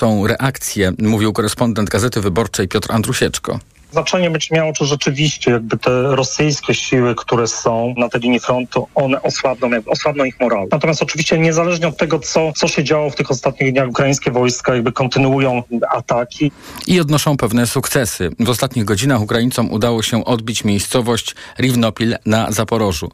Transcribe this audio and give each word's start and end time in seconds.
Tą 0.00 0.26
reakcję 0.26 0.92
mówił 0.98 1.32
korespondent 1.32 1.90
Gazety 1.90 2.20
Wyborczej 2.20 2.68
Piotr 2.68 2.92
Andrusieczko. 2.92 3.58
Znaczenie 3.92 4.30
będzie 4.30 4.48
miało, 4.50 4.72
czy 4.72 4.84
rzeczywiście 4.84 5.50
jakby 5.50 5.78
te 5.78 6.02
rosyjskie 6.02 6.74
siły, 6.74 7.14
które 7.14 7.46
są 7.46 7.94
na 7.96 8.08
tej 8.08 8.20
linii 8.20 8.40
frontu, 8.40 8.88
one 8.94 9.22
osłabną, 9.22 9.70
osłabną 9.86 10.24
ich 10.24 10.40
morał. 10.40 10.68
Natomiast 10.72 11.02
oczywiście 11.02 11.38
niezależnie 11.38 11.88
od 11.88 11.96
tego, 11.96 12.18
co, 12.18 12.52
co 12.52 12.68
się 12.68 12.84
działo 12.84 13.10
w 13.10 13.14
tych 13.14 13.30
ostatnich 13.30 13.72
dniach, 13.72 13.88
ukraińskie 13.88 14.30
wojska 14.30 14.74
jakby 14.74 14.92
kontynuują 14.92 15.62
ataki. 15.90 16.52
I 16.86 17.00
odnoszą 17.00 17.36
pewne 17.36 17.66
sukcesy. 17.66 18.30
W 18.40 18.50
ostatnich 18.50 18.84
godzinach 18.84 19.20
Ukraińcom 19.20 19.72
udało 19.72 20.02
się 20.02 20.24
odbić 20.24 20.64
miejscowość 20.64 21.34
Riwnopil 21.58 22.16
na 22.26 22.52
Zaporożu. 22.52 23.10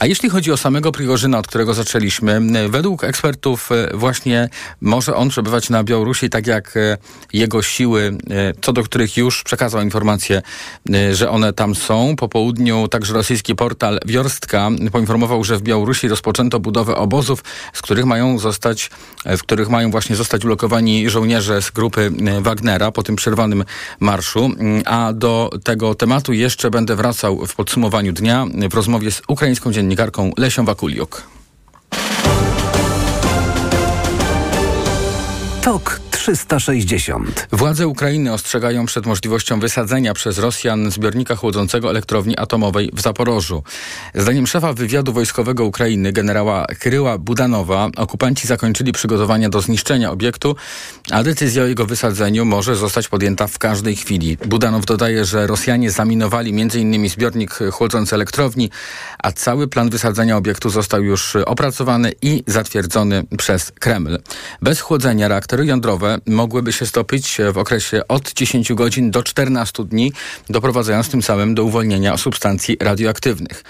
A 0.00 0.06
jeśli 0.06 0.28
chodzi 0.28 0.52
o 0.52 0.56
samego 0.56 0.92
Prigorzyna, 0.92 1.38
od 1.38 1.46
którego 1.46 1.74
zaczęliśmy, 1.74 2.40
według 2.68 3.04
ekspertów 3.04 3.72
e, 3.72 3.96
właśnie 3.96 4.48
może 4.80 5.16
on 5.16 5.28
przebywać 5.28 5.70
na 5.70 5.84
Białorusi, 5.84 6.30
tak 6.30 6.46
jak 6.46 6.76
e, 6.76 6.96
jego 7.32 7.62
siły, 7.62 8.16
e, 8.30 8.52
co 8.60 8.72
do 8.72 8.82
których 8.82 9.16
już 9.16 9.42
przekazał 9.42 9.82
informacje 9.82 10.07
informacje, 10.08 10.42
y, 10.94 11.14
że 11.14 11.30
one 11.30 11.52
tam 11.52 11.74
są. 11.74 12.16
Po 12.16 12.28
południu 12.28 12.88
także 12.88 13.14
rosyjski 13.14 13.54
portal 13.54 14.00
Wiorstka 14.06 14.70
poinformował, 14.92 15.44
że 15.44 15.56
w 15.56 15.62
Białorusi 15.62 16.08
rozpoczęto 16.08 16.60
budowę 16.60 16.96
obozów, 16.96 17.44
z 17.72 17.82
których 17.82 18.04
mają 18.04 18.38
zostać, 18.38 18.90
w 19.26 19.40
których 19.40 19.68
mają 19.68 19.90
właśnie 19.90 20.16
zostać 20.16 20.44
ulokowani 20.44 21.10
żołnierze 21.10 21.62
z 21.62 21.70
grupy 21.70 22.10
e, 22.26 22.40
Wagnera 22.40 22.90
po 22.92 23.02
tym 23.02 23.16
przerwanym 23.16 23.64
marszu. 24.00 24.44
Mm, 24.44 24.82
a 24.86 25.12
do 25.12 25.50
tego 25.64 25.94
tematu 25.94 26.32
jeszcze 26.32 26.70
będę 26.70 26.96
wracał 26.96 27.46
w 27.46 27.54
podsumowaniu 27.54 28.12
dnia 28.12 28.46
w 28.70 28.74
rozmowie 28.74 29.10
z 29.10 29.22
ukraińską 29.28 29.72
dziennikarką 29.72 30.30
Lesią 30.36 30.64
Wakuliuk. 30.64 31.22
Tok 35.62 36.07
360. 36.28 37.46
Władze 37.52 37.88
Ukrainy 37.88 38.32
ostrzegają 38.32 38.86
przed 38.86 39.06
możliwością 39.06 39.60
wysadzenia 39.60 40.14
przez 40.14 40.38
Rosjan 40.38 40.90
zbiornika 40.90 41.36
chłodzącego 41.36 41.90
elektrowni 41.90 42.38
atomowej 42.38 42.90
w 42.92 43.00
Zaporożu. 43.00 43.62
Zdaniem 44.14 44.46
szefa 44.46 44.72
wywiadu 44.72 45.12
wojskowego 45.12 45.64
Ukrainy, 45.64 46.12
generała 46.12 46.66
Kryła 46.78 47.18
Budanowa, 47.18 47.88
okupanci 47.96 48.46
zakończyli 48.46 48.92
przygotowania 48.92 49.48
do 49.48 49.60
zniszczenia 49.60 50.10
obiektu, 50.10 50.56
a 51.10 51.22
decyzja 51.22 51.62
o 51.62 51.66
jego 51.66 51.86
wysadzeniu 51.86 52.44
może 52.44 52.76
zostać 52.76 53.08
podjęta 53.08 53.46
w 53.46 53.58
każdej 53.58 53.96
chwili. 53.96 54.36
Budanow 54.46 54.86
dodaje, 54.86 55.24
że 55.24 55.46
Rosjanie 55.46 55.90
zaminowali 55.90 56.50
m.in. 56.62 57.08
zbiornik 57.08 57.58
chłodzący 57.72 58.14
elektrowni, 58.14 58.70
a 59.18 59.32
cały 59.32 59.68
plan 59.68 59.90
wysadzenia 59.90 60.36
obiektu 60.36 60.70
został 60.70 61.02
już 61.02 61.36
opracowany 61.36 62.12
i 62.22 62.44
zatwierdzony 62.46 63.24
przez 63.38 63.72
Kreml. 63.72 64.18
Bez 64.62 64.80
chłodzenia 64.80 65.28
reaktory 65.28 65.66
jądrowe 65.66 66.17
mogłyby 66.26 66.72
się 66.72 66.86
stopić 66.86 67.38
w 67.52 67.58
okresie 67.58 68.08
od 68.08 68.32
10 68.32 68.72
godzin 68.72 69.10
do 69.10 69.22
14 69.22 69.84
dni, 69.84 70.12
doprowadzając 70.50 71.08
tym 71.08 71.22
samym 71.22 71.54
do 71.54 71.64
uwolnienia 71.64 72.16
substancji 72.16 72.76
radioaktywnych. 72.80 73.64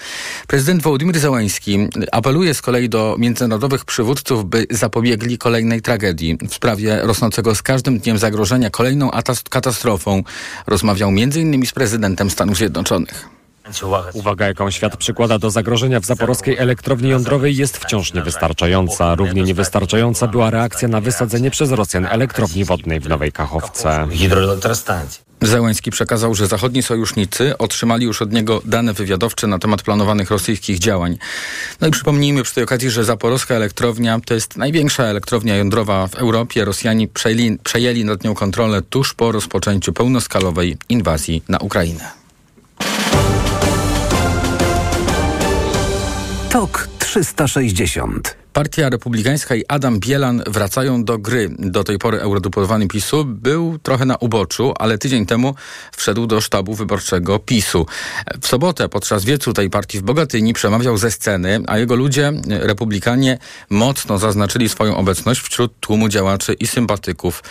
Prezydent 0.47 0.83
Wołodymyr 0.83 1.19
Załański 1.19 1.79
apeluje 2.13 2.55
z 2.55 2.63
kolei 2.63 2.89
do 2.89 3.17
międzynarodowych 3.19 3.85
przywódców, 3.85 4.45
by 4.45 4.67
zapobiegli 4.71 5.39
kolejnej 5.39 5.83
tragedii. 5.83 6.39
W 6.49 6.55
sprawie 6.55 7.01
rosnącego 7.03 7.55
z 7.55 7.63
każdym 7.63 7.99
dniem 7.99 8.19
zagrożenia 8.19 8.71
kolejną 8.71 9.11
katastrofą 9.51 10.23
rozmawiał 10.67 11.09
m.in. 11.09 11.67
z 11.67 11.73
prezydentem 11.73 12.31
Stanów 12.31 12.57
Zjednoczonych. 12.57 13.38
Uwaga, 14.13 14.47
jaką 14.47 14.71
świat 14.71 14.97
przykłada 14.97 15.39
do 15.39 15.51
zagrożenia 15.51 16.01
w 16.01 16.05
zaporowskiej 16.05 16.57
elektrowni 16.59 17.11
jądrowej 17.11 17.57
jest 17.57 17.79
wciąż 17.79 18.15
niewystarczająca. 18.15 19.15
Równie 19.15 19.43
niewystarczająca 19.43 20.27
była 20.27 20.51
reakcja 20.51 20.89
na 20.89 21.01
wysadzenie 21.01 21.51
przez 21.51 21.73
Rosjan 21.73 22.07
elektrowni 22.07 22.65
wodnej 22.65 23.01
w 23.01 23.09
Nowej 23.09 23.33
Kachowce. 23.33 24.07
Zełęński 25.43 25.91
przekazał, 25.91 26.35
że 26.35 26.47
zachodni 26.47 26.83
sojusznicy 26.83 27.59
otrzymali 27.59 28.05
już 28.05 28.23
od 28.23 28.33
niego 28.33 28.63
dane 28.65 28.93
wywiadowcze 28.93 29.47
na 29.47 29.59
temat 29.59 29.83
planowanych 29.83 30.31
rosyjskich 30.31 30.79
działań. 30.79 31.19
No 31.81 31.89
i 31.89 31.91
przypomnijmy 31.91 32.43
przy 32.43 32.55
tej 32.55 32.65
okazji, 32.65 32.91
że 32.91 33.05
zaporowska 33.05 33.55
elektrownia 33.55 34.21
to 34.27 34.35
jest 34.35 34.57
największa 34.57 35.05
elektrownia 35.05 35.57
jądrowa 35.57 36.07
w 36.07 36.15
Europie. 36.15 36.65
Rosjanie 36.65 37.09
przejęli, 37.09 37.59
przejęli 37.65 38.05
nad 38.05 38.25
nią 38.25 38.35
kontrolę 38.35 38.83
tuż 38.83 39.15
po 39.15 39.33
rozpoczęciu 39.33 39.93
pełnoskalowej 39.93 40.77
inwazji 40.89 41.43
na 41.49 41.59
Ukrainę. 41.59 42.11
TOK 46.51 46.89
360. 46.99 48.37
Partia 48.53 48.89
Republikańska 48.89 49.55
i 49.55 49.65
Adam 49.69 50.01
Bielan 50.01 50.43
wracają 50.47 51.05
do 51.05 51.19
gry. 51.19 51.51
Do 51.59 51.85
tej 51.85 51.99
pory 51.99 52.21
eurodeputowany 52.21 52.89
PiSu 52.89 53.25
był 53.25 53.79
trochę 53.79 54.05
na 54.05 54.17
uboczu, 54.17 54.75
ale 54.79 54.99
tydzień 54.99 55.27
temu 55.27 55.55
wszedł 55.97 56.27
do 56.27 56.41
sztabu 56.41 56.75
wyborczego 56.75 57.39
PiSu. 57.39 57.87
W 58.41 58.49
sobotę 58.49 58.89
podczas 58.89 59.25
wiecu 59.25 59.53
tej 59.53 59.71
partii 59.71 59.99
w 59.99 60.03
Bogatyni 60.03 60.55
przemawiał 60.55 60.99
ze 60.99 61.11
sceny, 61.11 61.61
a 61.67 61.79
jego 61.79 61.97
ludzie, 61.97 62.33
republikanie, 62.49 63.39
mocno 63.71 64.19
zaznaczyli 64.19 64.69
swoją 64.69 64.97
obecność 64.97 65.41
wśród 65.41 65.81
tłumu 65.81 66.09
działaczy 66.09 66.53
i 66.53 66.67
sympatyków 66.67 67.43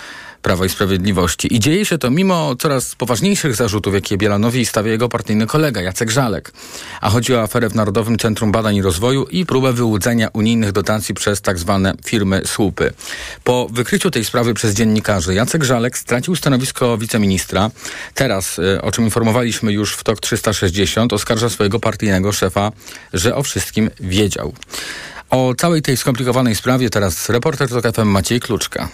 Prawa 0.42 0.66
i 0.66 0.70
Sprawiedliwości. 0.70 1.56
I 1.56 1.60
dzieje 1.60 1.86
się 1.86 1.98
to 1.98 2.12
mimo 2.12 2.56
coraz 2.56 2.96
poważniejszych 2.96 3.56
zarzutów, 3.56 3.94
jakie 3.94 4.18
Bielanowi 4.18 4.66
stawia 4.66 4.92
jego 4.92 5.10
partyjny 5.10 5.48
kolega 5.48 5.82
Jacek 5.82 6.12
Żalek. 6.12 6.52
A 7.02 7.10
chodzi 7.10 7.36
o 7.36 7.42
aferę 7.42 7.70
w 7.70 7.76
Narodowym 7.76 8.18
Centrum 8.18 8.52
Badań 8.52 8.76
i 8.76 8.82
Rozwoju 8.82 9.26
i 9.26 9.46
próbę 9.46 9.74
wyłudzenia 9.74 10.30
unijnych 10.34 10.72
dotacji 10.72 11.16
przez 11.16 11.42
tak 11.42 11.60
zwane 11.60 11.94
firmy 12.06 12.42
słupy. 12.46 12.94
Po 13.44 13.68
wykryciu 13.72 14.12
tej 14.12 14.26
sprawy 14.26 14.54
przez 14.54 14.74
dziennikarzy 14.74 15.34
Jacek 15.34 15.64
Żalek 15.64 15.98
stracił 15.98 16.36
stanowisko 16.36 16.98
wiceministra. 16.98 17.72
Teraz, 18.14 18.60
y, 18.60 18.82
o 18.82 18.92
czym 18.92 19.04
informowaliśmy 19.04 19.74
już 19.74 19.94
w 19.94 20.04
TOK 20.04 20.20
360, 20.20 21.14
oskarża 21.14 21.50
swojego 21.50 21.80
partyjnego 21.80 22.32
szefa, 22.32 22.72
że 23.14 23.36
o 23.36 23.44
wszystkim 23.44 23.90
wiedział. 24.00 24.54
O 25.30 25.54
całej 25.58 25.82
tej 25.82 25.98
skomplikowanej 25.98 26.56
sprawie 26.56 26.90
teraz 26.90 27.30
reporter 27.30 27.70
TOK 27.70 27.96
FM 27.96 28.08
Maciej 28.08 28.40
Kluczka. 28.40 28.90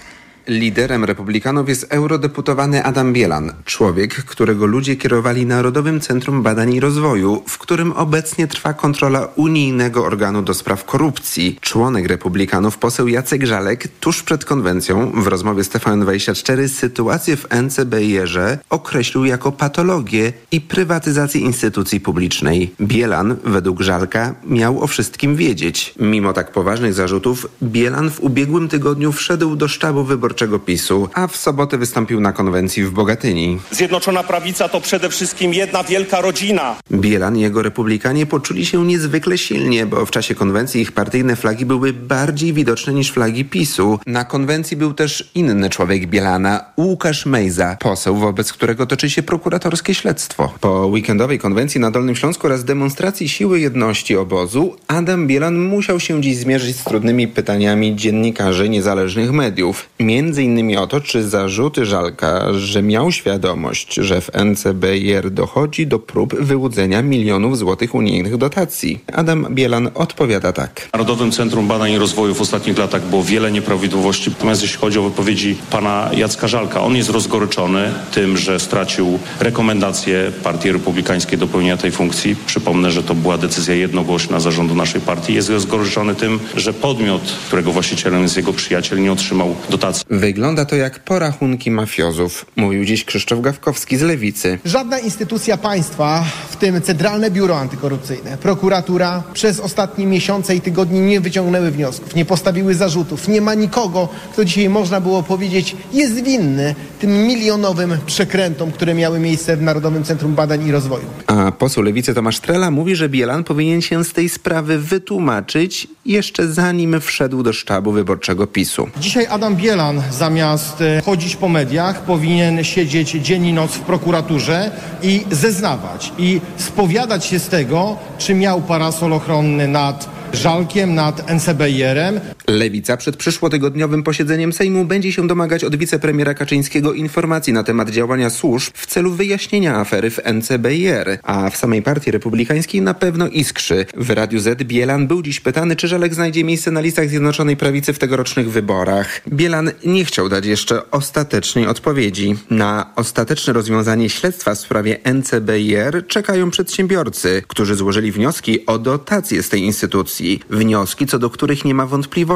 Liderem 0.48 1.04
republikanów 1.04 1.70
jest 1.70 1.86
eurodeputowany 1.90 2.84
Adam 2.84 3.14
Bielan, 3.14 3.54
człowiek, 3.66 4.16
którego 4.16 4.66
ludzie 4.66 4.96
kierowali 4.96 5.46
Narodowym 5.46 6.00
Centrum 6.00 6.44
Badań 6.44 6.74
i 6.74 6.80
Rozwoju, 6.80 7.44
w 7.48 7.58
którym 7.58 7.92
obecnie 7.92 8.48
trwa 8.48 8.74
kontrola 8.74 9.28
unijnego 9.36 10.06
organu 10.06 10.42
do 10.42 10.54
spraw 10.54 10.86
korupcji. 10.86 11.58
Członek 11.62 12.08
republikanów 12.08 12.78
poseł 12.78 13.08
Jacek 13.08 13.46
Żalek 13.46 13.88
tuż 14.00 14.24
przed 14.24 14.46
konwencją 14.46 15.12
w 15.22 15.28
rozmowie 15.28 15.64
z 15.64 15.70
TVN24 15.70 16.68
sytuację 16.68 17.38
w 17.38 17.48
NCBR-ze 17.52 18.58
określił 18.70 19.26
jako 19.26 19.52
patologię 19.52 20.34
i 20.52 20.62
prywatyzację 20.62 21.42
instytucji 21.42 22.00
publicznej. 22.00 22.74
Bielan, 22.82 23.36
według 23.44 23.82
Żalka, 23.82 24.36
miał 24.46 24.84
o 24.84 24.88
wszystkim 24.88 25.36
wiedzieć. 25.36 25.94
Mimo 26.00 26.34
tak 26.34 26.52
poważnych 26.52 26.94
zarzutów, 26.94 27.48
Bielan 27.64 28.12
w 28.12 28.20
ubiegłym 28.20 28.70
tygodniu 28.70 29.12
wszedł 29.12 29.56
do 29.56 29.68
sztabu 29.68 30.04
wyborczego 30.04 30.33
Wyborczego 30.34 30.60
PiSu, 30.60 31.10
a 31.14 31.28
w 31.28 31.38
sobotę 31.38 31.78
wystąpił 31.78 32.20
na 32.20 32.32
konwencji 32.32 32.84
w 32.84 32.92
Bogatyni. 32.92 33.60
Zjednoczona 33.72 34.24
Prawica 34.24 34.70
to 34.70 34.82
przede 34.82 35.10
wszystkim 35.10 35.54
jedna 35.54 35.84
wielka 35.84 36.22
rodzina. 36.22 36.76
Bielan 36.92 37.38
i 37.38 37.42
jego 37.42 37.62
republikanie 37.62 38.26
poczuli 38.26 38.66
się 38.66 38.86
niezwykle 38.86 39.38
silnie, 39.38 39.86
bo 39.86 40.06
w 40.06 40.12
czasie 40.12 40.36
konwencji 40.36 40.82
ich 40.82 40.92
partyjne 40.92 41.36
flagi 41.36 41.66
były 41.66 41.94
bardziej 41.94 42.54
widoczne 42.54 42.94
niż 42.94 43.12
flagi 43.12 43.46
PiSu. 43.46 44.00
Na 44.08 44.26
konwencji 44.26 44.78
był 44.78 44.94
też 44.94 45.32
inny 45.36 45.70
człowiek 45.70 46.08
Bielana, 46.08 46.66
Łukasz 46.78 47.26
Mejza, 47.26 47.78
poseł, 47.80 48.16
wobec 48.16 48.54
którego 48.54 48.86
toczy 48.86 49.10
się 49.10 49.24
prokuratorskie 49.24 49.94
śledztwo. 49.94 50.54
Po 50.62 50.86
weekendowej 50.88 51.40
konwencji 51.40 51.82
na 51.82 51.92
Dolnym 51.92 52.16
Śląsku 52.16 52.48
oraz 52.48 52.64
demonstracji 52.64 53.30
siły 53.30 53.60
jedności 53.60 54.18
obozu, 54.18 54.76
Adam 54.88 55.28
Bielan 55.28 55.60
musiał 55.60 56.00
się 56.00 56.22
dziś 56.22 56.38
zmierzyć 56.38 56.78
z 56.78 56.84
trudnymi 56.84 57.28
pytaniami 57.28 57.96
dziennikarzy 57.96 58.70
niezależnych 58.70 59.32
mediów. 59.32 59.90
Między 60.00 60.23
Innymi 60.24 60.78
o 60.78 60.88
to, 60.88 61.02
czy 61.02 61.24
zarzuty 61.24 61.86
Żalka, 61.86 62.54
że 62.54 62.82
miał 62.82 63.12
świadomość, 63.12 63.94
że 63.94 64.22
w 64.22 64.30
NCBR 64.36 65.32
dochodzi 65.32 65.88
do 65.88 66.00
prób 66.00 66.36
wyłudzenia 66.36 67.02
milionów 67.02 67.58
złotych 67.58 67.96
unijnych 67.96 68.38
dotacji. 68.38 69.00
Adam 69.14 69.48
Bielan 69.52 69.90
odpowiada 69.96 70.54
tak. 70.54 70.82
W 70.82 70.94
Narodowym 70.94 71.32
Centrum 71.32 71.68
Badań 71.68 71.92
i 71.92 71.98
Rozwoju 71.98 72.36
w 72.36 72.42
ostatnich 72.42 72.78
latach 72.78 73.06
było 73.06 73.24
wiele 73.24 73.52
nieprawidłowości. 73.52 74.30
Natomiast 74.30 74.62
jeśli 74.62 74.78
chodzi 74.78 75.00
o 75.00 75.04
wypowiedzi 75.04 75.58
pana 75.72 76.10
Jacka 76.18 76.48
Żalka, 76.48 76.82
on 76.82 76.96
jest 76.96 77.10
rozgoryczony 77.10 77.92
tym, 78.14 78.38
że 78.38 78.60
stracił 78.60 79.20
rekomendację 79.40 80.32
Partii 80.44 80.72
Republikańskiej 80.72 81.38
do 81.38 81.48
pełnienia 81.48 81.78
tej 81.78 81.92
funkcji. 81.92 82.36
Przypomnę, 82.46 82.92
że 82.92 83.04
to 83.04 83.16
była 83.16 83.38
decyzja 83.38 83.76
jednogłośna 83.76 84.40
zarządu 84.40 84.76
naszej 84.76 85.02
partii. 85.02 85.34
Jest 85.34 85.50
rozgoryczony 85.50 86.16
tym, 86.16 86.40
że 86.56 86.74
podmiot, 86.74 87.22
którego 87.48 87.72
właścicielem 87.72 88.22
jest 88.22 88.38
jego 88.38 88.54
przyjaciel, 88.54 89.02
nie 89.02 89.12
otrzymał 89.12 89.56
dotacji. 89.70 90.06
Wygląda 90.14 90.66
to 90.66 90.76
jak 90.76 91.00
porachunki 91.00 91.72
mafiozów, 91.72 92.46
mówił 92.56 92.86
dziś 92.86 93.06
Krzysztof 93.06 93.42
Gawkowski 93.42 93.98
z 93.98 94.02
Lewicy. 94.02 94.60
Żadna 94.66 95.00
instytucja 95.00 95.58
państwa, 95.58 96.26
w 96.50 96.56
tym 96.56 96.82
Centralne 96.82 97.32
Biuro 97.32 97.60
Antykorupcyjne, 97.60 98.38
prokuratura 98.38 99.24
przez 99.34 99.60
ostatnie 99.60 100.06
miesiące 100.06 100.56
i 100.56 100.62
tygodnie 100.62 101.02
nie 101.02 101.22
wyciągnęły 101.22 101.72
wniosków, 101.72 102.16
nie 102.16 102.26
postawiły 102.26 102.76
zarzutów. 102.76 103.28
Nie 103.28 103.42
ma 103.42 103.54
nikogo, 103.54 104.10
kto 104.34 104.46
dzisiaj 104.46 104.70
można 104.70 105.02
było 105.02 105.24
powiedzieć 105.24 105.76
jest 105.94 106.24
winny 106.24 106.76
tym 107.00 107.28
milionowym 107.28 107.98
przekrętom, 108.06 108.72
które 108.72 108.94
miały 108.94 109.20
miejsce 109.20 109.58
w 109.58 109.62
Narodowym 109.62 110.04
Centrum 110.04 110.36
Badań 110.36 110.68
i 110.68 110.72
Rozwoju. 110.72 111.06
A 111.28 111.52
poseł 111.52 111.84
Lewicy 111.84 112.14
Tomasz 112.14 112.40
Trela 112.40 112.72
mówi, 112.72 112.96
że 112.96 113.10
Bielan 113.10 113.44
powinien 113.44 113.82
się 113.82 114.04
z 114.04 114.14
tej 114.14 114.30
sprawy 114.30 114.80
wytłumaczyć 114.80 115.88
jeszcze 116.06 116.48
zanim 116.48 117.02
wszedł 117.02 117.44
do 117.44 117.54
sztabu 117.54 117.92
wyborczego 117.92 118.48
PiSu. 118.48 118.90
Dzisiaj 119.00 119.26
Adam 119.30 119.56
Bielan 119.56 120.03
zamiast 120.12 120.82
e, 120.82 121.02
chodzić 121.02 121.36
po 121.36 121.50
mediach 121.50 122.02
powinien 122.02 122.64
siedzieć 122.64 123.12
dzień 123.12 123.46
i 123.46 123.54
noc 123.54 123.72
w 123.72 123.80
prokuraturze 123.80 124.72
i 125.04 125.26
zeznawać 125.32 126.12
i 126.18 126.42
spowiadać 126.58 127.26
się 127.26 127.40
z 127.40 127.50
tego, 127.50 127.98
czy 128.18 128.34
miał 128.34 128.62
parasol 128.62 129.14
ochronny 129.14 129.68
nad 129.68 130.10
Żalkiem, 130.34 130.96
nad 130.96 131.32
NCBR-em. 131.32 132.20
Lewica 132.48 132.98
przed 132.98 133.18
przyszłotygodniowym 133.18 134.04
posiedzeniem 134.04 134.54
Sejmu 134.54 134.86
będzie 134.86 135.12
się 135.12 135.28
domagać 135.28 135.64
od 135.64 135.76
wicepremiera 135.76 136.34
Kaczyńskiego 136.34 136.94
informacji 136.94 137.54
na 137.54 137.64
temat 137.64 137.90
działania 137.90 138.30
służb 138.30 138.74
w 138.74 138.86
celu 138.86 139.12
wyjaśnienia 139.12 139.76
afery 139.76 140.10
w 140.10 140.20
NCBR, 140.24 141.20
a 141.24 141.50
w 141.50 141.58
samej 141.58 141.82
partii 141.82 142.12
republikańskiej 142.12 142.82
na 142.82 142.94
pewno 142.94 143.28
iskrzy. 143.28 143.86
W 143.98 144.10
Radiu 144.10 144.40
Z 144.40 144.64
Bielan 144.64 145.08
był 145.08 145.22
dziś 145.22 145.40
pytany, 145.40 145.76
czy 145.76 145.88
Żalek 145.88 146.14
znajdzie 146.14 146.44
miejsce 146.44 146.72
na 146.72 146.82
listach 146.82 147.10
Zjednoczonej 147.10 147.58
Prawicy 147.58 147.94
w 147.94 148.00
tegorocznych 148.00 148.52
wyborach. 148.52 149.22
Bielan 149.30 149.72
nie 149.86 150.06
chciał 150.06 150.30
dać 150.30 150.46
jeszcze 150.46 150.92
ostatecznej 150.92 151.68
odpowiedzi. 151.68 152.36
Na 152.50 152.92
ostateczne 152.96 153.54
rozwiązanie 153.54 154.10
śledztwa 154.10 154.56
w 154.56 154.60
sprawie 154.60 155.00
NCBR 155.04 156.08
czekają 156.08 156.50
przedsiębiorcy, 156.50 157.44
którzy 157.48 157.76
złożyli 157.76 158.12
wnioski 158.12 158.66
o 158.66 158.80
dotacje 158.80 159.44
z 159.44 159.50
tej 159.50 159.62
instytucji. 159.62 160.40
Wnioski, 160.50 161.08
co 161.08 161.20
do 161.20 161.30
których 161.30 161.66
nie 161.66 161.74
ma 161.74 161.86
wątpliwości. 161.86 162.33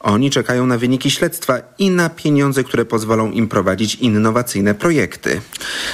Oni 0.00 0.30
czekają 0.30 0.66
na 0.66 0.78
wyniki 0.78 1.10
śledztwa 1.10 1.58
i 1.78 1.90
na 1.90 2.08
pieniądze, 2.08 2.64
które 2.64 2.84
pozwolą 2.84 3.30
im 3.30 3.48
prowadzić 3.48 3.94
innowacyjne 3.94 4.74
projekty. 4.74 5.40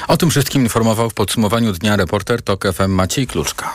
O 0.08 0.16
tym 0.16 0.30
wszystkim 0.30 0.62
informował 0.62 1.10
w 1.10 1.14
podsumowaniu 1.14 1.72
dnia 1.72 1.96
reporter 1.96 2.42
TOK 2.42 2.64
FM 2.72 2.90
Maciej 2.90 3.26
Kluczka. 3.26 3.72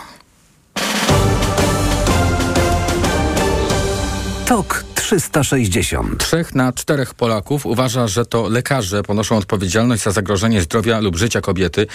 TOK 4.45 4.83
360. 5.01 6.17
Trzech 6.17 6.55
na 6.55 6.73
czterech 6.73 7.13
Polaków 7.13 7.65
uważa, 7.65 8.07
że 8.07 8.25
to 8.25 8.49
lekarze 8.49 9.03
ponoszą 9.03 9.37
odpowiedzialność 9.37 10.03
za 10.03 10.11
zagrożenie 10.11 10.61
zdrowia 10.61 10.99
lub 10.99 11.15
życia 11.15 11.41
kobiety, 11.41 11.87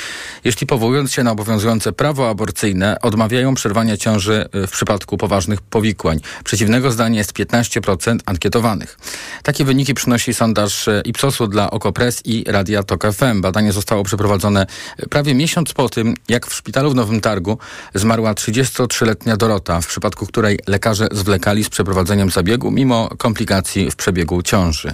jeśli 0.44 0.66
powołując 0.66 1.12
się 1.12 1.22
na 1.22 1.30
obowiązujące 1.30 1.92
prawo 1.92 2.28
aborcyjne, 2.28 3.00
odmawiają 3.02 3.54
przerwania 3.54 3.96
ciąży 3.96 4.48
y, 4.54 4.66
w 4.66 4.70
przypadku 4.70 5.16
poważnych 5.16 5.60
powikłań. 5.60 6.20
Przeciwnego 6.44 6.90
zdania 6.90 7.18
jest 7.18 7.32
15% 7.32 8.18
ankietowanych. 8.26 8.98
Takie 9.42 9.64
wyniki 9.64 9.94
przynosi 9.94 10.34
sondaż 10.34 10.88
y, 10.88 11.02
Ipsosu 11.04 11.46
dla 11.46 11.70
Okopres 11.70 12.22
i 12.24 12.44
Radia 12.46 12.82
Tok 12.82 13.12
FM. 13.12 13.40
Badanie 13.40 13.72
zostało 13.72 14.04
przeprowadzone 14.04 14.66
y, 15.02 15.08
prawie 15.08 15.34
miesiąc 15.34 15.72
po 15.72 15.88
tym, 15.88 16.14
jak 16.28 16.46
w 16.46 16.54
szpitalu 16.54 16.90
w 16.90 16.94
Nowym 16.94 17.20
Targu 17.20 17.58
zmarła 17.94 18.32
33-letnia 18.32 19.36
Dorota, 19.36 19.80
w 19.80 19.86
przypadku 19.86 20.26
której 20.26 20.58
lekarze 20.66 21.08
zwlekali 21.12 21.64
z 21.64 21.68
przeprowadzeniem 21.68 22.30
zabiegu, 22.30 22.70
mimo 22.70 22.95
komplikacji 23.19 23.90
w 23.90 23.96
przebiegu 23.96 24.43
ciąży. 24.43 24.93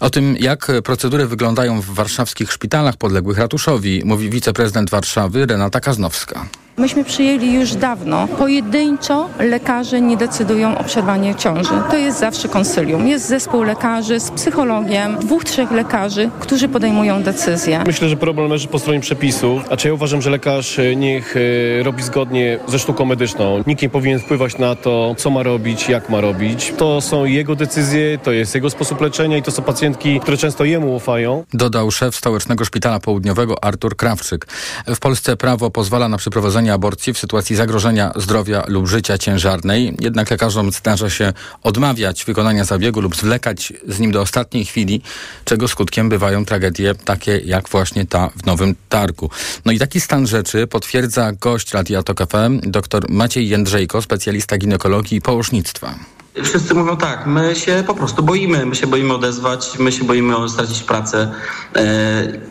O 0.00 0.10
tym, 0.10 0.36
jak 0.36 0.72
procedury 0.84 1.26
wyglądają 1.26 1.80
w 1.80 1.86
warszawskich 1.86 2.52
szpitalach 2.52 2.96
podległych 2.96 3.38
ratuszowi, 3.38 4.02
mówi 4.04 4.30
wiceprezydent 4.30 4.90
Warszawy 4.90 5.46
Renata 5.46 5.80
Kaznowska. 5.80 6.48
Myśmy 6.78 7.04
przyjęli 7.04 7.52
już 7.52 7.74
dawno. 7.74 8.28
Pojedynczo 8.28 9.28
lekarze 9.38 10.00
nie 10.00 10.16
decydują 10.16 10.78
o 10.78 10.84
przerwanie 10.84 11.34
ciąży. 11.34 11.70
To 11.90 11.96
jest 11.96 12.18
zawsze 12.18 12.48
konsylium. 12.48 13.08
Jest 13.08 13.28
zespół 13.28 13.62
lekarzy 13.62 14.20
z 14.20 14.30
psychologiem, 14.30 15.16
dwóch, 15.18 15.44
trzech 15.44 15.70
lekarzy, 15.70 16.30
którzy 16.40 16.68
podejmują 16.68 17.22
decyzję. 17.22 17.82
Myślę, 17.86 18.08
że 18.08 18.16
problem 18.16 18.50
leży 18.50 18.68
po 18.68 18.78
stronie 18.78 19.00
przepisów. 19.00 19.62
A 19.70 19.76
czy 19.76 19.88
ja 19.88 19.94
uważam, 19.94 20.22
że 20.22 20.30
lekarz 20.30 20.78
e, 20.78 20.96
niech 20.96 21.34
e, 21.36 21.82
robi 21.82 22.02
zgodnie 22.02 22.58
ze 22.68 22.78
sztuką 22.78 23.04
medyczną. 23.04 23.64
Nikt 23.66 23.82
nie 23.82 23.88
powinien 23.88 24.18
wpływać 24.18 24.58
na 24.58 24.74
to, 24.74 25.14
co 25.18 25.30
ma 25.30 25.42
robić, 25.42 25.88
jak 25.88 26.08
ma 26.08 26.20
robić. 26.20 26.72
To 26.76 27.00
są 27.00 27.24
jego 27.24 27.54
decyzje, 27.54 28.18
to 28.18 28.32
jest 28.32 28.54
jego 28.54 28.70
sposób 28.70 29.00
leczenia 29.00 29.36
i 29.36 29.42
to 29.42 29.50
są 29.50 29.62
pacjentki, 29.62 30.20
które 30.20 30.36
często 30.36 30.64
jemu 30.64 30.94
ufają. 30.94 31.44
Dodał 31.52 31.90
szef 31.90 32.16
Stołecznego 32.16 32.64
Szpitala 32.64 33.00
Południowego 33.00 33.64
Artur 33.64 33.96
Krawczyk. 33.96 34.46
W 34.86 34.98
Polsce 34.98 35.36
prawo 35.36 35.70
pozwala 35.70 36.08
na 36.08 36.16
przeprowadzenie 36.16 36.67
aborcji 36.70 37.12
w 37.12 37.18
sytuacji 37.18 37.56
zagrożenia 37.56 38.12
zdrowia 38.16 38.64
lub 38.68 38.86
życia 38.86 39.18
ciężarnej. 39.18 39.96
Jednak 40.00 40.30
lekarzom 40.30 40.72
zdarza 40.72 41.10
się 41.10 41.32
odmawiać 41.62 42.24
wykonania 42.24 42.64
zabiegu 42.64 43.00
lub 43.00 43.16
zwlekać 43.16 43.72
z 43.88 44.00
nim 44.00 44.12
do 44.12 44.20
ostatniej 44.20 44.64
chwili, 44.64 45.02
czego 45.44 45.68
skutkiem 45.68 46.08
bywają 46.08 46.44
tragedie 46.44 46.94
takie 46.94 47.38
jak 47.38 47.68
właśnie 47.68 48.06
ta 48.06 48.30
w 48.36 48.46
Nowym 48.46 48.74
Targu. 48.88 49.30
No 49.64 49.72
i 49.72 49.78
taki 49.78 50.00
stan 50.00 50.26
rzeczy 50.26 50.66
potwierdza 50.66 51.32
gość 51.32 51.72
Radia 51.72 52.02
Tok 52.02 52.20
FM, 52.30 52.60
dr 52.70 53.06
Maciej 53.08 53.48
Jędrzejko, 53.48 54.02
specjalista 54.02 54.58
ginekologii 54.58 55.18
i 55.18 55.20
położnictwa. 55.20 55.94
Wszyscy 56.42 56.74
mówią 56.74 56.96
tak, 56.96 57.26
my 57.26 57.56
się 57.56 57.84
po 57.86 57.94
prostu 57.94 58.22
boimy, 58.22 58.66
my 58.66 58.74
się 58.74 58.86
boimy 58.86 59.14
odezwać, 59.14 59.78
my 59.78 59.92
się 59.92 60.04
boimy 60.04 60.48
stracić 60.48 60.82
pracę. 60.82 61.32
E, 61.76 61.82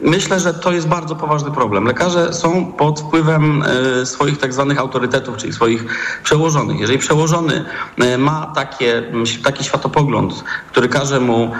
myślę, 0.02 0.40
że 0.40 0.54
to 0.54 0.72
jest 0.72 0.88
bardzo 0.88 1.16
poważny 1.16 1.52
problem. 1.52 1.86
Lekarze 1.86 2.34
są 2.34 2.72
pod 2.72 3.00
wpływem 3.00 3.64
e, 4.02 4.06
swoich 4.06 4.38
tak 4.38 4.54
zwanych 4.54 4.80
autorytetów, 4.80 5.38
czyli 5.38 5.54
swoich 5.54 5.86
przełożonych. 6.24 6.80
Jeżeli 6.80 7.00
przełożony 7.00 7.66
e, 7.98 8.18
ma 8.18 8.52
takie, 8.56 9.04
taki 9.44 9.64
światopogląd, 9.64 10.44
który 10.72 10.90
każe 10.90 11.20
mu 11.20 11.52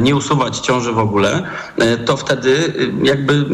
nie 0.00 0.16
usuwać 0.16 0.58
ciąży 0.58 0.92
w 0.92 0.98
ogóle, 0.98 1.42
to 2.06 2.16
wtedy 2.16 2.72
jakby 3.02 3.44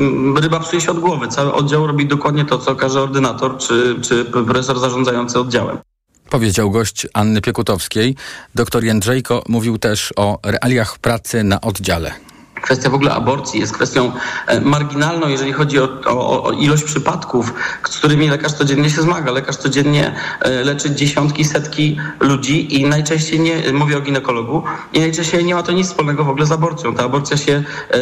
ryba 0.40 0.60
psuje 0.60 0.80
się 0.80 0.90
od 0.90 0.98
głowy. 0.98 1.28
Cały 1.28 1.52
oddział 1.52 1.86
robi 1.86 2.06
dokładnie 2.06 2.44
to, 2.44 2.58
co 2.58 2.76
każe 2.76 3.02
ordynator 3.02 3.58
czy, 3.58 3.96
czy 4.02 4.24
profesor 4.24 4.78
zarządzający 4.78 5.40
oddziałem. 5.40 5.78
Powiedział 6.30 6.70
gość 6.70 7.06
Anny 7.12 7.40
Piekutowskiej. 7.40 8.16
Doktor 8.54 8.84
Jędrzejko 8.84 9.44
mówił 9.48 9.78
też 9.78 10.12
o 10.16 10.38
realiach 10.42 10.98
pracy 10.98 11.44
na 11.44 11.60
oddziale. 11.60 12.12
Kwestia 12.62 12.90
w 12.90 12.94
ogóle 12.94 13.12
aborcji 13.12 13.60
jest 13.60 13.72
kwestią 13.72 14.12
e, 14.46 14.60
marginalną, 14.60 15.28
jeżeli 15.28 15.52
chodzi 15.52 15.78
o, 15.78 15.88
o, 16.06 16.42
o, 16.42 16.52
ilość 16.52 16.84
przypadków, 16.84 17.54
z 17.88 17.98
którymi 17.98 18.28
lekarz 18.28 18.52
codziennie 18.52 18.90
się 18.90 19.02
zmaga. 19.02 19.32
Lekarz 19.32 19.56
codziennie 19.56 20.14
e, 20.40 20.64
leczy 20.64 20.94
dziesiątki, 20.94 21.44
setki 21.44 21.98
ludzi 22.20 22.80
i 22.80 22.86
najczęściej 22.86 23.40
nie, 23.40 23.72
mówię 23.72 23.96
o 23.96 24.00
ginekologu, 24.00 24.62
i 24.92 25.00
najczęściej 25.00 25.44
nie 25.44 25.54
ma 25.54 25.62
to 25.62 25.72
nic 25.72 25.86
wspólnego 25.86 26.24
w 26.24 26.28
ogóle 26.28 26.46
z 26.46 26.52
aborcją. 26.52 26.94
Ta 26.94 27.04
aborcja 27.04 27.36
się 27.36 27.52
e, 27.90 27.98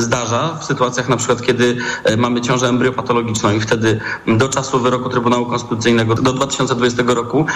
zdarza 0.00 0.58
w 0.60 0.64
sytuacjach 0.64 1.08
na 1.08 1.16
przykład, 1.16 1.42
kiedy 1.42 1.76
mamy 2.16 2.40
ciążę 2.40 2.68
embryopatologiczną 2.68 3.52
i 3.52 3.60
wtedy 3.60 4.00
do 4.26 4.48
czasu 4.48 4.80
wyroku 4.80 5.08
Trybunału 5.08 5.46
Konstytucyjnego 5.46 6.14
do 6.14 6.32
2020 6.32 7.02
roku 7.06 7.46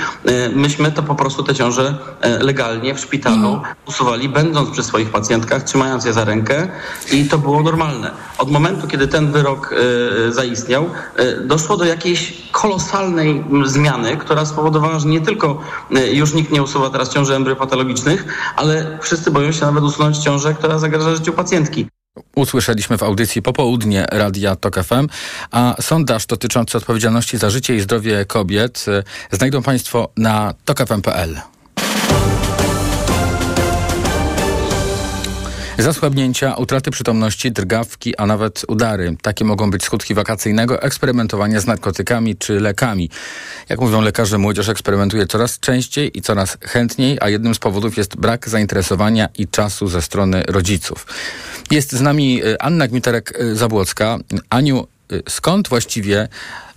myśmy 0.54 0.92
to 0.92 1.02
po 1.02 1.14
prostu 1.14 1.42
te 1.42 1.54
ciąże 1.54 1.94
legalnie 2.40 2.94
w 2.94 3.00
szpitalu 3.00 3.54
mhm. 3.54 3.74
usuwali, 3.86 4.28
będąc 4.28 4.70
przy 4.70 4.82
swoich 4.82 5.10
pacjentkach, 5.10 5.62
trzymając 5.62 6.04
je 6.04 6.12
za 6.16 6.24
rękę 6.24 6.68
i 7.12 7.24
to 7.24 7.38
było 7.38 7.62
normalne. 7.62 8.10
Od 8.38 8.50
momentu, 8.50 8.86
kiedy 8.88 9.08
ten 9.08 9.32
wyrok 9.32 9.72
y, 10.28 10.32
zaistniał, 10.32 10.90
y, 11.20 11.40
doszło 11.46 11.76
do 11.76 11.84
jakiejś 11.84 12.32
kolosalnej 12.52 13.44
zmiany, 13.64 14.16
która 14.16 14.46
spowodowała, 14.46 14.98
że 14.98 15.08
nie 15.08 15.20
tylko 15.20 15.60
y, 15.96 16.14
już 16.14 16.34
nikt 16.34 16.52
nie 16.52 16.62
usuwa 16.62 16.90
teraz 16.90 17.14
ciąży 17.14 17.34
embryopatologicznych, 17.34 18.24
ale 18.56 18.98
wszyscy 19.02 19.30
boją 19.30 19.52
się 19.52 19.66
nawet 19.66 19.84
usunąć 19.84 20.18
ciążę, 20.18 20.54
która 20.54 20.78
zagraża 20.78 21.16
życiu 21.16 21.32
pacjentki. 21.32 21.86
Usłyszeliśmy 22.36 22.98
w 22.98 23.02
audycji 23.02 23.42
popołudnie 23.42 24.06
Radia 24.12 24.56
TOK 24.56 24.84
FM, 24.84 25.08
a 25.50 25.74
sondaż 25.80 26.26
dotyczący 26.26 26.78
odpowiedzialności 26.78 27.38
za 27.38 27.50
życie 27.50 27.76
i 27.76 27.80
zdrowie 27.80 28.24
kobiet 28.24 28.86
znajdą 29.32 29.62
Państwo 29.62 30.08
na 30.16 30.54
tokfm.pl. 30.64 31.55
Zasłabnięcia, 35.78 36.54
utraty 36.54 36.90
przytomności, 36.90 37.52
drgawki, 37.52 38.16
a 38.16 38.26
nawet 38.26 38.64
udary. 38.68 39.16
Takie 39.22 39.44
mogą 39.44 39.70
być 39.70 39.84
skutki 39.84 40.14
wakacyjnego 40.14 40.82
eksperymentowania 40.82 41.60
z 41.60 41.66
narkotykami 41.66 42.36
czy 42.36 42.60
lekami. 42.60 43.10
Jak 43.68 43.80
mówią 43.80 44.00
lekarze, 44.00 44.38
młodzież 44.38 44.68
eksperymentuje 44.68 45.26
coraz 45.26 45.60
częściej 45.60 46.18
i 46.18 46.22
coraz 46.22 46.58
chętniej, 46.62 47.18
a 47.20 47.28
jednym 47.28 47.54
z 47.54 47.58
powodów 47.58 47.96
jest 47.96 48.16
brak 48.16 48.48
zainteresowania 48.48 49.28
i 49.38 49.48
czasu 49.48 49.88
ze 49.88 50.02
strony 50.02 50.42
rodziców. 50.48 51.06
Jest 51.70 51.92
z 51.92 52.00
nami 52.00 52.44
y, 52.44 52.60
Anna 52.60 52.88
Gmiterek-Zabłocka. 52.88 54.18
Aniu, 54.50 54.86
y, 55.12 55.22
skąd 55.28 55.68
właściwie 55.68 56.28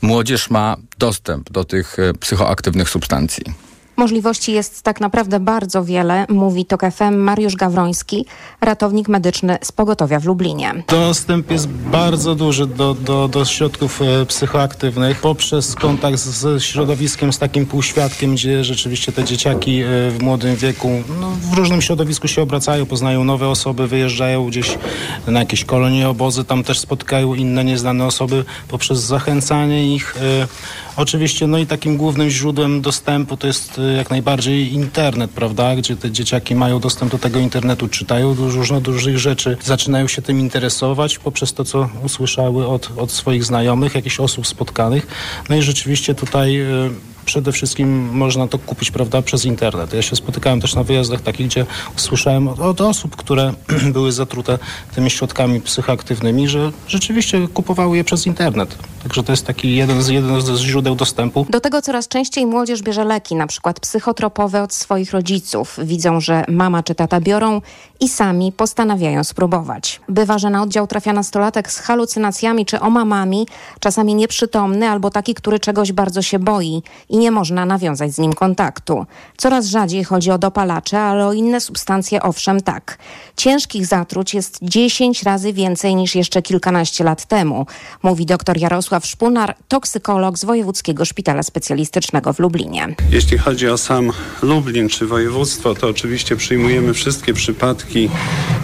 młodzież 0.01 0.49
ma 0.49 0.77
dostęp 0.97 1.51
do 1.51 1.63
tych 1.63 1.99
y, 1.99 2.13
psychoaktywnych 2.13 2.89
substancji? 2.89 3.68
Możliwości 3.99 4.53
jest 4.53 4.81
tak 4.81 5.01
naprawdę 5.01 5.39
bardzo 5.39 5.83
wiele, 5.83 6.25
mówi 6.29 6.65
TOK 6.65 6.81
FM 6.91 7.15
Mariusz 7.15 7.55
Gawroński, 7.55 8.25
ratownik 8.61 9.07
medyczny 9.07 9.57
z 9.61 9.71
pogotowia 9.71 10.19
w 10.19 10.25
Lublinie. 10.25 10.83
Dostęp 10.87 11.51
jest 11.51 11.67
bardzo 11.67 12.35
duży 12.35 12.67
do, 12.67 12.93
do, 12.93 13.27
do 13.27 13.45
środków 13.45 14.01
e, 14.01 14.25
psychoaktywnych 14.25 15.21
poprzez 15.21 15.75
kontakt 15.75 16.19
z 16.19 16.63
środowiskiem, 16.63 17.33
z 17.33 17.39
takim 17.39 17.65
półświadkiem, 17.65 18.35
gdzie 18.35 18.63
rzeczywiście 18.63 19.11
te 19.11 19.23
dzieciaki 19.23 19.81
e, 19.81 19.85
w 20.11 20.17
młodym 20.21 20.55
wieku 20.55 21.03
no, 21.21 21.31
w 21.41 21.53
różnym 21.53 21.81
środowisku 21.81 22.27
się 22.27 22.41
obracają, 22.41 22.85
poznają 22.85 23.23
nowe 23.23 23.47
osoby, 23.47 23.87
wyjeżdżają 23.87 24.47
gdzieś 24.47 24.77
na 25.27 25.39
jakieś 25.39 25.65
kolonie, 25.65 26.09
obozy, 26.09 26.43
tam 26.43 26.63
też 26.63 26.79
spotkają 26.79 27.33
inne 27.33 27.63
nieznane 27.63 28.05
osoby 28.05 28.45
poprzez 28.67 28.99
zachęcanie 28.99 29.95
ich. 29.95 30.15
Oczywiście, 30.99 31.47
no 31.47 31.57
i 31.57 31.65
takim 31.65 31.97
głównym 31.97 32.29
źródłem 32.29 32.81
dostępu 32.81 33.37
to 33.37 33.47
jest 33.47 33.81
jak 33.97 34.09
najbardziej 34.09 34.73
internet, 34.73 35.31
prawda, 35.31 35.75
gdzie 35.75 35.95
te 35.95 36.11
dzieciaki 36.11 36.55
mają 36.55 36.79
dostęp 36.79 37.11
do 37.11 37.17
tego 37.17 37.39
internetu, 37.39 37.87
czytają 37.87 38.33
różne 38.33 38.81
dużych 38.81 39.17
rzeczy, 39.17 39.57
zaczynają 39.63 40.07
się 40.07 40.21
tym 40.21 40.39
interesować 40.39 41.19
poprzez 41.19 41.53
to, 41.53 41.63
co 41.63 41.89
usłyszały 42.03 42.67
od, 42.67 42.91
od 42.97 43.11
swoich 43.11 43.43
znajomych, 43.43 43.95
jakichś 43.95 44.19
osób 44.19 44.47
spotkanych. 44.47 45.07
No 45.49 45.55
i 45.55 45.61
rzeczywiście 45.61 46.15
tutaj 46.15 46.65
przede 47.25 47.51
wszystkim 47.51 48.09
można 48.11 48.47
to 48.47 48.59
kupić, 48.59 48.91
prawda, 48.91 49.21
przez 49.21 49.45
internet. 49.45 49.93
Ja 49.93 50.01
się 50.01 50.15
spotykałem 50.15 50.61
też 50.61 50.75
na 50.75 50.83
wyjazdach 50.83 51.21
takich, 51.21 51.47
gdzie 51.47 51.65
słyszałem 51.95 52.47
od 52.47 52.81
osób, 52.81 53.15
które 53.15 53.53
były 53.93 54.11
zatrute 54.11 54.59
tymi 54.95 55.09
środkami 55.09 55.61
psychoaktywnymi, 55.61 56.47
że 56.47 56.71
rzeczywiście 56.87 57.47
kupowały 57.47 57.97
je 57.97 58.03
przez 58.03 58.27
internet. 58.27 58.77
Także 59.03 59.23
to 59.23 59.31
jest 59.31 59.45
taki 59.45 59.75
jeden 59.75 60.01
z, 60.01 60.07
jeden 60.07 60.41
z 60.41 60.59
źródeł 60.59 60.95
dostępu. 60.95 61.45
Do 61.49 61.59
tego 61.59 61.81
coraz 61.81 62.07
częściej 62.07 62.45
młodzież 62.45 62.81
bierze 62.81 63.03
leki, 63.03 63.35
na 63.35 63.47
przykład 63.47 63.79
psychotropowe 63.79 64.63
od 64.63 64.73
swoich 64.73 65.11
rodziców. 65.11 65.79
Widzą, 65.83 66.21
że 66.21 66.43
mama 66.47 66.83
czy 66.83 66.95
tata 66.95 67.21
biorą 67.21 67.61
i 67.99 68.09
sami 68.09 68.51
postanawiają 68.51 69.23
spróbować. 69.23 70.01
Bywa, 70.09 70.37
że 70.37 70.49
na 70.49 70.61
oddział 70.61 70.87
trafia 70.87 71.13
nastolatek 71.13 71.71
z 71.71 71.79
halucynacjami 71.79 72.65
czy 72.65 72.79
omamami, 72.79 73.47
czasami 73.79 74.15
nieprzytomny 74.15 74.89
albo 74.89 75.09
taki, 75.09 75.33
który 75.33 75.59
czegoś 75.59 75.91
bardzo 75.91 76.21
się 76.21 76.39
boi 76.39 76.83
i 77.09 77.17
nie 77.17 77.31
można 77.31 77.65
nawiązać 77.65 78.11
z 78.11 78.17
nim 78.17 78.33
kontaktu. 78.33 79.05
Coraz 79.37 79.65
rzadziej 79.65 80.03
chodzi 80.03 80.31
o 80.31 80.37
dopalacze, 80.37 80.99
ale 80.99 81.27
o 81.27 81.33
inne 81.33 81.61
substancje 81.61 82.23
owszem 82.23 82.61
tak. 82.61 82.97
Ciężkich 83.37 83.85
zatruć 83.85 84.33
jest 84.33 84.59
10 84.61 85.23
razy 85.23 85.53
więcej 85.53 85.95
niż 85.95 86.15
jeszcze 86.15 86.41
kilkanaście 86.41 87.03
lat 87.03 87.25
temu, 87.25 87.65
mówi 88.03 88.25
dr 88.25 88.57
Jarosław 88.57 88.88
Szpunar, 89.05 89.55
toksykolog 89.67 90.37
z 90.37 90.45
Wojewódzkiego 90.45 91.05
Szpitala 91.05 91.43
Specjalistycznego 91.43 92.33
w 92.33 92.39
Lublinie. 92.39 92.95
Jeśli 93.11 93.37
chodzi 93.37 93.69
o 93.69 93.77
sam 93.77 94.11
Lublin 94.41 94.89
czy 94.89 95.05
województwo, 95.05 95.75
to 95.75 95.87
oczywiście 95.87 96.35
przyjmujemy 96.35 96.93
wszystkie 96.93 97.33
przypadki 97.33 98.09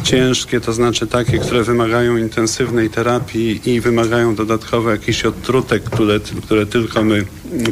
ciężkie, 0.04 0.62
to 0.62 0.74
znaczy 0.74 1.08
takie, 1.08 1.38
które 1.38 1.64
wymagają 1.64 2.18
intensywnej 2.18 2.90
terapii 2.90 3.70
i 3.70 3.82
wymagają 3.82 4.36
dodatkowo 4.36 4.92
jakichś 4.92 5.26
odtrutek, 5.26 5.84
które, 5.84 6.20
które 6.44 6.66
tylko 6.66 7.04
my 7.04 7.26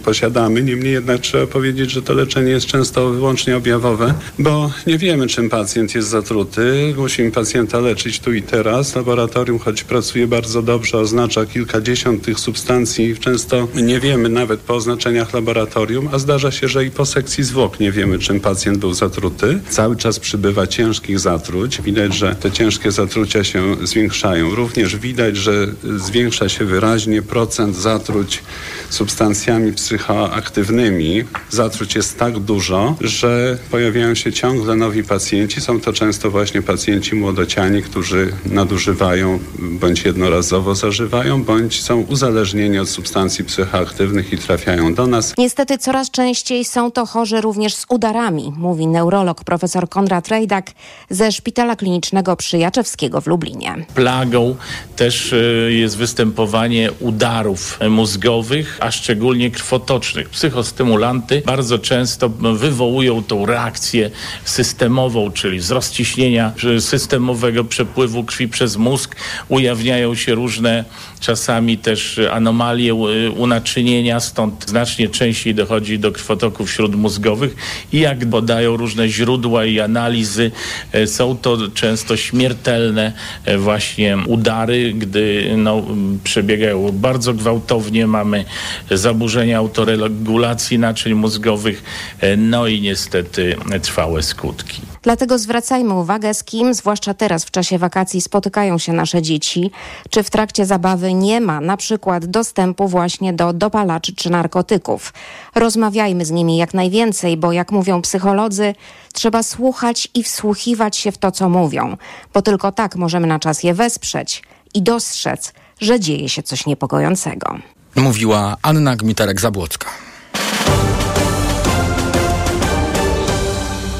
posiadamy. 0.06 0.64
Niemniej 0.64 0.94
jednak 0.94 1.22
trzeba 1.22 1.48
powiedzieć, 1.48 1.92
że 1.92 2.02
to 2.02 2.14
leczenie 2.14 2.52
jest 2.52 2.66
często 2.66 3.10
wyłącznie 3.10 3.58
objawowe, 3.58 4.14
bo 4.40 4.72
nie 4.88 4.98
wiemy, 4.98 5.28
czym 5.28 5.50
pacjent 5.50 5.96
jest 5.96 6.08
zatruty. 6.08 6.94
Musimy 6.98 7.32
pacjenta 7.32 7.80
leczyć 7.80 8.20
tu 8.20 8.34
i 8.34 8.42
teraz. 8.42 8.96
Laboratorium, 8.96 9.60
choć 9.60 9.84
pracuje 9.84 10.28
bardzo 10.28 10.62
dobrze, 10.62 10.98
oznacza 10.98 11.46
kilkadziesiąt 11.46 12.24
tych 12.24 12.40
substancji. 12.44 13.18
Często 13.18 13.68
nie 13.76 14.00
wiemy 14.00 14.30
nawet 14.30 14.60
po 14.60 14.74
oznaczeniach 14.76 15.34
laboratorium, 15.34 16.10
a 16.12 16.20
zdarza 16.20 16.52
się, 16.52 16.68
że 16.68 16.86
i 16.86 16.92
po 16.92 17.06
sekcji 17.06 17.44
zwłok 17.44 17.80
nie 17.80 17.92
wiemy, 17.92 18.20
czym 18.20 18.40
pacjent 18.40 18.78
był 18.78 18.94
zatruty. 18.94 19.60
Cały 19.70 19.96
czas 19.96 20.20
przybywa 20.20 20.68
ciężkich 20.68 21.20
zatruć. 21.20 21.82
Widać, 21.82 22.16
że 22.16 22.36
te 22.36 22.52
ciężkie 22.52 22.92
zatrucia 22.92 23.44
się 23.44 23.76
zwiększają. 23.84 24.56
Również 24.56 24.98
widać, 24.98 25.38
że 25.38 25.68
zwiększa 25.98 26.50
się 26.50 26.66
wyraźnie 26.66 27.22
procent 27.22 27.76
zatruć 27.76 28.44
substancjami 28.90 29.74
psychoaktywnymi. 29.74 31.24
Zatruć 31.50 31.96
jest 31.96 32.20
tak 32.20 32.40
dużo, 32.40 32.96
że 33.02 33.58
pojawiają 33.72 34.16
się 34.16 34.34
ciągle 34.34 34.76
nowi 34.76 35.04
pacjenci. 35.04 35.62
Są 35.62 35.80
to 35.82 35.94
często 35.94 36.32
właśnie 36.32 36.62
pacjenci 36.62 37.16
młodociani, 37.16 37.84
którzy 37.84 38.34
nadużywają 38.46 39.40
bądź 39.60 40.06
jednorazowo 40.06 40.76
zażywają, 40.76 41.44
bądź 41.44 41.82
są 41.82 42.02
uzależnieni 42.02 42.33
od 42.82 42.90
substancji 42.90 43.46
psychoaktywnych 43.46 44.34
i 44.34 44.38
trafiają 44.38 44.94
do 44.94 45.08
nas. 45.08 45.34
Niestety 45.38 45.78
coraz 45.78 46.12
częściej 46.12 46.66
są 46.66 46.92
to 46.92 47.06
chorzy 47.06 47.42
również 47.42 47.76
z 47.76 47.86
udarami, 47.90 48.54
mówi 48.58 48.88
neurolog 48.88 49.44
profesor 49.44 49.90
Konrad 49.90 50.28
Rejdak 50.28 50.72
ze 51.10 51.32
Szpitala 51.32 51.76
Klinicznego 51.76 52.36
przy 52.36 52.58
Jaczewskiego 52.58 53.22
w 53.22 53.28
Lublinie. 53.28 53.86
Plagą 53.96 54.56
też 54.96 55.34
e, 55.34 55.38
jest 55.72 55.98
występowanie 55.98 56.90
udarów 57.00 57.80
mózgowych, 57.90 58.78
a 58.82 58.92
szczególnie 58.92 59.52
krwotocznych. 59.52 60.30
Psychostymulanty 60.30 61.42
bardzo 61.46 61.80
często 61.80 62.30
wywołują 62.30 63.24
tą 63.24 63.46
reakcję 63.46 64.12
systemową, 64.44 65.32
czyli 65.32 65.60
wzrost 65.60 65.94
ciśnienia 65.94 66.52
systemowego 66.80 67.64
przepływu 67.64 68.24
krwi 68.24 68.48
przez 68.48 68.78
mózg. 68.78 69.16
Ujawniają 69.50 70.16
się 70.16 70.36
różne 70.36 70.86
czasami 71.20 71.78
też 71.78 72.20
anomalie 72.32 72.96
unaczynienia, 73.38 74.20
stąd 74.20 74.70
znacznie 74.70 75.10
częściej 75.10 75.56
dochodzi 75.56 76.00
do 76.00 76.12
krwotoków 76.12 76.72
śródmózgowych 76.72 77.56
i 77.94 78.00
jak 78.00 78.30
podają 78.30 78.78
różne 78.78 79.10
źródła 79.10 79.66
i 79.66 79.80
analizy, 79.80 80.52
e, 80.92 81.08
są 81.08 81.38
to 81.38 81.58
często 81.74 82.18
śmiertelne 82.18 83.14
e, 83.46 83.58
właśnie 83.58 84.18
udary, 84.28 84.94
gdy 84.94 85.54
no, 85.58 85.84
przebiegają 86.24 86.92
bardzo 86.92 87.34
gwałtownie, 87.34 88.08
mamy 88.08 88.46
zaburzenia 88.92 89.58
autoregulacji 89.58 90.80
naczyń 90.80 91.14
mózgowych, 91.14 91.84
e, 92.20 92.38
no 92.38 92.68
i 92.68 92.82
niestety 92.82 93.56
trwałe 93.82 94.24
skutki. 94.24 94.93
Dlatego 95.04 95.38
zwracajmy 95.38 95.94
uwagę, 95.94 96.34
z 96.34 96.44
kim, 96.44 96.74
zwłaszcza 96.74 97.14
teraz 97.14 97.46
w 97.46 97.52
czasie 97.52 97.78
wakacji, 97.78 98.22
spotykają 98.22 98.78
się 98.78 98.94
nasze 98.94 99.22
dzieci, 99.22 99.72
czy 100.10 100.24
w 100.24 100.30
trakcie 100.30 100.66
zabawy 100.66 101.14
nie 101.14 101.42
ma 101.42 101.62
na 101.62 101.78
przykład 101.78 102.26
dostępu 102.26 102.88
właśnie 102.88 103.34
do 103.34 103.54
dopalaczy 103.54 104.16
czy 104.16 104.30
narkotyków. 104.30 105.14
Rozmawiajmy 105.56 106.26
z 106.26 106.32
nimi 106.32 106.58
jak 106.58 106.74
najwięcej, 106.74 107.38
bo 107.38 107.52
jak 107.52 107.72
mówią 107.72 108.02
psycholodzy, 108.02 108.76
trzeba 109.14 109.44
słuchać 109.44 110.08
i 110.14 110.24
wsłuchiwać 110.24 110.98
się 110.98 111.12
w 111.12 111.18
to, 111.18 111.32
co 111.32 111.50
mówią, 111.50 111.98
bo 112.34 112.42
tylko 112.42 112.72
tak 112.72 112.96
możemy 112.96 113.28
na 113.28 113.40
czas 113.40 113.64
je 113.64 113.74
wesprzeć 113.74 114.44
i 114.74 114.82
dostrzec, 114.82 115.54
że 115.82 116.00
dzieje 116.00 116.30
się 116.30 116.44
coś 116.44 116.66
niepokojącego. 116.66 117.58
Mówiła 117.96 118.58
Anna 118.62 118.96
Gmitarek-Zabłocka. 118.96 119.86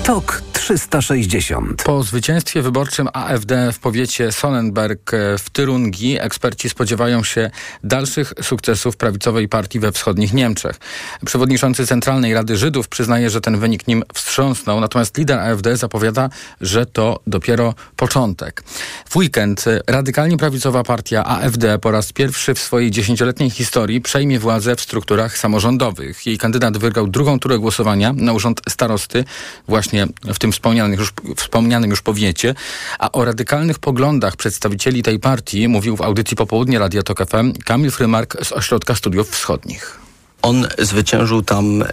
TOK 0.04 0.53
360. 0.64 1.84
Po 1.84 2.04
zwycięstwie 2.04 2.62
wyborczym 2.62 3.10
AfD 3.14 3.72
w 3.74 3.80
powiecie 3.80 4.32
Sonnenberg 4.32 5.14
e, 5.14 5.38
w 5.38 5.50
Tyrungi 5.50 6.20
eksperci 6.20 6.70
spodziewają 6.70 7.24
się 7.24 7.50
dalszych 7.84 8.34
sukcesów 8.42 8.98
prawicowej 8.98 9.50
partii 9.50 9.80
we 9.80 9.92
wschodnich 9.92 10.34
Niemczech. 10.34 10.80
Przewodniczący 11.26 11.88
Centralnej 11.88 12.34
Rady 12.34 12.58
Żydów 12.58 12.88
przyznaje, 12.88 13.30
że 13.30 13.42
ten 13.42 13.60
wynik 13.60 13.88
nim 13.88 14.04
wstrząsnął, 14.14 14.80
natomiast 14.80 15.18
lider 15.18 15.40
AfD 15.40 15.78
zapowiada, 15.78 16.30
że 16.62 16.86
to 16.86 17.20
dopiero 17.28 17.74
początek. 17.96 18.64
W 19.10 19.16
weekend 19.16 19.66
radykalnie 19.88 20.38
prawicowa 20.38 20.84
partia 20.84 21.26
AfD 21.26 21.80
po 21.80 21.92
raz 21.92 22.14
pierwszy 22.14 22.54
w 22.54 22.60
swojej 22.60 22.92
dziesięcioletniej 22.92 23.50
historii 23.50 24.02
przejmie 24.02 24.40
władzę 24.40 24.76
w 24.76 24.82
strukturach 24.82 25.38
samorządowych. 25.38 26.26
Jej 26.26 26.38
kandydat 26.38 26.78
wygrał 26.78 27.08
drugą 27.08 27.40
turę 27.40 27.60
głosowania 27.60 28.14
na 28.14 28.34
urząd 28.34 28.62
starosty 28.70 29.24
właśnie 29.68 30.08
w 30.24 30.40
tym 30.40 30.53
wspomnianym 30.54 31.00
już, 31.00 31.14
wspomnianym 31.36 31.90
już 31.90 32.02
powiecie, 32.02 32.56
a 33.00 33.12
o 33.12 33.26
radykalnych 33.26 33.80
poglądach 33.80 34.36
przedstawicieli 34.36 35.04
tej 35.04 35.20
partii 35.20 35.68
mówił 35.68 35.98
w 35.98 36.02
audycji 36.02 36.38
Popołudnie 36.38 36.80
Radia 36.80 37.04
Tok 37.04 37.30
FM 37.30 37.54
Kamil 37.66 37.92
Frymark 37.92 38.46
z 38.46 38.52
Ośrodka 38.52 38.96
Studiów 38.96 39.30
Wschodnich 39.30 40.04
on 40.44 40.68
zwyciężył 40.80 41.42
tam 41.42 41.82
e, 41.82 41.88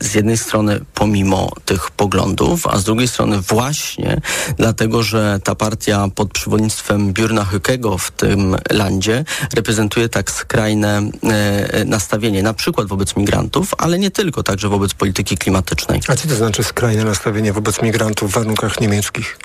z 0.00 0.14
jednej 0.14 0.38
strony 0.38 0.80
pomimo 0.94 1.52
tych 1.64 1.90
poglądów, 1.90 2.66
a 2.66 2.78
z 2.78 2.84
drugiej 2.84 3.08
strony 3.08 3.40
właśnie 3.40 4.20
dlatego, 4.56 5.02
że 5.02 5.40
ta 5.44 5.54
partia 5.54 6.08
pod 6.14 6.32
przewodnictwem 6.32 7.12
Biurna 7.12 7.44
Hykego 7.44 7.98
w 7.98 8.10
tym 8.10 8.56
landzie 8.70 9.24
reprezentuje 9.54 10.08
tak 10.08 10.30
skrajne 10.30 11.10
e, 11.22 11.84
nastawienie, 11.84 12.42
na 12.42 12.54
przykład 12.54 12.88
wobec 12.88 13.16
migrantów, 13.16 13.74
ale 13.78 13.98
nie 13.98 14.10
tylko, 14.10 14.42
także 14.42 14.68
wobec 14.68 14.94
polityki 14.94 15.36
klimatycznej. 15.36 16.00
A 16.08 16.16
co 16.16 16.28
to 16.28 16.34
znaczy 16.34 16.64
skrajne 16.64 17.04
nastawienie 17.04 17.52
wobec 17.52 17.82
migrantów 17.82 18.30
w 18.30 18.34
warunkach 18.34 18.80
niemieckich? 18.80 19.38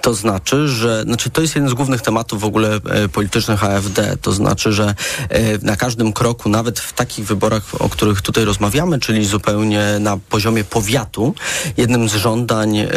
To 0.00 0.14
znaczy, 0.14 0.68
że 0.68 1.02
znaczy 1.02 1.30
to 1.30 1.40
jest 1.42 1.54
jeden 1.54 1.70
z 1.70 1.74
głównych 1.74 2.00
tematów 2.00 2.40
w 2.40 2.44
ogóle 2.44 2.74
e, 2.74 3.08
politycznych 3.08 3.64
AfD. 3.64 4.16
To 4.22 4.32
znaczy, 4.32 4.72
że 4.72 4.94
e, 5.28 5.58
na 5.58 5.76
każdym 5.76 6.12
kroku, 6.12 6.48
nawet 6.48 6.80
w 6.80 6.92
takich 6.92 7.26
wyborach, 7.26 7.82
o 7.82 7.88
których 7.88 8.22
tutaj 8.22 8.44
rozmawiamy, 8.44 8.98
czyli 8.98 9.26
zupełnie 9.26 9.84
na 10.00 10.16
poziomie 10.16 10.64
powiatu, 10.64 11.34
jednym 11.76 12.08
z 12.08 12.14
żądań 12.14 12.78
e, 12.78 12.88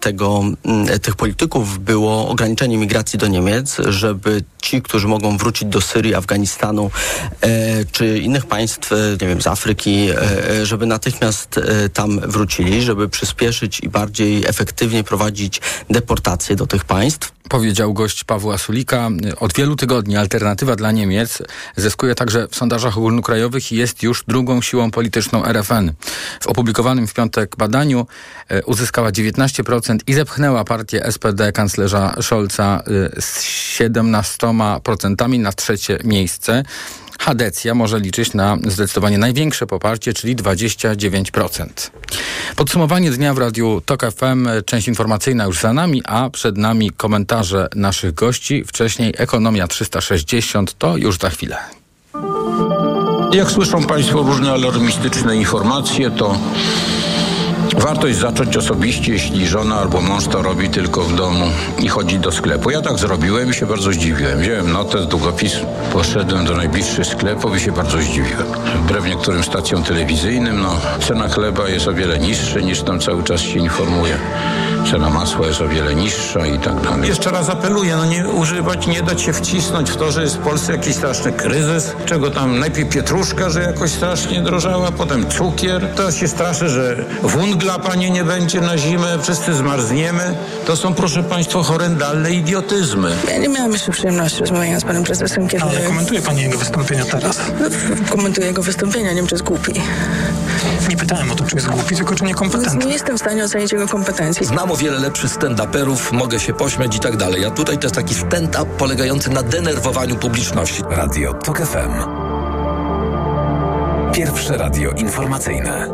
tego, 0.00 0.42
tych 1.02 1.16
polityków 1.16 1.78
było 1.78 2.28
ograniczenie 2.28 2.78
migracji 2.78 3.18
do 3.18 3.26
Niemiec, 3.26 3.76
żeby 3.88 4.42
ci, 4.62 4.82
którzy 4.82 5.08
mogą 5.08 5.36
wrócić 5.36 5.68
do 5.68 5.80
Syrii, 5.80 6.14
Afganistanu 6.14 6.90
e, 7.40 7.84
czy 7.92 8.18
innych 8.18 8.46
państw, 8.46 8.92
e, 8.92 8.96
nie 9.20 9.28
wiem, 9.28 9.42
z 9.42 9.46
Afryki, 9.46 10.10
e, 10.10 10.50
e, 10.50 10.66
żeby 10.66 10.86
natychmiast 10.86 11.58
e, 11.58 11.88
tam 11.88 12.20
wrócili, 12.20 12.82
żeby 12.82 13.08
przyspieszyć 13.08 13.80
i 13.80 13.88
bardziej 13.88 14.46
efektywnie 14.46 15.04
prowadzić 15.04 15.60
deportacje 15.90 16.56
do 16.56 16.66
tych 16.66 16.84
państw. 16.84 17.32
Powiedział 17.48 17.94
gość 17.94 18.24
Pawła 18.24 18.58
Sulika. 18.58 19.10
Od 19.40 19.54
wielu 19.54 19.76
tygodni 19.76 20.16
alternatywa 20.16 20.76
dla 20.76 20.92
Niemiec 20.92 21.42
zyskuje 21.76 22.14
także 22.14 22.48
w 22.48 22.56
sondażach 22.56 22.98
ogólnokrajowych 22.98 23.72
i 23.72 23.76
jest 23.76 24.02
już 24.02 24.24
drugą 24.28 24.62
siłą 24.62 24.90
polityczną 24.90 25.44
RFN. 25.44 25.92
W 26.40 26.46
opublikowanym 26.46 27.06
w 27.06 27.14
piątek 27.14 27.56
badaniu 27.56 28.06
e, 28.48 28.64
uzyskała 28.64 29.10
19% 29.10 29.98
i 30.06 30.14
zepchnęła 30.14 30.64
partię 30.64 31.12
SPD 31.12 31.52
kanclerza 31.52 32.14
Scholza 32.22 32.82
z 33.20 33.42
17% 33.42 34.47
na 35.38 35.52
trzecie 35.52 35.98
miejsce. 36.04 36.62
Hadecja 37.20 37.74
może 37.74 38.00
liczyć 38.00 38.34
na 38.34 38.56
zdecydowanie 38.66 39.18
największe 39.18 39.66
poparcie, 39.66 40.12
czyli 40.12 40.36
29%. 40.36 41.66
Podsumowanie 42.56 43.10
dnia 43.10 43.34
w 43.34 43.38
Radiu 43.38 43.82
TOK 43.86 44.02
FM, 44.12 44.48
część 44.66 44.88
informacyjna 44.88 45.44
już 45.44 45.60
za 45.60 45.72
nami, 45.72 46.02
a 46.04 46.30
przed 46.30 46.56
nami 46.56 46.90
komentarze 46.90 47.68
naszych 47.74 48.14
gości. 48.14 48.64
Wcześniej 48.66 49.14
Ekonomia 49.16 49.68
360, 49.68 50.78
to 50.78 50.96
już 50.96 51.18
za 51.18 51.30
chwilę. 51.30 51.56
Jak 53.32 53.50
słyszą 53.50 53.84
Państwo 53.84 54.22
różne 54.22 54.52
alarmistyczne 54.52 55.36
informacje, 55.36 56.10
to 56.10 56.38
warto 57.78 58.14
zacząć 58.14 58.56
osobiście, 58.56 59.12
jeśli 59.12 59.46
żona 59.46 59.76
albo 59.76 60.00
mąż 60.00 60.26
to 60.26 60.42
robi 60.42 60.68
tylko 60.68 61.02
w 61.02 61.16
domu 61.16 61.44
i 61.78 61.88
chodzi 61.88 62.18
do 62.18 62.32
sklepu. 62.32 62.70
Ja 62.70 62.82
tak 62.82 62.98
zrobiłem 62.98 63.50
i 63.50 63.54
się 63.54 63.66
bardzo 63.66 63.92
zdziwiłem. 63.92 64.40
Wziąłem 64.40 64.72
notę, 64.72 65.06
długopis, 65.06 65.52
poszedłem 65.92 66.46
do 66.46 66.56
najbliższych 66.56 67.06
sklepów 67.06 67.56
i 67.56 67.60
się 67.60 67.72
bardzo 67.72 67.98
zdziwiłem. 67.98 68.46
Wbrew 68.84 69.04
niektórym 69.04 69.44
stacjom 69.44 69.82
telewizyjnym, 69.82 70.60
no, 70.60 70.80
cena 71.08 71.28
chleba 71.28 71.68
jest 71.68 71.88
o 71.88 71.92
wiele 71.92 72.18
niższa 72.18 72.60
niż 72.60 72.82
tam 72.82 73.00
cały 73.00 73.22
czas 73.22 73.40
się 73.40 73.58
informuje. 73.58 74.18
Cena 74.90 75.10
masła 75.10 75.46
jest 75.46 75.60
o 75.60 75.68
wiele 75.68 75.94
niższa 75.94 76.46
i 76.46 76.58
tak 76.58 76.80
dalej. 76.80 77.08
Jeszcze 77.08 77.30
raz 77.30 77.48
apeluję, 77.50 77.96
no 77.96 78.04
nie 78.04 78.28
używać, 78.28 78.86
nie 78.86 79.02
dać 79.02 79.22
się 79.22 79.32
wcisnąć 79.32 79.90
w 79.90 79.96
to, 79.96 80.12
że 80.12 80.22
jest 80.22 80.36
w 80.36 80.38
Polsce 80.38 80.72
jakiś 80.72 80.96
straszny 80.96 81.32
kryzys, 81.32 81.92
czego 82.06 82.30
tam 82.30 82.58
najpierw 82.58 82.88
pietruszka, 82.90 83.50
że 83.50 83.62
jakoś 83.62 83.90
strasznie 83.90 84.42
drożała, 84.42 84.92
potem 84.92 85.28
cukier. 85.30 85.88
To 85.96 86.12
się 86.12 86.28
straszę, 86.28 86.68
że 86.68 87.04
wungla 87.22 87.78
panie 87.78 88.10
nie 88.10 88.24
będzie 88.24 88.60
na 88.60 88.78
zimę, 88.78 89.18
wszyscy 89.22 89.54
zmarzniemy. 89.54 90.36
To 90.66 90.76
są, 90.76 90.94
proszę 90.94 91.22
państwa, 91.22 91.62
horrendalne 91.62 92.30
idiotyzmy. 92.32 93.10
Ja 93.28 93.38
nie 93.38 93.48
miałam 93.48 93.72
jeszcze 93.72 93.92
przyjemności 93.92 94.40
rozmawiania 94.40 94.80
z 94.80 94.84
panem 94.84 95.04
prezesem, 95.04 95.48
kiedy... 95.48 95.64
Ale 95.64 95.80
komentuje 95.80 96.22
pani 96.22 96.42
jego 96.42 96.58
wystąpienia 96.58 97.04
teraz. 97.04 97.38
No, 97.60 97.66
komentuję 98.08 98.46
jego 98.46 98.62
wystąpienia, 98.62 99.10
nie 99.10 99.16
wiem, 99.16 99.26
czy 99.26 99.34
jest 99.34 99.44
głupi. 99.44 99.72
Nie 100.88 100.96
pytałem 100.96 101.30
o 101.30 101.34
to, 101.34 101.44
czy 101.44 101.56
jest 101.56 101.68
głupi, 101.68 101.96
tylko 101.96 102.14
czy 102.14 102.24
niekompetentny. 102.24 102.84
Nie 102.84 102.92
jestem 102.92 103.16
w 103.16 103.20
stanie 103.20 103.44
ocenić 103.44 103.72
jego 103.72 103.88
kompetencji. 103.88 104.46
Znam 104.46 104.70
o 104.70 104.76
wiele 104.76 104.98
lepszych 104.98 105.30
stand-uperów, 105.30 106.12
mogę 106.12 106.40
się 106.40 106.54
pośmiać 106.54 106.96
i 106.96 107.00
tak 107.00 107.16
dalej. 107.16 107.44
A 107.44 107.50
tutaj 107.50 107.78
to 107.78 107.84
jest 107.84 107.94
taki 107.94 108.14
stand-up 108.14 108.66
polegający 108.78 109.30
na 109.30 109.42
denerwowaniu 109.42 110.16
publiczności. 110.16 110.82
Radio 110.90 111.34
TOK 111.34 111.58
FM. 111.58 111.92
Pierwsze 114.12 114.56
radio 114.56 114.90
informacyjne. 114.90 115.88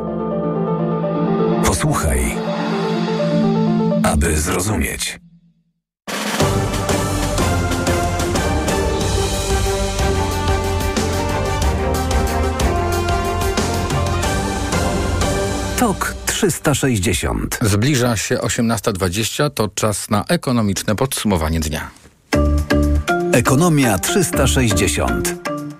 Posłuchaj, 1.65 2.37
aby 4.03 4.37
zrozumieć. 4.41 5.24
TOK 15.85 16.15
360. 16.27 17.59
Zbliża 17.63 18.17
się 18.17 18.37
18.20, 18.37 19.51
to 19.51 19.69
czas 19.69 20.11
na 20.11 20.25
ekonomiczne 20.29 20.97
podsumowanie 20.97 21.61
dnia. 21.61 21.91
Ekonomia 23.33 23.99
360. 23.99 25.35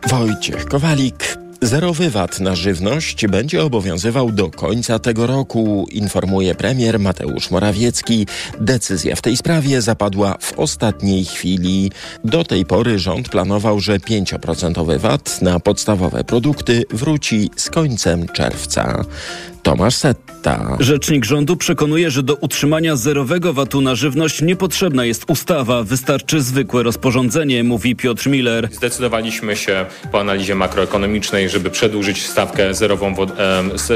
Wojciech 0.09 0.67
Kowalik. 0.67 1.39
Zerowy 1.63 2.11
VAT 2.11 2.41
na 2.41 2.55
żywność 2.55 3.27
będzie 3.27 3.65
obowiązywał 3.65 4.33
do 4.33 4.51
końca 4.51 4.99
tego 4.99 5.27
roku, 5.27 5.87
informuje 5.91 6.55
premier 6.55 7.01
Mateusz 7.01 7.51
Morawiecki. 7.51 8.27
Decyzja 8.61 9.17
w 9.17 9.23
tej 9.23 9.37
sprawie 9.37 9.83
zapadła 9.83 10.37
w 10.41 10.59
ostatniej 10.59 11.25
chwili. 11.25 11.91
Do 12.25 12.45
tej 12.45 12.67
pory 12.67 12.99
rząd 12.99 13.29
planował, 13.29 13.81
że 13.81 13.99
5% 13.99 14.99
VAT 14.99 15.43
na 15.43 15.61
podstawowe 15.61 16.25
produkty 16.25 16.85
wróci 16.91 17.51
z 17.57 17.71
końcem 17.71 18.29
czerwca. 18.29 19.05
Tomasz 19.65 19.95
Setta. 19.95 20.77
Rzecznik 20.81 21.25
rządu 21.25 21.57
przekonuje, 21.57 22.11
że 22.11 22.23
do 22.23 22.35
utrzymania 22.35 22.97
zerowego 22.97 23.53
VAT-u 23.53 23.81
na 23.81 23.95
żywność 23.95 24.43
niepotrzebna 24.43 25.05
jest 25.05 25.25
ustawa, 25.29 25.83
wystarczy 25.83 26.41
zwykłe 26.43 26.83
rozporządzenie, 26.83 27.65
mówi 27.65 27.97
Piotr 27.97 28.29
Miller. 28.29 28.69
Zdecydowaliśmy 28.73 29.57
się 29.57 29.87
po 30.13 30.21
analizie 30.21 30.55
makroekonomicznej, 30.55 31.49
żeby 31.49 31.71
przedłużyć 31.71 32.27
stawkę 32.27 32.75
zerową, 32.75 33.15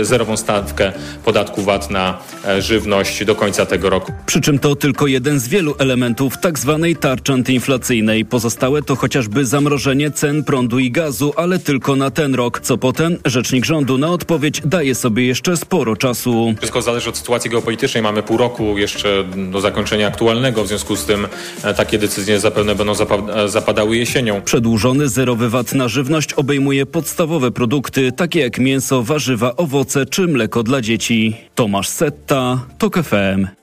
zerową 0.03 0.37
stawkę 0.37 0.93
podatku 1.25 1.63
VAT 1.63 1.91
na 1.91 2.19
e, 2.47 2.63
żywność 2.63 3.25
do 3.25 3.35
końca 3.35 3.67
tego 3.67 3.91
roku. 3.91 4.13
Przy 4.27 4.41
czym 4.41 4.59
to 4.59 4.77
tylko 4.77 5.07
jeden 5.07 5.41
z 5.41 5.49
wielu 5.49 5.75
elementów 5.79 6.39
tak 6.39 6.59
zwanej 6.59 6.97
tarczy 6.97 7.33
antyinflacyjnej. 7.33 8.25
Pozostałe 8.25 8.83
to 8.83 8.97
chociażby 8.97 9.47
zamrożenie 9.47 10.11
cen 10.11 10.45
prądu 10.45 10.79
i 10.79 10.91
gazu, 10.91 11.33
ale 11.37 11.59
tylko 11.59 11.97
na 11.97 12.11
ten 12.11 12.35
rok. 12.35 12.61
Co 12.61 12.79
potem? 12.79 13.17
Rzecznik 13.25 13.65
rządu 13.65 13.99
na 13.99 14.09
odpowiedź 14.09 14.63
daje 14.65 14.95
sobie 14.95 15.27
jeszcze 15.27 15.58
sporo 15.59 15.97
czasu. 15.97 16.55
Wszystko 16.59 16.83
zależy 16.83 17.11
od 17.11 17.17
sytuacji 17.17 17.51
geopolitycznej. 17.51 18.03
Mamy 18.03 18.23
pół 18.23 18.37
roku 18.37 18.79
jeszcze 18.79 19.25
do 19.51 19.61
zakończenia 19.61 20.07
aktualnego, 20.07 20.65
w 20.65 20.69
związku 20.69 20.97
z 20.97 21.05
tym 21.05 21.27
e, 21.65 21.75
takie 21.75 21.99
decyzje 21.99 22.41
zapewne 22.41 22.75
będą 22.75 22.93
zapa- 22.93 23.49
zapadały 23.49 23.97
jesienią. 23.97 24.43
Przedłużony 24.43 25.09
zerowy 25.09 25.49
VAT 25.51 25.73
na 25.75 25.89
żywność 25.89 26.33
obejmuje 26.33 26.87
podstawowe 26.87 27.51
produkty, 27.51 28.13
takie 28.13 28.41
jak 28.41 28.59
mięso, 28.59 29.03
warzywa, 29.03 29.57
owoce 29.57 30.07
czy 30.07 30.27
mleko 30.29 30.63
dla 30.63 30.81
dzieci. 30.81 31.37
Tomasz 31.55 31.89
Setta, 31.89 32.67
TOK 32.79 32.99
FM. 33.03 33.58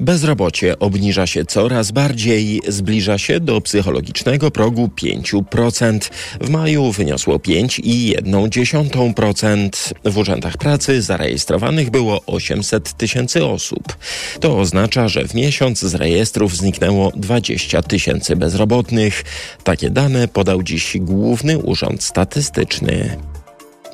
Bezrobocie 0.00 0.78
obniża 0.78 1.26
się 1.26 1.44
coraz 1.44 1.90
bardziej, 1.90 2.60
zbliża 2.68 3.18
się 3.18 3.40
do 3.40 3.60
psychologicznego 3.60 4.50
progu 4.50 4.90
5%. 5.02 5.98
W 6.40 6.50
maju 6.50 6.92
wyniosło 6.92 7.36
5,1%. 7.36 9.92
W 10.04 10.18
urzędach 10.18 10.56
pracy 10.56 11.02
zarejestrowanych 11.02 11.90
było 11.90 12.20
800 12.26 12.92
tysięcy 12.92 13.44
osób. 13.44 13.96
To 14.40 14.58
oznacza, 14.58 15.08
że 15.08 15.28
w 15.28 15.34
miesiąc 15.34 15.80
z 15.80 15.94
rejestrów 15.94 16.56
zniknęło 16.56 17.12
20 17.16 17.82
tysięcy 17.82 18.36
bezrobotnych. 18.36 19.24
Takie 19.64 19.90
dane 19.90 20.28
podał 20.28 20.62
dziś 20.62 20.96
Główny 21.00 21.58
Urząd 21.58 22.02
Statystyczny. 22.02 23.16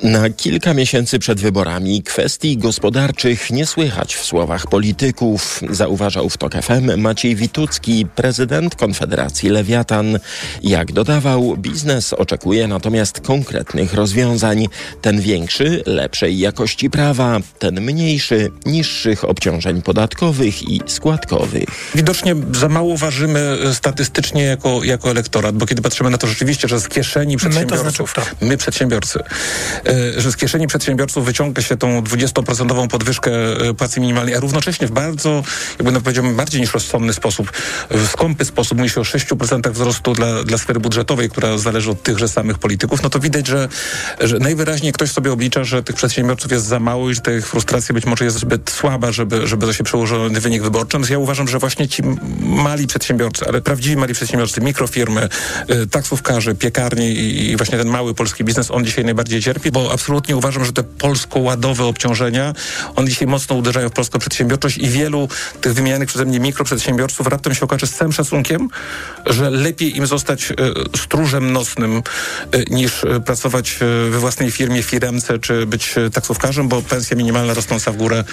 Na 0.03 0.29
kilka 0.29 0.73
miesięcy 0.73 1.19
przed 1.19 1.39
wyborami 1.39 2.03
kwestii 2.03 2.57
gospodarczych 2.57 3.51
nie 3.51 3.65
słychać 3.65 4.15
w 4.15 4.25
słowach 4.25 4.67
polityków, 4.67 5.61
zauważał 5.69 6.29
w 6.29 6.37
TOK 6.37 6.53
FM 6.53 7.01
Maciej 7.01 7.35
Witucki, 7.35 8.05
prezydent 8.15 8.75
Konfederacji 8.75 9.49
Lewiatan. 9.49 10.19
Jak 10.63 10.91
dodawał, 10.91 11.57
biznes 11.57 12.13
oczekuje 12.13 12.67
natomiast 12.67 13.19
konkretnych 13.19 13.93
rozwiązań. 13.93 14.67
Ten 15.01 15.21
większy, 15.21 15.83
lepszej 15.85 16.39
jakości 16.39 16.89
prawa, 16.89 17.39
ten 17.59 17.81
mniejszy, 17.81 18.51
niższych 18.65 19.23
obciążeń 19.23 19.81
podatkowych 19.81 20.69
i 20.69 20.81
składkowych. 20.87 21.65
Widocznie 21.95 22.35
za 22.51 22.69
mało 22.69 22.97
ważymy 22.97 23.57
statystycznie 23.73 24.43
jako, 24.43 24.83
jako 24.83 25.09
elektorat, 25.09 25.55
bo 25.55 25.65
kiedy 25.65 25.81
patrzymy 25.81 26.09
na 26.09 26.17
to 26.17 26.27
rzeczywiście, 26.27 26.67
że 26.67 26.79
z 26.79 26.87
kieszeni 26.87 27.37
przedsiębiorców, 27.37 27.85
my, 27.85 28.05
to 28.05 28.21
znaczy 28.21 28.35
my 28.41 28.57
przedsiębiorcy, 28.57 29.19
e, 29.85 29.92
że 30.17 30.31
z 30.31 30.37
kieszeni 30.37 30.67
przedsiębiorców 30.67 31.25
wyciąga 31.25 31.61
się 31.61 31.77
tą 31.77 32.01
20% 32.01 32.87
podwyżkę 32.87 33.31
e, 33.31 33.73
płacy 33.73 33.99
minimalnej, 33.99 34.35
a 34.35 34.39
równocześnie 34.39 34.87
w 34.87 34.91
bardzo, 34.91 35.43
jakby 35.79 35.91
no 35.91 36.01
powiedziałbym, 36.01 36.35
bardziej 36.35 36.61
niż 36.61 36.73
rozsądny 36.73 37.13
sposób, 37.13 37.51
w 37.89 38.07
skąpy 38.07 38.45
sposób, 38.45 38.77
mówi 38.77 38.89
się 38.89 39.01
o 39.01 39.03
6% 39.03 39.71
wzrostu 39.71 40.13
dla, 40.13 40.43
dla 40.43 40.57
sfery 40.57 40.79
budżetowej, 40.79 41.29
która 41.29 41.57
zależy 41.57 41.91
od 41.91 42.03
tychże 42.03 42.27
samych 42.27 42.57
polityków, 42.57 43.03
no 43.03 43.09
to 43.09 43.19
widać, 43.19 43.47
że, 43.47 43.69
że 44.21 44.39
najwyraźniej 44.39 44.93
ktoś 44.93 45.11
sobie 45.11 45.31
oblicza, 45.31 45.63
że 45.63 45.83
tych 45.83 45.95
przedsiębiorców 45.95 46.51
jest 46.51 46.65
za 46.65 46.79
mało 46.79 47.09
i 47.09 47.15
że 47.15 47.21
ta 47.21 47.33
ich 47.33 47.47
frustracja 47.47 47.93
być 47.93 48.05
może 48.05 48.25
jest 48.25 48.39
zbyt 48.39 48.69
słaba, 48.69 49.11
żeby, 49.11 49.47
żeby 49.47 49.65
to 49.65 49.73
się 49.73 49.83
przełożyło 49.83 50.29
na 50.29 50.39
wynik 50.39 50.63
wyborczy. 50.63 50.87
Natomiast 50.87 51.11
ja 51.11 51.19
uważam, 51.19 51.47
że 51.47 51.59
właśnie 51.59 51.87
ci 51.87 52.03
mali 52.39 52.87
przedsiębiorcy, 52.87 53.45
ale 53.47 53.61
prawdziwi 53.61 53.97
mali 53.97 54.13
przedsiębiorcy, 54.13 54.61
mikrofirmy, 54.61 55.29
y, 55.71 55.87
taksówkarze, 55.87 56.55
piekarnie 56.55 57.11
i, 57.11 57.49
i 57.51 57.57
właśnie 57.57 57.77
ten 57.77 57.87
mały 57.87 58.13
polski 58.13 58.43
biznes, 58.43 58.71
on 58.71 58.85
dzisiaj 58.85 59.05
najbardziej 59.05 59.41
cierpi, 59.41 59.71
bo 59.71 59.82
absolutnie 59.91 60.35
uważam, 60.35 60.65
że 60.65 60.73
te 60.73 60.83
polsko-ładowe 60.83 61.85
obciążenia, 61.85 62.53
one 62.95 63.09
dzisiaj 63.09 63.27
mocno 63.27 63.55
uderzają 63.55 63.89
w 63.89 63.93
polską 63.93 64.19
przedsiębiorczość 64.19 64.77
i 64.77 64.89
wielu 64.89 65.27
tych 65.61 65.73
wymienianych 65.73 66.09
przeze 66.09 66.25
mnie 66.25 66.39
mikroprzedsiębiorców 66.39 67.27
raptem 67.27 67.55
się 67.55 67.65
okaże 67.65 67.87
z 67.87 67.93
całym 67.93 68.13
szacunkiem, 68.13 68.69
że 69.25 69.49
lepiej 69.49 69.97
im 69.97 70.07
zostać 70.07 70.51
y, 70.51 70.55
stróżem 70.97 71.53
nocnym 71.53 72.03
y, 72.55 72.65
niż 72.69 73.03
y, 73.03 73.21
pracować 73.25 73.79
we 74.09 74.19
własnej 74.19 74.51
firmie, 74.51 74.83
firemce 74.83 75.39
czy 75.39 75.65
być 75.65 75.95
taksówkarzem, 76.13 76.67
bo 76.67 76.81
pensja 76.81 77.17
minimalna 77.17 77.53
rosnąca 77.53 77.91
w 77.91 77.97
górę 77.97 78.23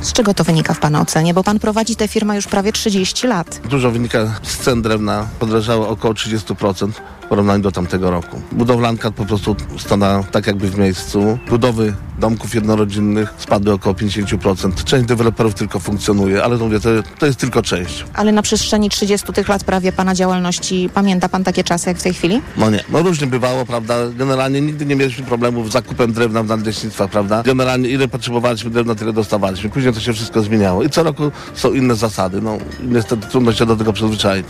Z 0.00 0.12
czego 0.12 0.34
to 0.34 0.44
wynika 0.44 0.74
w 0.74 0.78
Pana 0.78 1.00
ocenie? 1.00 1.34
Bo 1.34 1.44
Pan 1.44 1.58
prowadzi 1.58 1.96
tę 1.96 2.08
firmę 2.08 2.36
już 2.36 2.46
prawie 2.46 2.72
30 2.72 3.26
lat. 3.26 3.60
Dużo 3.64 3.90
wynika 3.90 4.40
z 4.42 4.58
cen 4.58 4.82
drewna, 4.82 5.26
podrożało 5.38 5.88
około 5.88 6.14
30% 6.14 6.92
w 6.92 7.17
porównaniu 7.28 7.62
do 7.62 7.72
tamtego 7.72 8.10
roku. 8.10 8.40
Budowlanka 8.52 9.10
po 9.10 9.26
prostu 9.26 9.56
stanęła 9.78 10.22
tak 10.22 10.46
jakby 10.46 10.70
w 10.70 10.78
miejscu. 10.78 11.38
Budowy 11.48 11.94
domków 12.18 12.54
jednorodzinnych 12.54 13.34
spadły 13.38 13.72
około 13.72 13.94
50%. 13.94 14.84
Część 14.84 15.06
deweloperów 15.06 15.54
tylko 15.54 15.80
funkcjonuje, 15.80 16.44
ale 16.44 16.58
to 16.58 16.64
mówię, 16.64 16.80
to, 16.80 16.88
to 17.18 17.26
jest 17.26 17.38
tylko 17.38 17.62
część. 17.62 18.04
Ale 18.14 18.32
na 18.32 18.42
przestrzeni 18.42 18.90
30 18.90 19.32
tych 19.32 19.48
lat 19.48 19.64
prawie 19.64 19.92
Pana 19.92 20.14
działalności, 20.14 20.90
pamięta 20.94 21.28
Pan 21.28 21.44
takie 21.44 21.64
czasy 21.64 21.88
jak 21.88 21.98
w 21.98 22.02
tej 22.02 22.14
chwili? 22.14 22.42
No 22.56 22.70
nie, 22.70 22.84
no 22.90 23.02
różnie 23.02 23.26
bywało, 23.26 23.66
prawda? 23.66 23.94
Generalnie 24.16 24.60
nigdy 24.60 24.86
nie 24.86 24.96
mieliśmy 24.96 25.24
problemów 25.24 25.70
z 25.70 25.72
zakupem 25.72 26.12
drewna 26.12 26.42
w 26.42 26.46
nadleśnictwach, 26.46 27.10
prawda? 27.10 27.42
Generalnie 27.42 27.88
ile 27.88 28.08
potrzebowaliśmy 28.08 28.70
drewna, 28.70 28.94
tyle 28.94 29.12
dostawaliśmy. 29.12 29.70
Później 29.70 29.94
to 29.94 30.00
się 30.00 30.12
wszystko 30.12 30.42
zmieniało 30.42 30.82
i 30.82 30.90
co 30.90 31.02
roku 31.02 31.30
są 31.54 31.72
inne 31.72 31.94
zasady. 31.94 32.40
No 32.40 32.58
niestety 32.82 33.26
trudno 33.26 33.52
się 33.52 33.66
do 33.66 33.76
tego 33.76 33.92
przyzwyczaić. 33.92 34.46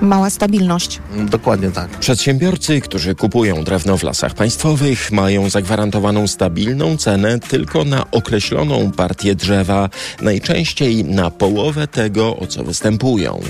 Mała 0.00 0.30
stabilność. 0.30 1.00
Dokładnie 1.30 1.70
tak. 1.70 1.88
Przedsiębiorcy, 2.14 2.80
którzy 2.80 3.14
kupują 3.14 3.64
drewno 3.64 3.96
w 3.96 4.02
lasach 4.02 4.34
państwowych, 4.34 5.12
mają 5.12 5.50
zagwarantowaną 5.50 6.26
stabilną 6.26 6.96
cenę 6.96 7.38
tylko 7.38 7.84
na 7.84 8.10
określoną 8.10 8.92
partię 8.92 9.34
drzewa, 9.34 9.90
najczęściej 10.20 11.04
na 11.04 11.30
połowę 11.30 11.88
tego, 11.88 12.36
o 12.36 12.46
co 12.46 12.64
występują. 12.64 13.40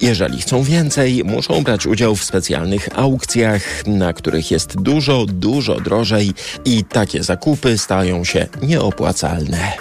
Jeżeli 0.00 0.42
chcą 0.42 0.62
więcej, 0.62 1.22
muszą 1.24 1.62
brać 1.62 1.86
udział 1.86 2.16
w 2.16 2.24
specjalnych 2.24 2.88
aukcjach, 2.94 3.86
na 3.86 4.12
których 4.12 4.50
jest 4.50 4.82
dużo, 4.82 5.26
dużo 5.26 5.80
drożej 5.80 6.32
i 6.64 6.84
takie 6.84 7.22
zakupy 7.22 7.78
stają 7.78 8.24
się 8.24 8.46
nieopłacalne. 8.62 9.72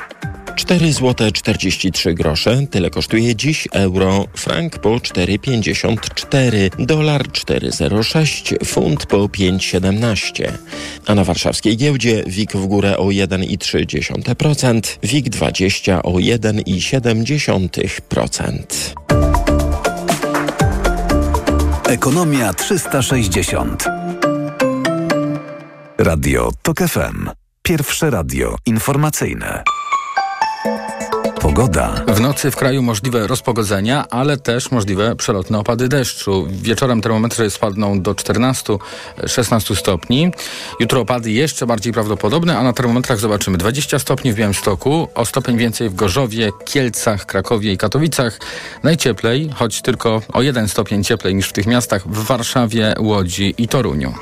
4 0.55 0.93
zł 0.93 1.31
43 1.31 2.13
grosze, 2.13 2.67
tyle 2.71 2.89
kosztuje 2.89 3.35
dziś 3.35 3.67
euro, 3.71 4.25
frank 4.33 4.77
po 4.77 4.89
4,54, 4.89 6.85
dolar 6.85 7.27
4,06, 7.27 8.65
funt 8.65 9.05
po 9.05 9.17
5,17. 9.17 10.51
A 11.05 11.15
na 11.15 11.23
warszawskiej 11.23 11.77
giełdzie 11.77 12.23
WIG 12.27 12.53
w 12.53 12.65
górę 12.65 12.97
o 12.97 13.05
1,3%, 13.05 14.97
WIG 15.03 15.29
20 15.29 16.03
o 16.03 16.11
1,7%. 16.11 18.63
Ekonomia 21.89 22.53
360. 22.53 23.83
Radio 25.97 26.51
TOK 26.61 26.79
FM. 26.79 27.29
Pierwsze 27.63 28.09
radio 28.09 28.55
informacyjne. 28.65 29.63
Pogoda. 31.43 32.05
W 32.07 32.19
nocy 32.19 32.51
w 32.51 32.55
kraju 32.55 32.81
możliwe 32.81 33.27
rozpogodzenia, 33.27 34.05
ale 34.09 34.37
też 34.37 34.71
możliwe 34.71 35.15
przelotne 35.15 35.59
opady 35.59 35.89
deszczu. 35.89 36.47
Wieczorem 36.49 37.01
termometry 37.01 37.49
spadną 37.49 38.01
do 38.01 38.13
14-16 38.13 39.75
stopni. 39.75 40.31
Jutro 40.79 41.01
opady 41.01 41.31
jeszcze 41.31 41.65
bardziej 41.65 41.93
prawdopodobne, 41.93 42.57
a 42.57 42.63
na 42.63 42.73
termometrach 42.73 43.19
zobaczymy 43.19 43.57
20 43.57 43.99
stopni 43.99 44.33
w 44.33 44.35
Białymstoku, 44.35 45.07
o 45.15 45.25
stopień 45.25 45.57
więcej 45.57 45.89
w 45.89 45.95
Gorzowie, 45.95 46.51
Kielcach, 46.65 47.25
Krakowie 47.25 47.73
i 47.73 47.77
Katowicach. 47.77 48.39
Najcieplej, 48.83 49.49
choć 49.55 49.81
tylko 49.81 50.21
o 50.33 50.41
jeden 50.41 50.67
stopień 50.67 51.03
cieplej 51.03 51.35
niż 51.35 51.49
w 51.49 51.53
tych 51.53 51.67
miastach 51.67 52.07
w 52.07 52.23
Warszawie, 52.25 52.95
Łodzi 52.99 53.55
i 53.57 53.67
Toruniu. 53.67 54.13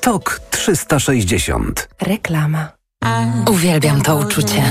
Tok 0.00 0.40
360. 0.50 1.88
Reklama. 2.02 2.79
Uwielbiam 3.50 4.02
to 4.02 4.16
uczucie. 4.16 4.62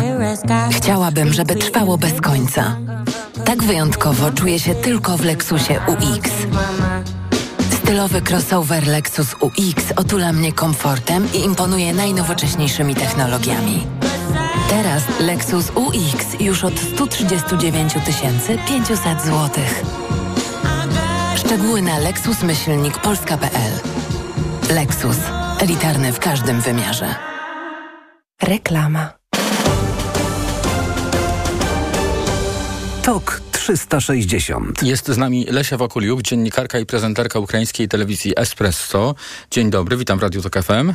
Chciałabym, 0.71 1.33
żeby 1.33 1.55
trwało 1.55 1.97
bez 1.97 2.21
końca. 2.21 2.77
Tak 3.45 3.63
wyjątkowo 3.63 4.31
czuję 4.31 4.59
się 4.59 4.75
tylko 4.75 5.17
w 5.17 5.25
Lexusie 5.25 5.73
UX. 5.87 6.31
Stylowy 7.71 8.21
crossover 8.21 8.87
Lexus 8.87 9.35
UX 9.41 9.91
otula 9.95 10.33
mnie 10.33 10.53
komfortem 10.53 11.27
i 11.33 11.37
imponuje 11.37 11.93
najnowocześniejszymi 11.93 12.95
technologiami. 12.95 13.87
Teraz 14.69 15.03
Lexus 15.19 15.71
UX 15.75 16.39
już 16.39 16.63
od 16.63 16.79
139 16.79 17.93
500 18.67 19.21
zł. 19.21 19.49
Szczegóły 21.35 21.81
na 21.81 21.99
lexusmyślnikpolska.pl 21.99 23.71
Lexus. 24.69 25.17
Elitarny 25.59 26.13
w 26.13 26.19
każdym 26.19 26.61
wymiarze. 26.61 27.38
Reklama. 28.43 29.13
TOK 33.04 33.41
360. 33.52 34.84
Jest 34.84 35.08
z 35.08 35.17
nami 35.17 35.45
Lesia 35.45 35.78
Wokuliuk, 35.78 36.21
dziennikarka 36.21 36.80
i 36.80 36.86
prezenterka 36.86 37.39
ukraińskiej 37.39 37.88
telewizji 37.88 38.34
Espresso. 38.36 39.15
Dzień 39.52 39.69
dobry, 39.69 39.97
witam 39.97 40.19
w 40.19 40.23
Radiu 40.23 40.41
Tok 40.41 40.63
FM. 40.63 40.93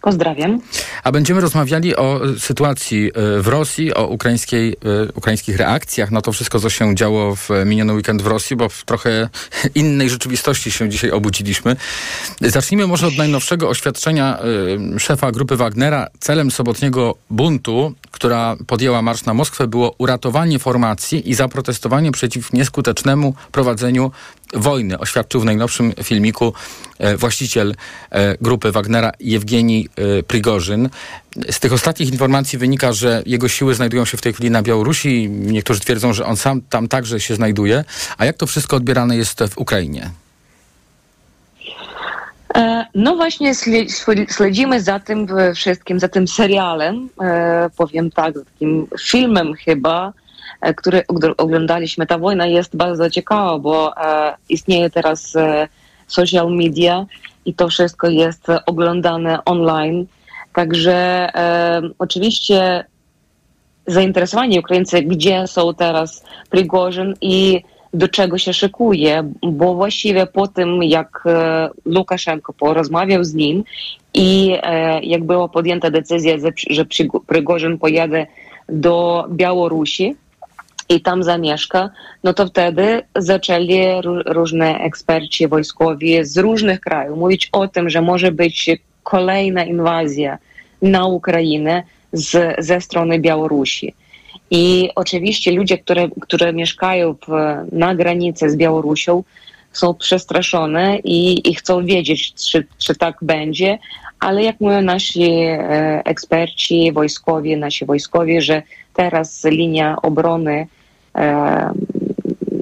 Pozdrawiam. 0.00 0.60
A 1.04 1.12
będziemy 1.12 1.40
rozmawiali 1.40 1.96
o 1.96 2.20
sytuacji 2.38 3.10
e, 3.14 3.42
w 3.42 3.48
Rosji, 3.48 3.94
o 3.94 4.06
ukraińskiej, 4.06 4.72
e, 4.72 5.12
ukraińskich 5.14 5.56
reakcjach 5.56 6.10
na 6.10 6.20
to 6.20 6.32
wszystko, 6.32 6.60
co 6.60 6.70
się 6.70 6.94
działo 6.94 7.36
w 7.36 7.48
miniony 7.66 7.92
weekend 7.92 8.22
w 8.22 8.26
Rosji, 8.26 8.56
bo 8.56 8.68
w 8.68 8.84
trochę 8.84 9.28
innej 9.74 10.10
rzeczywistości 10.10 10.72
się 10.72 10.88
dzisiaj 10.88 11.10
obudziliśmy. 11.10 11.76
Zacznijmy 12.40 12.86
może 12.86 13.06
od 13.06 13.16
najnowszego 13.16 13.68
oświadczenia 13.68 14.38
e, 14.38 14.98
szefa 14.98 15.32
grupy 15.32 15.56
Wagnera. 15.56 16.06
Celem 16.20 16.50
sobotniego 16.50 17.14
buntu, 17.30 17.94
która 18.10 18.56
podjęła 18.66 19.02
marsz 19.02 19.24
na 19.24 19.34
Moskwę, 19.34 19.66
było 19.66 19.94
uratowanie 19.98 20.58
formacji 20.58 21.30
i 21.30 21.34
zaprotestowanie 21.34 22.12
przeciw 22.12 22.52
nieskutecznemu 22.52 23.34
prowadzeniu 23.52 24.10
wojny. 24.54 24.98
Oświadczył 24.98 25.40
w 25.40 25.44
najnowszym 25.44 25.92
filmiku 26.02 26.52
właściciel 27.16 27.74
grupy 28.40 28.72
Wagnera 28.72 29.12
Jewgenij 29.20 29.88
Prigorzyn. 30.26 30.88
Z 31.50 31.60
tych 31.60 31.72
ostatnich 31.72 32.10
informacji 32.12 32.58
wynika, 32.58 32.92
że 32.92 33.22
jego 33.26 33.48
siły 33.48 33.74
znajdują 33.74 34.04
się 34.04 34.16
w 34.16 34.20
tej 34.20 34.32
chwili 34.32 34.50
na 34.50 34.62
Białorusi. 34.62 35.28
Niektórzy 35.30 35.80
twierdzą, 35.80 36.12
że 36.12 36.26
on 36.26 36.36
sam 36.36 36.60
tam 36.70 36.88
także 36.88 37.20
się 37.20 37.34
znajduje. 37.34 37.84
A 38.18 38.24
jak 38.24 38.36
to 38.36 38.46
wszystko 38.46 38.76
odbierane 38.76 39.16
jest 39.16 39.42
w 39.50 39.58
Ukrainie? 39.58 40.10
No 42.94 43.16
właśnie 43.16 43.52
śledzimy 44.36 44.82
za 44.82 45.00
tym 45.00 45.26
wszystkim, 45.54 46.00
za 46.00 46.08
tym 46.08 46.28
serialem, 46.28 47.08
powiem 47.76 48.10
tak, 48.10 48.34
takim 48.34 48.86
filmem 49.00 49.54
chyba, 49.54 50.12
który 50.76 51.04
oglądaliśmy. 51.36 52.06
Ta 52.06 52.18
wojna 52.18 52.46
jest 52.46 52.76
bardzo 52.76 53.10
ciekawa, 53.10 53.58
bo 53.58 53.94
istnieje 54.48 54.90
teraz 54.90 55.32
social 56.06 56.52
media 56.56 57.06
i 57.44 57.54
to 57.54 57.68
wszystko 57.68 58.08
jest 58.08 58.46
oglądane 58.66 59.44
online. 59.44 60.06
Także 60.52 60.94
e, 61.34 61.82
oczywiście 61.98 62.84
zainteresowanie 63.86 64.60
Ukraińcy, 64.60 65.02
gdzie 65.02 65.46
są 65.46 65.74
teraz 65.74 66.24
Prigorzyn 66.50 67.14
i 67.20 67.62
do 67.94 68.08
czego 68.08 68.38
się 68.38 68.52
szykuje, 68.52 69.32
bo 69.42 69.74
właściwie 69.74 70.26
po 70.26 70.48
tym, 70.48 70.82
jak 70.82 71.22
e, 71.26 71.70
Łukaszenko 71.96 72.52
porozmawiał 72.52 73.24
z 73.24 73.34
nim 73.34 73.64
i 74.14 74.56
e, 74.62 75.00
jak 75.00 75.24
była 75.24 75.48
podjęta 75.48 75.90
decyzja, 75.90 76.34
że 76.70 76.84
Prigorzyn 77.26 77.78
pojedzie 77.78 78.26
do 78.68 79.26
Białorusi 79.30 80.16
i 80.90 81.00
tam 81.00 81.22
zamieszka, 81.22 81.90
no 82.24 82.34
to 82.34 82.46
wtedy 82.46 83.02
zaczęli 83.16 83.78
różne 84.26 84.78
eksperci 84.78 85.48
wojskowi 85.48 86.24
z 86.24 86.38
różnych 86.38 86.80
krajów 86.80 87.18
mówić 87.18 87.48
o 87.52 87.68
tym, 87.68 87.90
że 87.90 88.02
może 88.02 88.32
być 88.32 88.70
kolejna 89.02 89.64
inwazja 89.64 90.38
na 90.82 91.06
Ukrainę 91.06 91.82
z, 92.12 92.56
ze 92.58 92.80
strony 92.80 93.18
Białorusi. 93.18 93.94
I 94.50 94.90
oczywiście 94.94 95.52
ludzie, 95.52 95.78
które, 95.78 96.08
które 96.20 96.52
mieszkają 96.52 97.14
w, 97.14 97.28
na 97.72 97.94
granicy 97.94 98.50
z 98.50 98.56
Białorusią, 98.56 99.22
są 99.72 99.94
przestraszone 99.94 100.98
i, 100.98 101.50
i 101.50 101.54
chcą 101.54 101.84
wiedzieć, 101.84 102.34
czy, 102.34 102.66
czy 102.78 102.94
tak 102.94 103.16
będzie, 103.22 103.78
ale 104.20 104.42
jak 104.42 104.60
mówią 104.60 104.82
nasi 104.82 105.32
e, 105.32 106.02
eksperci 106.04 106.92
wojskowi, 106.92 107.56
nasi 107.56 107.86
wojskowi, 107.86 108.40
że 108.40 108.62
teraz 108.94 109.44
linia 109.44 109.96
obrony 110.02 110.66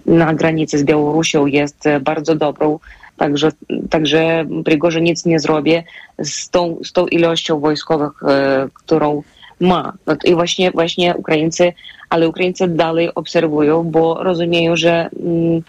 na 0.07 0.35
granicy 0.35 0.79
z 0.79 0.85
Białorusią 0.85 1.47
jest 1.47 1.85
bardzo 2.01 2.35
dobrą, 2.35 2.79
Także, 3.19 3.49
także 3.91 4.45
Prigorze 4.65 5.01
nic 5.01 5.25
nie 5.25 5.41
zrobi 5.41 5.75
z 6.19 6.51
tą, 6.51 6.79
z 6.85 6.93
tą 6.93 7.07
ilością 7.07 7.61
wojskowych, 7.61 8.13
e, 8.23 8.69
którą 8.75 9.23
ma. 9.61 9.93
I 10.25 10.35
właśnie, 10.35 10.71
właśnie 10.71 11.15
Ukraińcy, 11.15 11.73
ale 12.11 12.29
Ukraińcy 12.29 12.69
dalej 12.69 13.15
obserwują, 13.15 13.85
bo 13.85 14.23
rozumieją, 14.23 14.77
że 14.77 15.11
mm, 15.23 15.63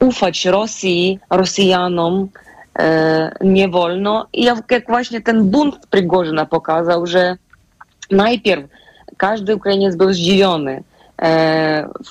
ufać 0.00 0.44
Rosji, 0.44 1.18
Rosjanom 1.30 2.28
e, 2.78 3.32
nie 3.40 3.68
wolno. 3.68 4.26
I 4.32 4.44
jak, 4.44 4.86
właśnie 4.88 5.20
ten 5.20 5.50
bunt 5.50 5.86
Prigorzyna 5.90 6.46
pokazał, 6.46 7.06
że 7.06 7.36
najpierw 8.10 8.64
każdy 9.16 9.56
Ukrainiec 9.56 9.96
był 9.96 10.12
zdziwiony, 10.12 10.82
E, 10.82 10.95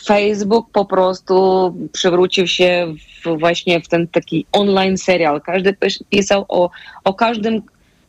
Facebook 0.05 0.69
po 0.71 0.85
prostu 0.85 1.73
przewrócił 1.91 2.47
się 2.47 2.93
w, 3.23 3.39
właśnie 3.39 3.81
w 3.81 3.87
ten 3.87 4.07
taki 4.07 4.45
online 4.51 4.97
serial. 4.97 5.41
Każdy 5.41 5.77
pisał 6.09 6.45
o, 6.47 6.69
o 7.03 7.13
każdym 7.13 7.61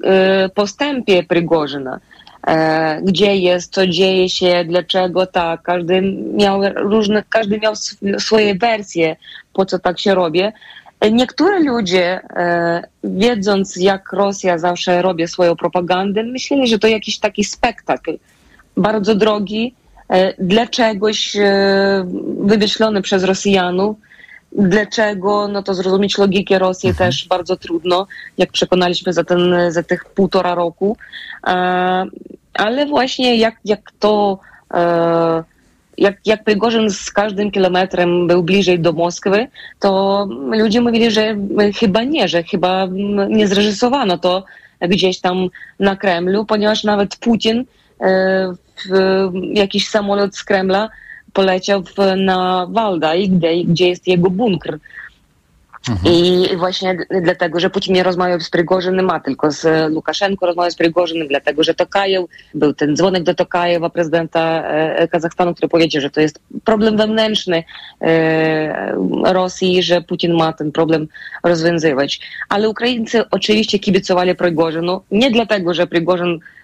e, 0.05 0.49
postępie 0.49 1.23
Prigorzyna. 1.23 2.01
E, 2.47 3.01
gdzie 3.03 3.37
jest, 3.37 3.73
co 3.73 3.87
dzieje 3.87 4.29
się, 4.29 4.65
dlaczego 4.69 5.27
tak. 5.27 5.63
Każdy 5.63 6.03
miał 6.35 6.61
różne, 6.75 7.23
każdy 7.29 7.59
miał 7.59 7.75
swoje 8.19 8.55
wersje, 8.55 9.17
po 9.53 9.67
co 9.67 9.79
tak 9.79 10.01
się 10.01 10.15
robi. 10.15 10.43
Niektórzy 11.13 11.59
ludzie, 11.59 12.21
wiedząc 13.05 13.77
jak 13.77 14.13
Rosja 14.13 14.59
zawsze 14.59 15.03
robi 15.03 15.29
swoją 15.29 15.57
propagandę, 15.57 16.23
myśleli, 16.23 16.69
że 16.69 16.79
to 16.79 16.89
jakiś 16.89 17.19
taki 17.19 17.45
spektakl, 17.45 18.19
bardzo 18.77 19.15
drogi, 19.15 19.75
E, 19.86 19.86
dla 20.39 20.67
czegoś 20.67 21.37
e, 21.37 22.05
wymyślony 22.41 23.03
przez 23.03 23.25
Rosjanów. 23.25 23.97
Dlaczego? 24.53 25.49
No 25.49 25.63
to 25.63 25.75
zrozumieć 25.75 26.19
logikę 26.19 26.59
Rosji 26.59 26.89
mhm. 26.89 27.11
też 27.11 27.29
bardzo 27.29 27.57
trudno, 27.57 28.07
jak 28.39 28.53
przekonaliśmy 28.53 29.13
za, 29.13 29.25
ten, 29.25 29.55
za 29.69 29.83
tych 29.83 30.05
półtora 30.05 30.55
roku. 30.55 30.97
E, 31.47 32.05
ale 32.55 32.87
właśnie 32.87 33.37
jak, 33.37 33.57
jak 33.65 33.93
to 33.99 34.39
jak, 35.99 36.17
jak 36.25 36.45
Prigorzyn 36.45 36.91
z 36.91 37.11
każdym 37.11 37.51
kilometrem 37.51 38.27
był 38.27 38.43
bliżej 38.43 38.81
do 38.81 38.93
Moskwy, 38.93 39.49
to 39.81 40.29
ludzie 40.51 40.81
mówili, 40.81 41.11
że 41.11 41.37
chyba 41.79 42.05
nie, 42.05 42.29
że 42.29 42.43
chyba 42.43 42.89
nie 43.29 43.49
zreżysowano 43.49 44.19
to 44.19 44.45
gdzieś 44.81 45.21
tam 45.21 45.49
na 45.81 45.97
Kremlu, 45.97 46.45
ponieważ 46.45 46.85
nawet 46.85 47.17
Putin 47.17 47.65
jakiś 49.55 49.89
samolot 49.89 50.37
z 50.37 50.45
Kremla 50.45 50.89
poleciał 51.33 51.83
w, 51.83 52.17
na 52.17 52.67
Waldaj, 52.71 53.29
gdzie, 53.29 53.65
gdzie 53.65 53.89
jest 53.89 54.09
jego 54.09 54.31
bunker. 54.31 54.79
Mhm. 55.91 56.15
I 56.15 56.49
właśnie 56.57 56.99
dlatego, 57.23 57.61
że 57.61 57.71
Putin 57.71 57.95
nie 57.95 58.03
rozmawiał 58.03 58.41
z 58.41 58.51
Prigorzynem, 58.51 59.11
a 59.11 59.21
tylko 59.21 59.51
z 59.51 59.93
Łukaszenką 59.95 60.47
rozmawiał 60.47 60.71
z 60.71 60.77
Prigorzynem, 60.77 61.29
dlatego, 61.29 61.63
że 61.65 61.75
Tokajew, 61.75 62.25
był 62.55 62.75
ten 62.75 62.97
dzwonek 62.97 63.23
do 63.23 63.35
Tokajewa, 63.35 63.91
prezydenta 63.91 64.63
e, 64.65 65.09
Kazachstanu, 65.09 65.55
który 65.55 65.69
powiedział, 65.69 66.03
że 66.03 66.11
to 66.11 66.21
jest 66.21 66.41
problem 66.65 66.97
wewnętrzny 66.97 67.65
e, 68.01 68.97
Rosji, 69.25 69.83
że 69.83 70.03
Putin 70.03 70.35
ma 70.35 70.53
ten 70.53 70.73
problem 70.73 71.09
rozwiązywać. 71.45 72.21
Ale 72.49 72.69
Ukraińcy 72.69 73.31
oczywiście 73.31 73.79
kibicowali 73.79 74.35
Prigorzynu, 74.35 75.01
nie 75.11 75.31
dlatego, 75.31 75.75
że 75.75 75.87
Prigorzyn 75.87 76.39
E, 76.39 76.56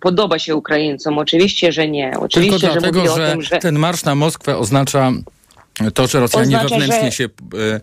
podoba 0.00 0.38
się 0.38 0.56
Ukraińcom. 0.56 1.18
Oczywiście, 1.18 1.72
że 1.72 1.88
nie. 1.88 2.12
Oczywiście, 2.20 2.58
Tylko 2.58 2.74
że 2.74 2.80
dlatego, 2.80 3.16
że, 3.16 3.30
tym, 3.30 3.42
że, 3.42 3.58
ten 3.58 3.78
marsz 3.78 4.04
na 4.04 4.14
Moskwę 4.14 4.56
oznacza 4.56 5.12
to, 5.94 6.06
że 6.06 6.20
Rosjanie 6.20 6.56
oznacza, 6.56 6.78
wewnętrznie 6.78 7.10
że... 7.10 7.12
się 7.12 7.24
e, 7.24 7.80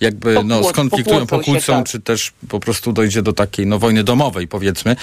jakby 0.00 0.34
Pokłód, 0.34 0.48
no, 0.48 0.64
skonfliktują, 0.64 1.26
pokłócą, 1.26 1.72
tak. 1.72 1.86
czy 1.86 2.00
też 2.00 2.32
po 2.48 2.60
prostu 2.60 2.92
dojdzie 2.92 3.22
do 3.22 3.32
takiej 3.32 3.66
no, 3.66 3.78
wojny 3.78 4.04
domowej, 4.04 4.48
powiedzmy. 4.48 4.96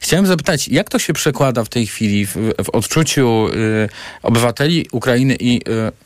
Chciałem 0.00 0.26
zapytać, 0.26 0.68
jak 0.68 0.90
to 0.90 0.98
się 0.98 1.12
przekłada 1.12 1.64
w 1.64 1.68
tej 1.68 1.86
chwili 1.86 2.26
w, 2.26 2.34
w 2.64 2.70
odczuciu 2.70 3.48
y, 3.48 3.88
obywateli 4.22 4.86
Ukrainy 4.92 5.36
i 5.40 5.56
y, 5.56 5.60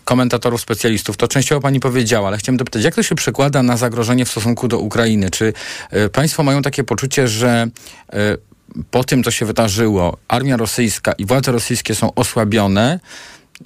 komentatorów, 0.05 0.61
specjalistów? 0.61 1.17
To 1.17 1.29
częściowo 1.29 1.61
pani 1.61 1.81
powiedziała, 1.81 2.29
ale 2.29 2.39
chciałem 2.39 2.57
dopytać, 2.57 2.85
jak 2.85 2.95
to 2.95 3.03
się 3.03 3.15
przekłada 3.15 3.62
na 3.62 3.77
zagrożenie 3.77 4.25
w 4.25 4.31
stosunku 4.31 4.69
do 4.69 4.79
Ukrainy? 4.79 5.31
Czy 5.31 5.53
y, 5.95 6.09
państwo 6.09 6.43
mają 6.43 6.62
takie 6.62 6.85
poczucie, 6.85 7.29
że 7.29 7.69
po 8.91 9.05
tym, 9.05 9.25
co 9.25 9.31
się 9.31 9.47
wydarzyło, 9.47 10.17
armia 10.29 10.57
rosyjska 10.57 11.12
i 11.12 11.27
władze 11.27 11.53
rosyjskie 11.53 11.95
są 11.95 12.15
osłabione, 12.15 13.01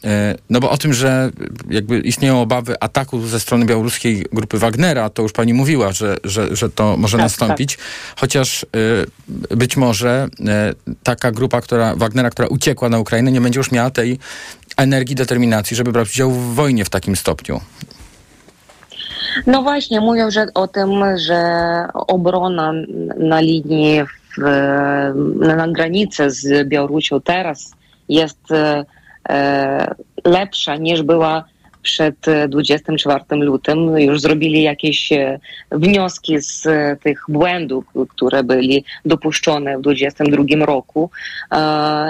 e, 0.05 0.35
no 0.51 0.61
bo 0.61 0.71
o 0.71 0.77
tym, 0.77 0.93
że 0.93 1.31
jakby 1.71 2.01
istnieją 2.01 2.41
obawy 2.41 2.81
ataku 2.81 3.27
ze 3.27 3.41
strony 3.41 3.65
białoruskiej 3.65 4.27
grupy 4.33 4.59
Wagnera, 4.59 5.11
to 5.11 5.23
już 5.23 5.33
pani 5.33 5.55
mówiła, 5.55 5.93
że, 5.93 6.17
że, 6.25 6.57
że 6.57 6.71
to 6.71 6.97
może 6.97 7.17
tak, 7.17 7.25
nastąpić. 7.25 7.77
Tak. 7.77 7.87
Chociaż 8.17 8.63
y, 8.63 9.57
być 9.57 9.77
może 9.77 10.29
y, 10.41 10.95
taka 11.03 11.33
grupa, 11.33 11.61
która 11.61 11.97
Wagnera, 11.97 12.31
która 12.31 12.49
uciekła 12.49 12.89
na 12.89 12.99
Ukrainę, 12.99 13.33
nie 13.33 13.41
będzie 13.41 13.61
już 13.61 13.73
miała 13.73 13.91
tej 13.91 14.19
energii, 14.77 15.17
determinacji, 15.17 15.77
żeby 15.77 15.93
brać 15.93 16.11
udział 16.11 16.31
w 16.31 16.55
wojnie 16.55 16.85
w 16.85 16.91
takim 16.91 17.17
stopniu. 17.17 17.61
No 19.47 19.63
właśnie, 19.63 20.01
mówią 20.01 20.31
że 20.31 20.47
o 20.55 20.69
tym, 20.69 20.91
że 21.17 21.43
obrona 21.95 22.73
na 23.19 23.41
linii 23.41 24.03
na 25.57 25.69
granicy 25.69 26.31
z 26.31 26.69
Białorusią 26.69 27.21
teraz 27.21 27.75
jest 28.09 28.53
e, 28.53 29.95
lepsza 30.25 30.77
niż 30.77 31.03
była 31.03 31.45
przed 31.83 32.17
24 32.49 33.25
lutym. 33.31 33.99
Już 33.99 34.21
zrobili 34.21 34.63
jakieś 34.63 35.13
wnioski 35.73 36.41
z 36.41 36.67
tych 37.03 37.25
błędów, 37.29 37.85
które 38.09 38.45
byli 38.45 38.85
dopuszczone 39.05 39.79
w 39.79 39.81
22 39.81 40.67
roku, 40.67 41.11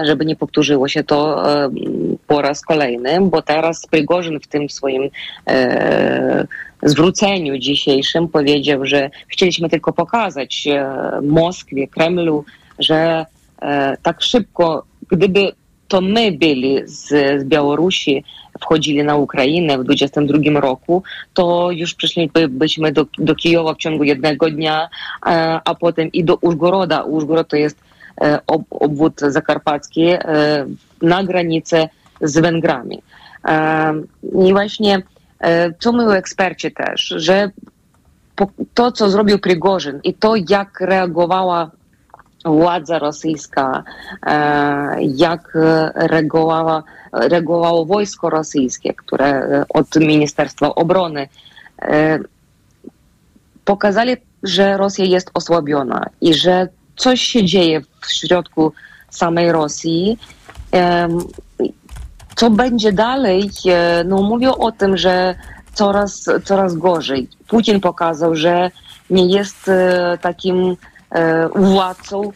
żeby 0.05 0.25
nie 0.25 0.37
powtórzyło 0.37 0.89
się 0.89 1.05
to 1.05 1.45
po 2.27 2.43
raz 2.43 2.61
kolejny, 2.61 3.19
bo 3.21 3.43
teraz 3.43 3.87
Prigorzyn 3.87 4.41
w 4.41 4.47
tym 4.47 4.71
swoim 4.71 5.11
zwróceniu 6.83 7.59
dzisiejszym 7.59 8.29
powiedział, 8.29 8.87
że 8.87 9.11
chcieliśmy 9.29 9.69
tylko 9.69 9.93
pokazać 9.93 10.69
Moskwie, 11.23 11.89
Kremlu, 11.89 12.45
że 12.79 13.27
tak 14.03 14.23
szybko, 14.23 14.85
gdyby 15.09 15.53
to 15.89 16.01
my 16.01 16.33
byli 16.33 16.79
z, 16.85 17.09
z 17.41 17.45
Białorusi, 17.45 18.25
wchodzili 18.61 19.05
na 19.05 19.17
Ukrainę 19.17 19.79
w 19.79 19.85
22 19.85 20.61
roku, 20.61 21.03
to 21.35 21.71
już 21.71 21.95
przyszlibyśmy 21.95 22.93
do, 22.93 23.07
do 23.19 23.35
Kijowa 23.35 23.75
w 23.75 23.79
ciągu 23.79 24.05
jednego 24.05 24.51
dnia, 24.51 24.89
a, 25.23 25.61
a 25.65 25.75
potem 25.75 26.13
i 26.13 26.25
do 26.25 26.37
Użgoroda. 26.37 27.03
Użgorod 27.03 27.49
to 27.49 27.57
jest 27.57 27.81
ob, 28.47 28.63
obwód 28.71 29.21
zakarpacki 29.21 30.07
na 31.03 31.25
granicę 31.25 31.89
z 32.21 32.39
Węgrami. 32.39 33.03
I 34.47 34.53
właśnie 34.53 35.03
co 35.81 35.93
mówią 35.93 36.11
eksperci 36.11 36.73
też, 36.73 37.15
że 37.17 37.51
to, 38.75 38.93
co 38.93 39.11
zrobił 39.11 39.39
Prigorzyn 39.39 40.01
i 40.05 40.15
to, 40.15 40.35
jak 40.49 40.81
reagowała 40.81 41.71
władza 42.45 42.99
rosyjska, 42.99 43.85
jak 45.01 45.59
reagowała, 45.95 46.83
reagowało 47.13 47.87
wojsko 47.87 48.31
rosyjskie, 48.31 48.95
które 48.95 49.65
od 49.69 49.97
Ministerstwa 49.97 50.75
Obrony 50.75 51.29
pokazali, 53.65 54.17
że 54.43 54.77
Rosja 54.77 55.05
jest 55.05 55.31
osłabiona 55.35 56.07
i 56.21 56.35
że 56.35 56.69
coś 56.97 57.21
się 57.21 57.45
dzieje 57.45 57.81
w 57.81 58.13
środku 58.13 58.73
samej 59.11 59.53
Rosji. 59.53 60.19
Co 62.37 62.51
będzie 62.51 62.93
dalej? 62.93 63.51
No 64.05 64.23
mówią 64.23 64.55
o 64.55 64.73
tym, 64.73 64.97
że 64.97 65.35
coraz, 65.75 66.25
coraz 66.45 66.75
gorzej. 66.75 67.29
Putin 67.49 67.81
pokazał, 67.81 68.35
że 68.35 68.71
nie 69.11 69.27
jest 69.27 69.71
takim 70.21 70.77
władcą, 71.55 72.33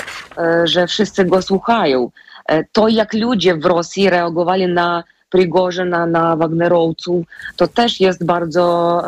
że 0.65 0.87
wszyscy 0.87 1.25
go 1.25 1.43
słuchają. 1.43 2.11
To, 2.73 2.89
jak 2.89 3.15
ludzie 3.15 3.57
w 3.57 3.65
Rosji 3.65 4.11
reagowali 4.11 4.67
na 4.67 5.05
Prigorzyna, 5.31 6.07
na 6.07 6.37
Wagnerowców, 6.37 7.27
to 7.57 7.69
też 7.69 8.01
jest 8.01 8.25
bardzo 8.25 9.03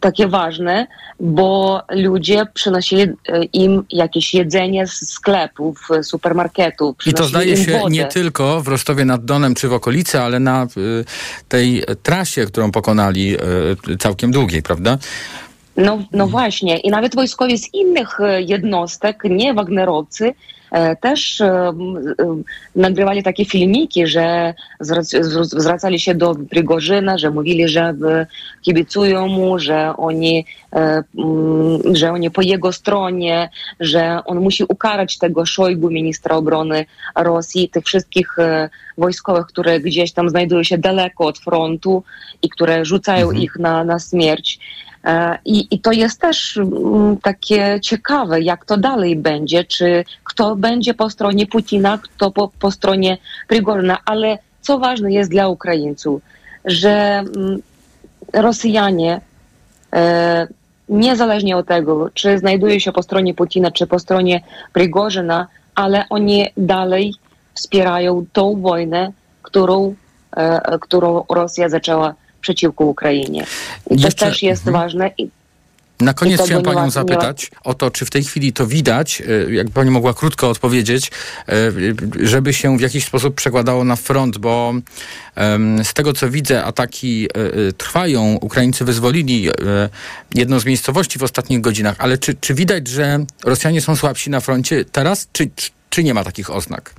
takie 0.00 0.28
ważne, 0.28 0.86
bo 1.20 1.82
ludzie 1.90 2.46
przynosili 2.54 3.06
im 3.52 3.84
jakieś 3.90 4.34
jedzenie 4.34 4.86
z 4.86 5.10
sklepów, 5.10 5.88
supermarketów. 6.02 6.96
I 7.06 7.14
to 7.14 7.24
zdaje 7.24 7.56
się 7.56 7.72
wodę. 7.78 7.90
nie 7.90 8.04
tylko 8.04 8.60
w 8.60 8.68
Rostowie 8.68 9.04
nad 9.04 9.24
Donem 9.24 9.54
czy 9.54 9.68
w 9.68 9.72
okolicy, 9.72 10.20
ale 10.20 10.40
na 10.40 10.66
tej 11.48 11.84
trasie, 12.02 12.46
którą 12.46 12.70
pokonali 12.70 13.36
całkiem 13.98 14.30
długiej, 14.32 14.62
prawda? 14.62 14.98
No, 15.76 15.98
no 16.12 16.26
właśnie. 16.26 16.78
I 16.78 16.90
nawet 16.90 17.14
wojskowi 17.14 17.58
z 17.58 17.74
innych 17.74 18.18
jednostek, 18.38 19.22
nie 19.24 19.54
Wagnerowcy, 19.54 20.34
też 21.00 21.42
nagrywali 22.76 23.22
takie 23.22 23.44
filmiki, 23.44 24.06
że 24.06 24.54
zwracali 25.42 26.00
się 26.00 26.14
do 26.14 26.34
Prigorzyna, 26.50 27.18
że 27.18 27.30
mówili, 27.30 27.68
że 27.68 27.94
kibicują 28.62 29.28
mu, 29.28 29.58
że 29.58 29.92
oni, 29.96 30.46
że 31.92 32.12
oni 32.12 32.30
po 32.30 32.42
jego 32.42 32.72
stronie, 32.72 33.50
że 33.80 34.20
on 34.24 34.40
musi 34.40 34.64
ukarać 34.68 35.18
tego 35.18 35.46
Szojgu, 35.46 35.90
ministra 35.90 36.36
obrony 36.36 36.86
Rosji, 37.16 37.68
tych 37.68 37.84
wszystkich 37.84 38.36
wojskowych, 38.98 39.46
które 39.46 39.80
gdzieś 39.80 40.12
tam 40.12 40.28
znajdują 40.28 40.62
się 40.62 40.78
daleko 40.78 41.26
od 41.26 41.38
frontu 41.38 42.02
i 42.42 42.48
które 42.48 42.84
rzucają 42.84 43.26
mhm. 43.26 43.42
ich 43.42 43.56
na, 43.58 43.84
na 43.84 43.98
śmierć. 43.98 44.58
I, 45.44 45.66
I 45.70 45.80
to 45.80 45.92
jest 45.92 46.20
też 46.20 46.60
takie 47.22 47.78
ciekawe, 47.82 48.40
jak 48.40 48.64
to 48.64 48.76
dalej 48.76 49.16
będzie, 49.16 49.64
czy 49.64 50.04
kto 50.24 50.56
będzie 50.56 50.94
po 50.94 51.10
stronie 51.10 51.46
Putina, 51.46 51.98
kto 51.98 52.30
po, 52.30 52.50
po 52.60 52.70
stronie 52.70 53.18
Prigorna, 53.48 53.98
ale 54.04 54.38
co 54.60 54.78
ważne 54.78 55.12
jest 55.12 55.30
dla 55.30 55.48
Ukraińców, 55.48 56.22
że 56.64 57.24
Rosjanie 58.32 59.20
niezależnie 60.88 61.56
od 61.56 61.66
tego, 61.66 62.10
czy 62.14 62.38
znajdują 62.38 62.78
się 62.78 62.92
po 62.92 63.02
stronie 63.02 63.34
Putina, 63.34 63.70
czy 63.70 63.86
po 63.86 63.98
stronie 63.98 64.40
Prigorzyna, 64.72 65.46
ale 65.74 66.04
oni 66.10 66.46
dalej 66.56 67.14
wspierają 67.54 68.24
tą 68.32 68.60
wojnę, 68.60 69.12
którą, 69.42 69.94
którą 70.80 71.24
Rosja 71.30 71.68
zaczęła 71.68 72.14
przeciwko 72.44 72.84
Ukrainie. 72.84 73.46
I 73.90 73.96
to 73.96 74.06
Jeszcze, 74.06 74.26
też 74.26 74.42
jest 74.42 74.66
mhm. 74.66 74.82
ważne. 74.84 75.10
I, 75.18 75.28
na 76.00 76.14
koniec 76.14 76.42
chciałem 76.42 76.62
panią 76.62 76.90
zapytać 76.90 77.50
o 77.64 77.74
to, 77.74 77.90
czy 77.90 78.04
w 78.04 78.10
tej 78.10 78.24
chwili 78.24 78.52
to 78.52 78.66
widać, 78.66 79.22
jakby 79.50 79.72
pani 79.72 79.90
mogła 79.90 80.14
krótko 80.14 80.50
odpowiedzieć, 80.50 81.10
żeby 82.20 82.52
się 82.52 82.78
w 82.78 82.80
jakiś 82.80 83.04
sposób 83.04 83.34
przekładało 83.34 83.84
na 83.84 83.96
front, 83.96 84.38
bo 84.38 84.74
z 85.84 85.94
tego 85.94 86.12
co 86.12 86.30
widzę, 86.30 86.64
ataki 86.64 87.28
trwają. 87.76 88.38
Ukraińcy 88.40 88.84
wyzwolili 88.84 89.48
jedną 90.34 90.60
z 90.60 90.64
miejscowości 90.64 91.18
w 91.18 91.22
ostatnich 91.22 91.60
godzinach, 91.60 91.96
ale 91.98 92.18
czy, 92.18 92.34
czy 92.40 92.54
widać, 92.54 92.88
że 92.88 93.24
Rosjanie 93.44 93.80
są 93.80 93.96
słabsi 93.96 94.30
na 94.30 94.40
froncie 94.40 94.84
teraz, 94.84 95.28
czy, 95.32 95.50
czy 95.90 96.04
nie 96.04 96.14
ma 96.14 96.24
takich 96.24 96.50
oznak? 96.50 96.94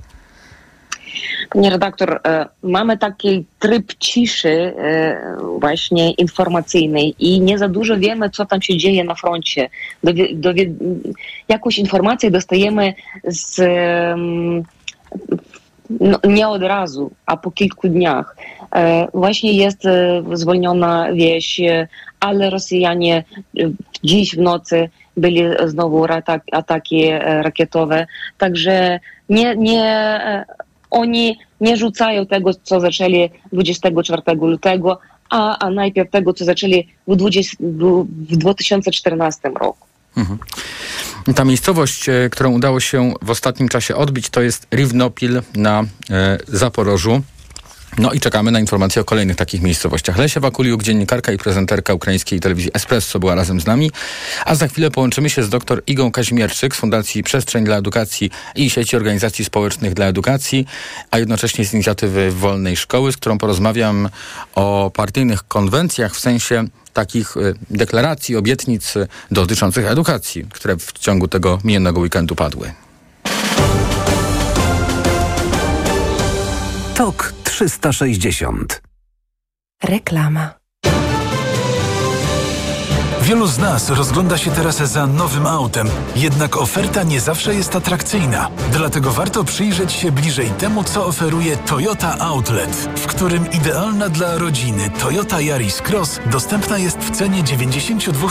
Panie 1.50 1.70
redaktor, 1.70 2.20
mamy 2.62 2.98
taki 2.98 3.44
tryb 3.58 3.94
ciszy 3.94 4.74
właśnie 5.58 6.12
informacyjnej 6.12 7.14
i 7.18 7.40
nie 7.40 7.58
za 7.58 7.68
dużo 7.68 7.96
wiemy, 7.96 8.30
co 8.30 8.46
tam 8.46 8.62
się 8.62 8.76
dzieje 8.76 9.04
na 9.04 9.14
froncie. 9.14 9.68
Dowie, 10.04 10.34
dowie, 10.34 10.72
jakąś 11.48 11.78
informację 11.78 12.30
dostajemy 12.30 12.94
z, 13.24 13.60
no, 16.00 16.18
nie 16.24 16.48
od 16.48 16.62
razu, 16.62 17.10
a 17.26 17.36
po 17.36 17.50
kilku 17.50 17.88
dniach. 17.88 18.36
Właśnie 19.14 19.52
jest 19.52 19.82
zwolniona 20.32 21.12
wieś, 21.12 21.60
ale 22.20 22.50
Rosjanie 22.50 23.24
dziś 24.04 24.36
w 24.36 24.40
nocy 24.40 24.88
byli 25.16 25.42
znowu 25.64 26.06
ataki 26.52 27.10
rakietowe, 27.20 28.06
także 28.38 29.00
nie, 29.28 29.56
nie 29.56 30.44
oni 30.90 31.38
nie 31.60 31.76
rzucają 31.76 32.26
tego, 32.26 32.50
co 32.62 32.80
zaczęli 32.80 33.30
24 33.52 34.22
lutego, 34.40 34.98
a, 35.30 35.58
a 35.58 35.70
najpierw 35.70 36.10
tego, 36.10 36.32
co 36.32 36.44
zaczęli 36.44 36.88
w, 37.08 37.16
20, 37.16 37.56
w 37.60 38.36
2014 38.36 39.48
roku. 39.48 39.86
Mhm. 40.16 40.38
Ta 41.34 41.44
miejscowość, 41.44 42.06
którą 42.30 42.52
udało 42.52 42.80
się 42.80 43.14
w 43.22 43.30
ostatnim 43.30 43.68
czasie 43.68 43.96
odbić, 43.96 44.30
to 44.30 44.42
jest 44.42 44.66
Riwnopil 44.74 45.42
na 45.56 45.84
e, 46.10 46.38
Zaporożu. 46.46 47.22
No 47.98 48.12
i 48.12 48.20
czekamy 48.20 48.50
na 48.50 48.60
informacje 48.60 49.02
o 49.02 49.04
kolejnych 49.04 49.36
takich 49.36 49.62
miejscowościach. 49.62 50.18
Lesia 50.18 50.40
Wakuliuk, 50.40 50.82
dziennikarka 50.82 51.32
i 51.32 51.38
prezenterka 51.38 51.94
ukraińskiej 51.94 52.40
telewizji 52.40 52.70
Espresso 52.74 53.18
była 53.18 53.34
razem 53.34 53.60
z 53.60 53.66
nami, 53.66 53.90
a 54.44 54.54
za 54.54 54.68
chwilę 54.68 54.90
połączymy 54.90 55.30
się 55.30 55.42
z 55.42 55.48
dr 55.48 55.82
Igą 55.86 56.10
Kazimierczyk 56.10 56.76
z 56.76 56.78
Fundacji 56.78 57.22
Przestrzeń 57.22 57.64
dla 57.64 57.76
Edukacji 57.76 58.30
i 58.54 58.70
sieci 58.70 58.96
organizacji 58.96 59.44
społecznych 59.44 59.94
dla 59.94 60.06
edukacji, 60.06 60.66
a 61.10 61.18
jednocześnie 61.18 61.64
z 61.64 61.74
inicjatywy 61.74 62.30
Wolnej 62.30 62.76
Szkoły, 62.76 63.12
z 63.12 63.16
którą 63.16 63.38
porozmawiam 63.38 64.08
o 64.54 64.90
partyjnych 64.94 65.48
konwencjach 65.48 66.14
w 66.14 66.20
sensie 66.20 66.64
takich 66.92 67.36
y, 67.36 67.54
deklaracji, 67.70 68.36
obietnic 68.36 68.94
dotyczących 69.30 69.86
edukacji, 69.86 70.46
które 70.52 70.76
w 70.76 70.92
ciągu 70.92 71.28
tego 71.28 71.58
minionego 71.64 72.00
weekendu 72.00 72.34
padły. 72.34 72.72
Tok 76.94 77.35
360. 77.48 78.82
Reklama. 79.84 80.54
Wielu 83.26 83.46
z 83.46 83.58
nas 83.58 83.90
rozgląda 83.90 84.38
się 84.38 84.50
teraz 84.50 84.76
za 84.76 85.06
nowym 85.06 85.46
autem, 85.46 85.88
jednak 86.16 86.56
oferta 86.56 87.02
nie 87.02 87.20
zawsze 87.20 87.54
jest 87.54 87.76
atrakcyjna. 87.76 88.50
Dlatego 88.72 89.10
warto 89.10 89.44
przyjrzeć 89.44 89.92
się 89.92 90.12
bliżej 90.12 90.50
temu, 90.50 90.84
co 90.84 91.06
oferuje 91.06 91.56
Toyota 91.56 92.18
Outlet, 92.18 92.88
w 92.96 93.06
którym 93.06 93.52
idealna 93.52 94.08
dla 94.08 94.38
rodziny 94.38 94.90
Toyota 95.00 95.40
Yaris 95.40 95.80
Cross 95.80 96.20
dostępna 96.26 96.78
jest 96.78 96.98
w 96.98 97.10
cenie 97.10 97.44
92 97.44 98.28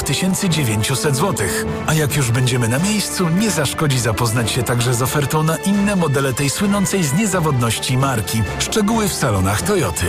900 0.50 1.16
zł. 1.16 1.48
A 1.88 1.94
jak 1.94 2.16
już 2.16 2.32
będziemy 2.32 2.68
na 2.68 2.80
miejscu, 2.80 3.30
nie 3.30 3.52
zaszkodzi 3.52 4.00
zapoznać 4.00 4.52
się 4.52 4.64
także 4.64 4.94
z 4.94 5.02
ofertą 5.02 5.44
na 5.44 5.58
inne 5.58 5.96
modele 5.96 6.34
tej 6.34 6.50
słynącej 6.50 7.04
z 7.04 7.14
niezawodności 7.14 7.98
marki. 7.98 8.44
Szczegóły 8.60 9.08
w 9.08 9.14
salonach 9.14 9.62
Toyoty. 9.62 10.06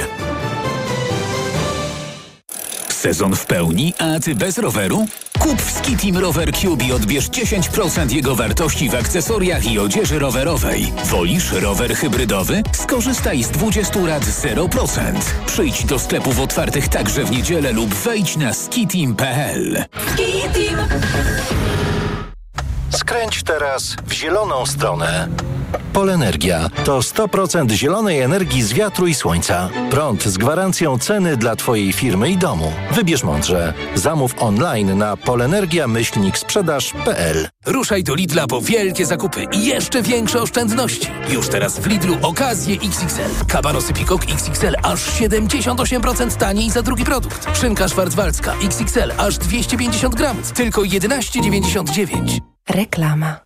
Sezon 3.06 3.36
w 3.36 3.46
pełni, 3.46 3.94
a 3.98 4.20
ty 4.20 4.34
bez 4.34 4.58
roweru? 4.58 5.06
Kup 5.38 5.62
w 5.62 5.70
Skitim 5.70 6.18
Rower 6.18 6.52
Cube 6.52 6.84
i 6.84 6.92
odbierz 6.92 7.28
10% 7.28 8.12
jego 8.12 8.36
wartości 8.36 8.88
w 8.88 8.94
akcesoriach 8.94 9.66
i 9.66 9.78
odzieży 9.78 10.18
rowerowej. 10.18 10.92
Wolisz 11.04 11.52
rower 11.52 11.96
hybrydowy? 11.96 12.62
Skorzystaj 12.72 13.42
z 13.42 13.50
20 13.50 13.98
lat 14.00 14.22
0%. 14.22 15.12
Przyjdź 15.46 15.84
do 15.84 15.98
sklepów 15.98 16.40
otwartych 16.40 16.88
także 16.88 17.24
w 17.24 17.30
niedzielę 17.30 17.72
lub 17.72 17.94
wejdź 17.94 18.36
na 18.36 18.54
skitim.pl. 18.54 19.84
Skitim. 20.12 20.76
Skręć 22.90 23.42
teraz 23.42 23.96
w 24.06 24.12
zieloną 24.12 24.66
stronę. 24.66 25.28
Polenergia 25.92 26.70
to 26.84 26.98
100% 26.98 27.70
zielonej 27.70 28.20
energii 28.20 28.62
z 28.62 28.72
wiatru 28.72 29.06
i 29.06 29.14
słońca. 29.14 29.70
Prąd 29.90 30.24
z 30.24 30.38
gwarancją 30.38 30.98
ceny 30.98 31.36
dla 31.36 31.56
Twojej 31.56 31.92
firmy 31.92 32.30
i 32.30 32.36
domu. 32.36 32.72
Wybierz 32.92 33.24
mądrze. 33.24 33.72
Zamów 33.94 34.34
online 34.38 34.98
na 34.98 35.16
polenergia-sprzedaż.pl 35.16 37.48
Ruszaj 37.66 38.04
do 38.04 38.14
Lidla 38.14 38.46
po 38.46 38.60
wielkie 38.60 39.06
zakupy 39.06 39.46
i 39.52 39.66
jeszcze 39.66 40.02
większe 40.02 40.42
oszczędności. 40.42 41.08
Już 41.28 41.48
teraz 41.48 41.78
w 41.78 41.86
Lidlu 41.86 42.16
okazje 42.22 42.74
XXL. 42.74 43.46
Kabanosy 43.48 43.92
Pikok 43.92 44.22
XXL 44.32 44.74
aż 44.82 45.20
78% 45.20 46.36
taniej 46.36 46.70
za 46.70 46.82
drugi 46.82 47.04
produkt. 47.04 47.58
Szynka 47.60 47.88
szwarcwaldzka 47.88 48.54
XXL 48.64 49.12
aż 49.18 49.38
250 49.38 50.14
gramów. 50.14 50.52
Tylko 50.52 50.82
11,99. 50.82 52.38
Reklama. 52.68 53.45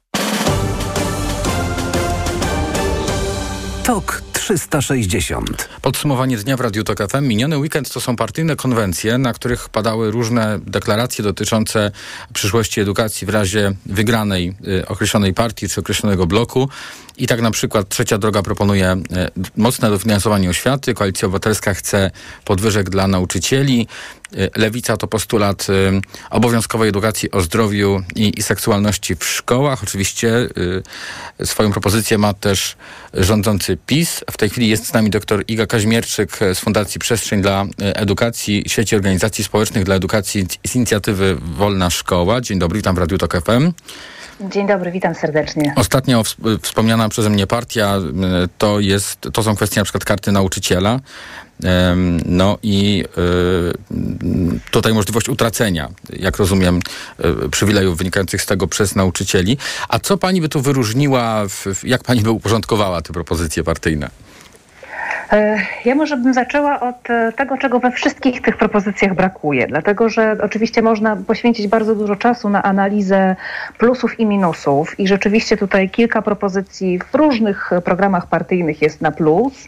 TOK 3.90 4.22
360. 4.32 5.68
Podsumowanie 5.82 6.36
dnia 6.36 6.56
w 6.56 6.60
Radiu 6.60 6.84
Tok 6.84 6.98
FM. 7.10 7.28
Miniony 7.28 7.58
weekend 7.58 7.92
to 7.92 8.00
są 8.00 8.16
partyjne 8.16 8.56
konwencje, 8.56 9.18
na 9.18 9.32
których 9.32 9.68
padały 9.68 10.10
różne 10.10 10.58
deklaracje 10.66 11.24
dotyczące 11.24 11.90
przyszłości 12.32 12.80
edukacji 12.80 13.26
w 13.26 13.30
razie 13.30 13.72
wygranej 13.86 14.54
y, 14.68 14.86
określonej 14.86 15.34
partii 15.34 15.68
czy 15.68 15.80
określonego 15.80 16.26
bloku. 16.26 16.68
I 17.16 17.26
tak 17.26 17.40
na 17.40 17.50
przykład 17.50 17.88
Trzecia 17.88 18.18
Droga 18.18 18.42
proponuje 18.42 18.92
y, 18.92 19.02
mocne 19.56 19.90
dofinansowanie 19.90 20.50
oświaty, 20.50 20.94
Koalicja 20.94 21.26
Obywatelska 21.26 21.74
chce 21.74 22.10
podwyżek 22.44 22.90
dla 22.90 23.06
nauczycieli, 23.08 23.86
Lewica 24.56 24.96
to 24.96 25.06
postulat 25.06 25.66
y, 25.68 26.00
obowiązkowej 26.30 26.88
edukacji 26.88 27.30
o 27.30 27.40
zdrowiu 27.40 28.02
i, 28.14 28.38
i 28.38 28.42
seksualności 28.42 29.16
w 29.16 29.24
szkołach. 29.24 29.82
Oczywiście 29.82 30.48
y, 31.40 31.46
swoją 31.46 31.72
propozycję 31.72 32.18
ma 32.18 32.34
też 32.34 32.76
rządzący 33.14 33.78
PiS. 33.86 34.24
W 34.30 34.36
tej 34.36 34.50
chwili 34.50 34.68
jest 34.68 34.86
z 34.86 34.92
nami 34.92 35.10
dr 35.10 35.44
Iga 35.48 35.66
Kaźmierczyk 35.66 36.38
z 36.54 36.58
Fundacji 36.58 36.98
Przestrzeń 36.98 37.42
dla 37.42 37.64
Edukacji, 37.78 38.64
sieci 38.66 38.96
organizacji 38.96 39.44
społecznych 39.44 39.84
dla 39.84 39.94
edukacji 39.94 40.46
z 40.66 40.76
inicjatywy 40.76 41.36
Wolna 41.40 41.90
Szkoła. 41.90 42.40
Dzień 42.40 42.58
dobry, 42.58 42.76
witam 42.76 42.94
w 42.94 42.98
Radiu 42.98 43.18
Tok 43.18 43.42
FM. 43.42 43.72
Dzień 44.40 44.66
dobry, 44.66 44.90
witam 44.90 45.14
serdecznie. 45.14 45.72
Ostatnio 45.76 46.22
wspomniana 46.62 47.08
przeze 47.08 47.30
mnie 47.30 47.46
partia 47.46 47.98
to, 48.58 48.80
jest, 48.80 49.20
to 49.32 49.42
są 49.42 49.56
kwestie 49.56 49.80
na 49.80 49.84
przykład 49.84 50.04
karty 50.04 50.32
nauczyciela. 50.32 51.00
No 52.26 52.58
i 52.62 53.04
tutaj 54.70 54.94
możliwość 54.94 55.28
utracenia, 55.28 55.88
jak 56.12 56.36
rozumiem, 56.36 56.80
przywilejów 57.50 57.98
wynikających 57.98 58.42
z 58.42 58.46
tego 58.46 58.66
przez 58.66 58.94
nauczycieli. 58.94 59.58
A 59.88 59.98
co 59.98 60.16
pani 60.16 60.40
by 60.40 60.48
tu 60.48 60.60
wyróżniła, 60.60 61.46
jak 61.82 62.02
pani 62.02 62.20
by 62.20 62.30
uporządkowała 62.30 63.02
te 63.02 63.12
propozycje 63.12 63.64
partyjne? 63.64 64.10
Ja 65.84 65.94
może 65.94 66.16
bym 66.16 66.34
zaczęła 66.34 66.80
od 66.80 67.08
tego, 67.36 67.56
czego 67.58 67.80
we 67.80 67.90
wszystkich 67.90 68.42
tych 68.42 68.56
propozycjach 68.56 69.14
brakuje, 69.14 69.66
dlatego 69.66 70.08
że 70.08 70.36
oczywiście 70.42 70.82
można 70.82 71.16
poświęcić 71.16 71.68
bardzo 71.68 71.94
dużo 71.94 72.16
czasu 72.16 72.48
na 72.48 72.62
analizę 72.62 73.36
plusów 73.78 74.20
i 74.20 74.26
minusów 74.26 75.00
i 75.00 75.08
rzeczywiście 75.08 75.56
tutaj 75.56 75.90
kilka 75.90 76.22
propozycji 76.22 76.98
w 76.98 77.14
różnych 77.14 77.70
programach 77.84 78.26
partyjnych 78.26 78.82
jest 78.82 79.00
na 79.00 79.10
plus, 79.10 79.66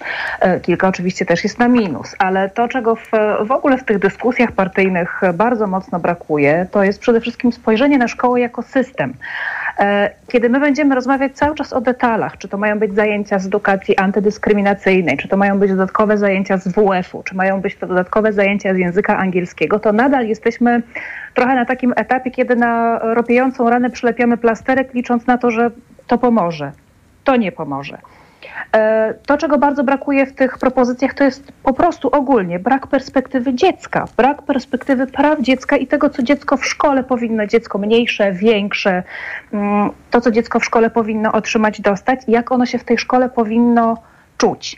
kilka 0.62 0.88
oczywiście 0.88 1.26
też 1.26 1.44
jest 1.44 1.58
na 1.58 1.68
minus, 1.68 2.14
ale 2.18 2.50
to, 2.50 2.68
czego 2.68 2.96
w, 2.96 3.10
w 3.44 3.50
ogóle 3.50 3.78
w 3.78 3.84
tych 3.84 3.98
dyskusjach 3.98 4.52
partyjnych 4.52 5.20
bardzo 5.34 5.66
mocno 5.66 5.98
brakuje, 6.00 6.66
to 6.70 6.84
jest 6.84 6.98
przede 6.98 7.20
wszystkim 7.20 7.52
spojrzenie 7.52 7.98
na 7.98 8.08
szkołę 8.08 8.40
jako 8.40 8.62
system. 8.62 9.14
Kiedy 10.28 10.48
my 10.48 10.60
będziemy 10.60 10.94
rozmawiać 10.94 11.32
cały 11.32 11.54
czas 11.54 11.72
o 11.72 11.80
detalach, 11.80 12.38
czy 12.38 12.48
to 12.48 12.58
mają 12.58 12.78
być 12.78 12.94
zajęcia 12.94 13.38
z 13.38 13.46
edukacji 13.46 13.96
antydyskryminacyjnej, 13.96 15.16
czy 15.16 15.28
to 15.28 15.36
mają 15.36 15.58
być 15.58 15.70
dodatkowe 15.70 16.18
zajęcia 16.18 16.58
z 16.58 16.68
WF-u, 16.68 17.22
czy 17.22 17.34
mają 17.34 17.60
być 17.60 17.76
to 17.76 17.86
dodatkowe 17.86 18.32
zajęcia 18.32 18.74
z 18.74 18.78
języka 18.78 19.16
angielskiego, 19.16 19.78
to 19.78 19.92
nadal 19.92 20.26
jesteśmy 20.26 20.82
trochę 21.34 21.54
na 21.54 21.64
takim 21.64 21.92
etapie, 21.96 22.30
kiedy 22.30 22.56
na 22.56 22.98
ropiejącą 23.14 23.70
ranę 23.70 23.90
przylepiamy 23.90 24.36
plasterek, 24.36 24.94
licząc 24.94 25.26
na 25.26 25.38
to, 25.38 25.50
że 25.50 25.70
to 26.06 26.18
pomoże. 26.18 26.72
To 27.24 27.36
nie 27.36 27.52
pomoże. 27.52 27.98
To, 29.26 29.38
czego 29.38 29.58
bardzo 29.58 29.84
brakuje 29.84 30.26
w 30.26 30.32
tych 30.32 30.58
propozycjach, 30.58 31.14
to 31.14 31.24
jest 31.24 31.52
po 31.62 31.72
prostu 31.72 32.08
ogólnie 32.08 32.58
brak 32.58 32.86
perspektywy 32.86 33.54
dziecka, 33.54 34.04
brak 34.16 34.42
perspektywy 34.42 35.06
praw 35.06 35.40
dziecka 35.40 35.76
i 35.76 35.86
tego, 35.86 36.10
co 36.10 36.22
dziecko 36.22 36.56
w 36.56 36.66
szkole 36.66 37.04
powinno, 37.04 37.46
dziecko 37.46 37.78
mniejsze, 37.78 38.32
większe, 38.32 39.02
to, 40.10 40.20
co 40.20 40.30
dziecko 40.30 40.60
w 40.60 40.64
szkole 40.64 40.90
powinno 40.90 41.32
otrzymać, 41.32 41.80
dostać, 41.80 42.20
jak 42.28 42.52
ono 42.52 42.66
się 42.66 42.78
w 42.78 42.84
tej 42.84 42.98
szkole 42.98 43.28
powinno 43.28 44.02
czuć. 44.38 44.76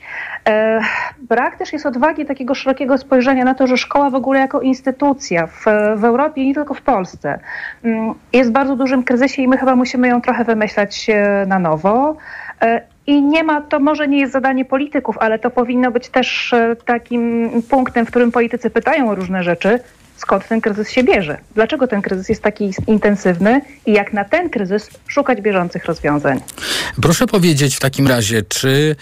Brak 1.19 1.57
też 1.57 1.73
jest 1.73 1.87
odwagi 1.87 2.27
takiego 2.27 2.55
szerokiego 2.55 2.99
spojrzenia 2.99 3.45
na 3.45 3.55
to, 3.55 3.67
że 3.67 3.77
szkoła 3.77 4.11
w 4.11 4.15
ogóle 4.15 4.41
jako 4.41 4.61
instytucja 4.61 5.47
w, 5.47 5.65
w 5.97 6.05
Europie, 6.05 6.47
nie 6.47 6.55
tylko 6.55 6.75
w 6.75 6.83
Polsce, 6.83 7.39
jest 8.33 8.51
w 8.51 8.53
bardzo 8.53 8.77
dużym 8.77 9.03
kryzysie 9.03 9.43
i 9.43 9.49
my 9.49 9.57
chyba 9.57 9.77
musimy 9.77 10.09
ją 10.09 10.21
trochę 10.21 10.45
wymyślać 10.45 11.11
na 11.47 11.59
nowo. 11.59 12.17
I 13.07 13.23
nie 13.23 13.45
ma, 13.45 13.61
to 13.61 13.81
może 13.81 14.09
nie 14.09 14.19
jest 14.19 14.33
zadanie 14.33 14.65
polityków, 14.65 15.19
ale 15.19 15.39
to 15.39 15.51
powinno 15.51 15.91
być 15.91 16.09
też 16.09 16.55
takim 16.85 17.51
punktem, 17.63 18.07
w 18.07 18.11
którym 18.11 18.33
politycy 18.33 18.71
pytają 18.71 19.11
o 19.11 19.15
różne 19.15 19.43
rzeczy, 19.43 19.81
skąd 20.17 20.49
ten 20.49 20.61
kryzys 20.61 20.91
się 20.91 21.05
bierze, 21.05 21.39
dlaczego 21.55 21.87
ten 21.87 22.03
kryzys 22.03 22.29
jest 22.29 22.43
taki 22.43 22.71
intensywny 22.87 23.61
i 23.87 23.93
jak 23.93 24.13
na 24.13 24.25
ten 24.25 24.51
kryzys 24.51 24.91
szukać 25.07 25.41
bieżących 25.41 25.85
rozwiązań. 25.85 26.41
Proszę 27.03 27.27
powiedzieć 27.27 27.77
w 27.77 27.81
takim 27.81 28.09
razie, 28.09 28.43
czy 28.43 28.97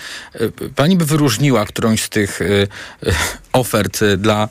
pani 0.77 0.97
by 0.97 1.05
wyróżniła 1.05 1.65
którąś 1.65 2.03
z 2.03 2.09
tych 2.09 2.41
ofert 3.53 4.05
dla 4.19 4.49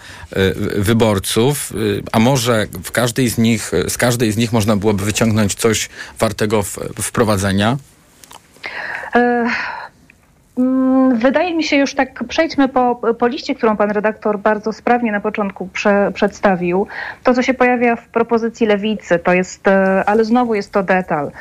wyborców, 0.76 1.74
a 2.12 2.20
może 2.20 2.68
w 2.84 2.92
każdej 2.92 3.30
z 3.30 3.38
nich, 3.38 3.72
z 3.88 3.98
każdej 3.98 4.32
z 4.32 4.38
nich 4.38 4.54
można 4.54 4.78
byłoby 4.78 5.06
wyciągnąć 5.06 5.56
coś 5.56 5.90
wartego 6.20 6.64
wprowadzenia? 7.02 7.78
Wydaje 11.14 11.56
mi 11.56 11.64
się 11.64 11.76
już 11.76 11.96
tak, 11.96 12.24
przejdźmy 12.28 12.68
po, 12.68 12.96
po 13.20 13.28
liście, 13.28 13.56
którą 13.56 13.78
pan 13.78 13.92
redaktor 13.92 14.40
bardzo 14.40 14.74
sprawnie 14.74 15.12
na 15.12 15.20
początku 15.20 15.68
prze, 15.68 16.12
przedstawił. 16.14 16.88
To, 17.24 17.34
co 17.34 17.42
się 17.42 17.54
pojawia 17.54 17.96
w 17.96 18.08
propozycji 18.08 18.68
lewicy, 18.68 19.20
to 19.20 19.34
jest, 19.34 19.66
ale 20.06 20.26
znowu 20.26 20.56
jest 20.56 20.72
to 20.72 20.84
detal. 20.84 21.32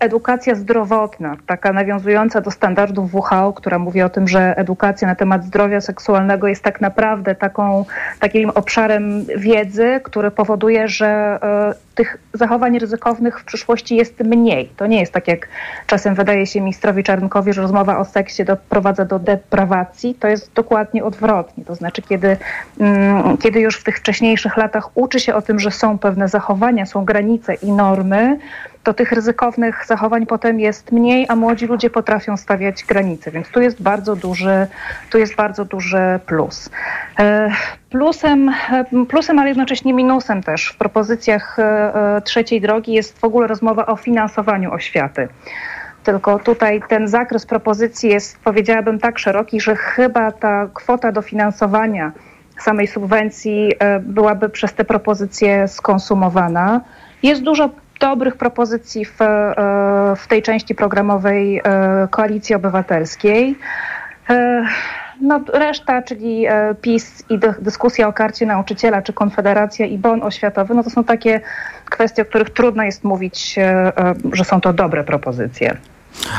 Edukacja 0.00 0.54
zdrowotna, 0.54 1.36
taka 1.46 1.72
nawiązująca 1.72 2.40
do 2.40 2.50
standardów 2.50 3.14
WHO, 3.14 3.52
która 3.52 3.78
mówi 3.78 4.02
o 4.02 4.08
tym, 4.08 4.28
że 4.28 4.56
edukacja 4.56 5.08
na 5.08 5.14
temat 5.14 5.44
zdrowia 5.44 5.80
seksualnego 5.80 6.48
jest 6.48 6.64
tak 6.64 6.80
naprawdę 6.80 7.34
taką, 7.34 7.84
takim 8.20 8.50
obszarem 8.50 9.24
wiedzy, 9.36 10.00
który 10.04 10.30
powoduje, 10.30 10.88
że 10.88 11.38
tych 12.00 12.16
zachowań 12.34 12.78
ryzykownych 12.78 13.40
w 13.40 13.44
przyszłości 13.44 13.96
jest 13.96 14.20
mniej. 14.20 14.68
To 14.76 14.86
nie 14.86 15.00
jest 15.00 15.12
tak, 15.12 15.28
jak 15.28 15.48
czasem 15.86 16.14
wydaje 16.14 16.46
się 16.46 16.60
ministrowi 16.60 17.04
Czarnkowi, 17.04 17.52
że 17.52 17.62
rozmowa 17.62 17.98
o 17.98 18.04
seksie 18.04 18.44
doprowadza 18.44 19.04
do 19.04 19.18
deprawacji. 19.18 20.14
To 20.14 20.28
jest 20.28 20.52
dokładnie 20.52 21.04
odwrotnie. 21.04 21.64
To 21.64 21.74
znaczy, 21.74 22.02
kiedy, 22.02 22.36
mm, 22.80 23.36
kiedy 23.38 23.60
już 23.60 23.76
w 23.76 23.84
tych 23.84 23.98
wcześniejszych 23.98 24.56
latach 24.56 24.96
uczy 24.96 25.20
się 25.20 25.34
o 25.34 25.42
tym, 25.42 25.58
że 25.60 25.70
są 25.70 25.98
pewne 25.98 26.28
zachowania, 26.28 26.86
są 26.86 27.04
granice 27.04 27.54
i 27.54 27.72
normy, 27.72 28.38
to 28.82 28.94
tych 28.94 29.12
ryzykownych 29.12 29.86
zachowań 29.86 30.26
potem 30.26 30.60
jest 30.60 30.92
mniej, 30.92 31.26
a 31.28 31.36
młodzi 31.36 31.66
ludzie 31.66 31.90
potrafią 31.90 32.36
stawiać 32.36 32.84
granice, 32.84 33.30
więc 33.30 33.48
tu 33.48 33.60
jest 33.60 33.82
bardzo 33.82 34.16
duży, 34.16 34.66
tu 35.10 35.18
jest 35.18 35.34
bardzo 35.34 35.64
duży 35.64 36.20
plus. 36.26 36.70
E, 37.18 37.50
plusem, 37.90 38.48
e, 38.48 38.84
plusem, 39.08 39.38
ale 39.38 39.48
jednocześnie 39.48 39.92
minusem 39.92 40.42
też 40.42 40.66
w 40.66 40.76
propozycjach 40.76 41.58
e, 41.58 42.22
trzeciej 42.24 42.60
drogi 42.60 42.92
jest 42.92 43.18
w 43.18 43.24
ogóle 43.24 43.46
rozmowa 43.46 43.86
o 43.86 43.96
finansowaniu 43.96 44.72
oświaty. 44.72 45.28
Tylko 46.04 46.38
tutaj 46.38 46.82
ten 46.88 47.08
zakres 47.08 47.46
propozycji 47.46 48.10
jest, 48.10 48.38
powiedziałabym, 48.38 48.98
tak 48.98 49.18
szeroki, 49.18 49.60
że 49.60 49.76
chyba 49.76 50.32
ta 50.32 50.68
kwota 50.74 51.12
dofinansowania 51.12 52.12
samej 52.58 52.86
subwencji 52.86 53.72
byłaby 54.00 54.48
przez 54.48 54.74
te 54.74 54.84
propozycje 54.84 55.68
skonsumowana. 55.68 56.80
Jest 57.22 57.42
dużo 57.42 57.70
dobrych 58.00 58.36
propozycji 58.36 59.04
w, 59.04 59.18
w 60.16 60.26
tej 60.28 60.42
części 60.42 60.74
programowej 60.74 61.62
Koalicji 62.10 62.54
Obywatelskiej. 62.54 63.56
No, 65.20 65.40
reszta, 65.52 66.02
czyli 66.02 66.46
e, 66.46 66.74
PiS 66.74 67.24
i 67.30 67.38
dyskusja 67.60 68.08
o 68.08 68.12
karcie 68.12 68.46
nauczyciela, 68.46 69.02
czy 69.02 69.12
Konfederacja 69.12 69.86
i 69.86 69.98
bon 69.98 70.22
oświatowy, 70.22 70.74
no 70.74 70.82
to 70.82 70.90
są 70.90 71.04
takie 71.04 71.40
kwestie, 71.84 72.22
o 72.22 72.24
których 72.24 72.50
trudno 72.50 72.82
jest 72.82 73.04
mówić, 73.04 73.58
e, 73.58 73.62
e, 73.62 74.14
że 74.32 74.44
są 74.44 74.60
to 74.60 74.72
dobre 74.72 75.04
propozycje. 75.04 75.76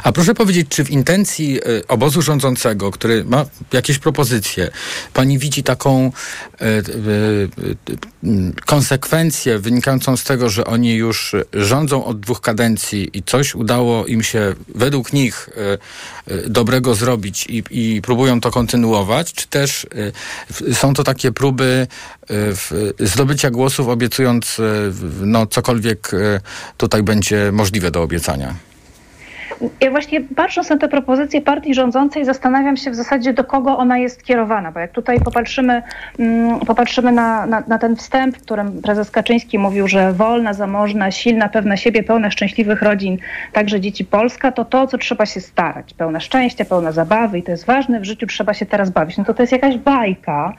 A 0.04 0.12
proszę 0.12 0.34
powiedzieć, 0.34 0.68
czy 0.70 0.84
w 0.84 0.92
intencji 0.92 1.60
y, 1.68 1.88
obozu 1.88 2.22
rządzącego, 2.22 2.92
który 2.92 3.26
ma 3.26 3.46
jakieś 3.74 4.00
propozycje, 4.00 4.72
pani 5.14 5.40
widzi 5.40 5.64
taką 5.64 6.12
y, 6.62 6.66
y, 6.66 7.50
konsekwencję 8.66 9.60
wynikającą 9.60 10.18
z 10.18 10.24
tego, 10.24 10.50
że 10.50 10.66
oni 10.66 10.96
już 10.96 11.36
rządzą 11.54 12.06
od 12.06 12.20
dwóch 12.20 12.42
kadencji 12.42 13.18
i 13.18 13.24
coś 13.24 13.56
udało 13.56 14.06
im 14.06 14.24
się 14.24 14.56
według 14.76 15.14
nich 15.14 15.50
dobrego 16.48 16.96
zrobić 16.96 17.48
i, 17.50 17.64
i 17.72 18.02
próbują 18.02 18.42
to 18.42 18.52
kontynuować, 18.52 19.34
czy 19.34 19.48
też 19.48 19.88
są 20.74 20.94
to 20.94 21.04
takie 21.04 21.32
próby 21.32 21.88
zdobycia 23.00 23.52
głosów, 23.52 23.88
obiecując 23.88 24.58
no, 25.22 25.48
cokolwiek 25.48 26.12
tutaj 26.78 27.04
będzie 27.04 27.52
możliwe 27.52 27.92
do 27.92 28.02
obiecania? 28.02 28.71
Ja 29.82 29.92
właśnie 29.92 30.22
patrząc 30.22 30.70
na 30.70 30.78
te 30.78 30.88
propozycje 30.88 31.42
partii 31.42 31.74
rządzącej, 31.74 32.26
zastanawiam 32.26 32.78
się 32.78 32.92
w 32.92 32.96
zasadzie, 32.96 33.34
do 33.34 33.44
kogo 33.44 33.78
ona 33.78 33.98
jest 33.98 34.24
kierowana, 34.24 34.72
bo 34.72 34.80
jak 34.80 34.92
tutaj 34.92 35.20
popatrzymy, 35.20 35.84
mm, 36.20 36.60
popatrzymy 36.60 37.12
na, 37.12 37.46
na, 37.46 37.64
na 37.68 37.78
ten 37.78 37.96
wstęp, 37.96 38.38
w 38.38 38.42
którym 38.42 38.82
prezes 38.82 39.12
Kaczyński 39.12 39.60
mówił, 39.60 39.88
że 39.88 40.14
wolna, 40.14 40.54
zamożna, 40.54 41.12
silna, 41.12 41.50
pewna 41.50 41.78
siebie, 41.78 42.04
pełna 42.04 42.32
szczęśliwych 42.32 42.82
rodzin, 42.82 43.18
także 43.54 43.82
dzieci 43.82 44.06
Polska, 44.06 44.52
to 44.52 44.66
to, 44.66 44.88
co 44.88 44.98
trzeba 44.98 45.26
się 45.26 45.42
starać. 45.42 45.94
Pełna 45.94 46.20
szczęścia, 46.20 46.66
pełna 46.66 46.92
zabawy 46.92 47.40
i 47.40 47.44
to 47.44 47.52
jest 47.52 47.66
ważne, 47.66 48.00
w 48.00 48.06
życiu 48.06 48.28
trzeba 48.28 48.54
się 48.54 48.66
teraz 48.66 48.90
bawić. 48.90 49.18
No 49.18 49.24
to 49.26 49.34
to 49.34 49.44
jest 49.44 49.52
jakaś 49.52 49.78
bajka, 49.78 50.54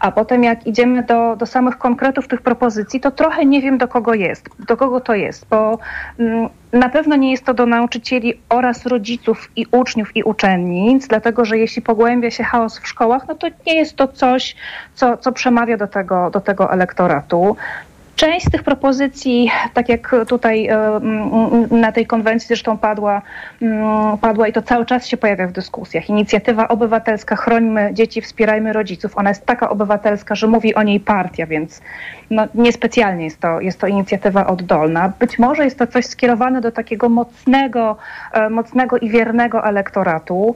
a 0.00 0.12
potem 0.12 0.44
jak 0.44 0.66
idziemy 0.66 1.02
do, 1.02 1.36
do 1.36 1.46
samych 1.46 1.78
konkretów 1.78 2.28
tych 2.28 2.42
propozycji, 2.42 3.00
to 3.00 3.10
trochę 3.10 3.46
nie 3.46 3.62
wiem, 3.62 3.78
do 3.78 3.88
kogo 3.88 4.14
jest, 4.14 4.48
do 4.68 4.76
kogo 4.76 5.00
to 5.00 5.14
jest, 5.14 5.46
bo 5.50 5.78
mm, 6.18 6.48
na 6.72 6.88
pewno 6.88 7.16
nie 7.16 7.30
jest 7.30 7.44
to 7.44 7.54
do 7.54 7.66
nauczycieli 7.66 8.40
oraz 8.48 8.86
rodziców 8.86 9.50
i 9.56 9.66
uczniów 9.70 10.16
i 10.16 10.22
uczennic, 10.22 11.08
dlatego 11.08 11.44
że 11.44 11.58
jeśli 11.58 11.82
pogłębia 11.82 12.30
się 12.30 12.44
chaos 12.44 12.78
w 12.78 12.88
szkołach, 12.88 13.22
no 13.28 13.34
to 13.34 13.46
nie 13.66 13.74
jest 13.74 13.96
to 13.96 14.08
coś, 14.08 14.56
co, 14.94 15.16
co 15.16 15.32
przemawia 15.32 15.76
do 15.76 15.86
tego, 15.86 16.30
do 16.30 16.40
tego 16.40 16.72
elektoratu. 16.72 17.56
Część 18.16 18.46
z 18.46 18.50
tych 18.50 18.62
propozycji, 18.62 19.50
tak 19.74 19.88
jak 19.88 20.16
tutaj 20.28 20.66
e, 20.66 21.00
na 21.70 21.92
tej 21.92 22.06
konwencji 22.06 22.48
zresztą 22.48 22.78
padła, 22.78 23.22
padła 24.20 24.48
i 24.48 24.52
to 24.52 24.62
cały 24.62 24.86
czas 24.86 25.06
się 25.06 25.16
pojawia 25.16 25.46
w 25.46 25.52
dyskusjach. 25.52 26.08
Inicjatywa 26.08 26.68
obywatelska 26.68 27.36
Chrońmy 27.36 27.90
dzieci, 27.92 28.20
wspierajmy 28.20 28.72
rodziców. 28.72 29.18
Ona 29.18 29.28
jest 29.28 29.46
taka 29.46 29.70
obywatelska, 29.70 30.34
że 30.34 30.46
mówi 30.46 30.74
o 30.74 30.82
niej 30.82 31.00
partia, 31.00 31.46
więc 31.46 31.80
no, 32.30 32.46
niespecjalnie 32.54 33.24
jest 33.24 33.40
to, 33.40 33.60
jest 33.60 33.80
to 33.80 33.86
inicjatywa 33.86 34.46
oddolna. 34.46 35.12
Być 35.18 35.38
może 35.38 35.64
jest 35.64 35.78
to 35.78 35.86
coś 35.86 36.06
skierowane 36.06 36.60
do 36.60 36.72
takiego 36.72 37.08
mocnego, 37.08 37.96
e, 38.32 38.50
mocnego 38.50 38.98
i 38.98 39.08
wiernego 39.08 39.64
elektoratu. 39.64 40.54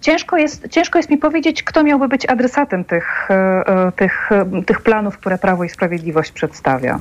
Ciężko 0.00 0.36
jest, 0.36 0.68
ciężko 0.70 0.98
jest 0.98 1.10
mi 1.10 1.18
powiedzieć, 1.18 1.62
kto 1.62 1.84
miałby 1.84 2.08
być 2.08 2.26
adresatem 2.26 2.84
tych, 2.84 3.30
e, 3.30 3.34
e, 3.34 3.92
tych, 3.92 4.32
e, 4.32 4.62
tych 4.66 4.80
planów, 4.80 5.18
które 5.18 5.38
Prawo 5.38 5.64
i 5.64 5.68
Sprawiedliwość 5.68 6.32
przedstawia. 6.32 7.00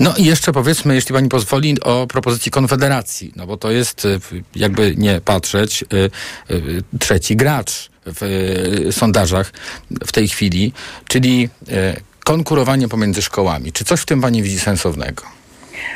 No 0.00 0.14
i 0.16 0.24
jeszcze 0.24 0.52
powiedzmy, 0.52 0.94
jeśli 0.94 1.14
pani 1.14 1.28
pozwoli, 1.28 1.80
o 1.80 2.06
propozycji 2.06 2.50
Konfederacji, 2.50 3.32
no 3.36 3.46
bo 3.46 3.56
to 3.56 3.70
jest, 3.70 4.06
jakby 4.56 4.94
nie 4.96 5.20
patrzeć, 5.20 5.84
trzeci 7.00 7.36
gracz 7.36 7.90
w 8.06 8.22
sondażach 8.90 9.52
w 10.06 10.12
tej 10.12 10.28
chwili, 10.28 10.72
czyli 11.08 11.48
konkurowanie 12.24 12.88
pomiędzy 12.88 13.22
szkołami. 13.22 13.72
Czy 13.72 13.84
coś 13.84 14.00
w 14.00 14.06
tym 14.06 14.20
pani 14.20 14.42
widzi 14.42 14.60
sensownego? 14.60 15.39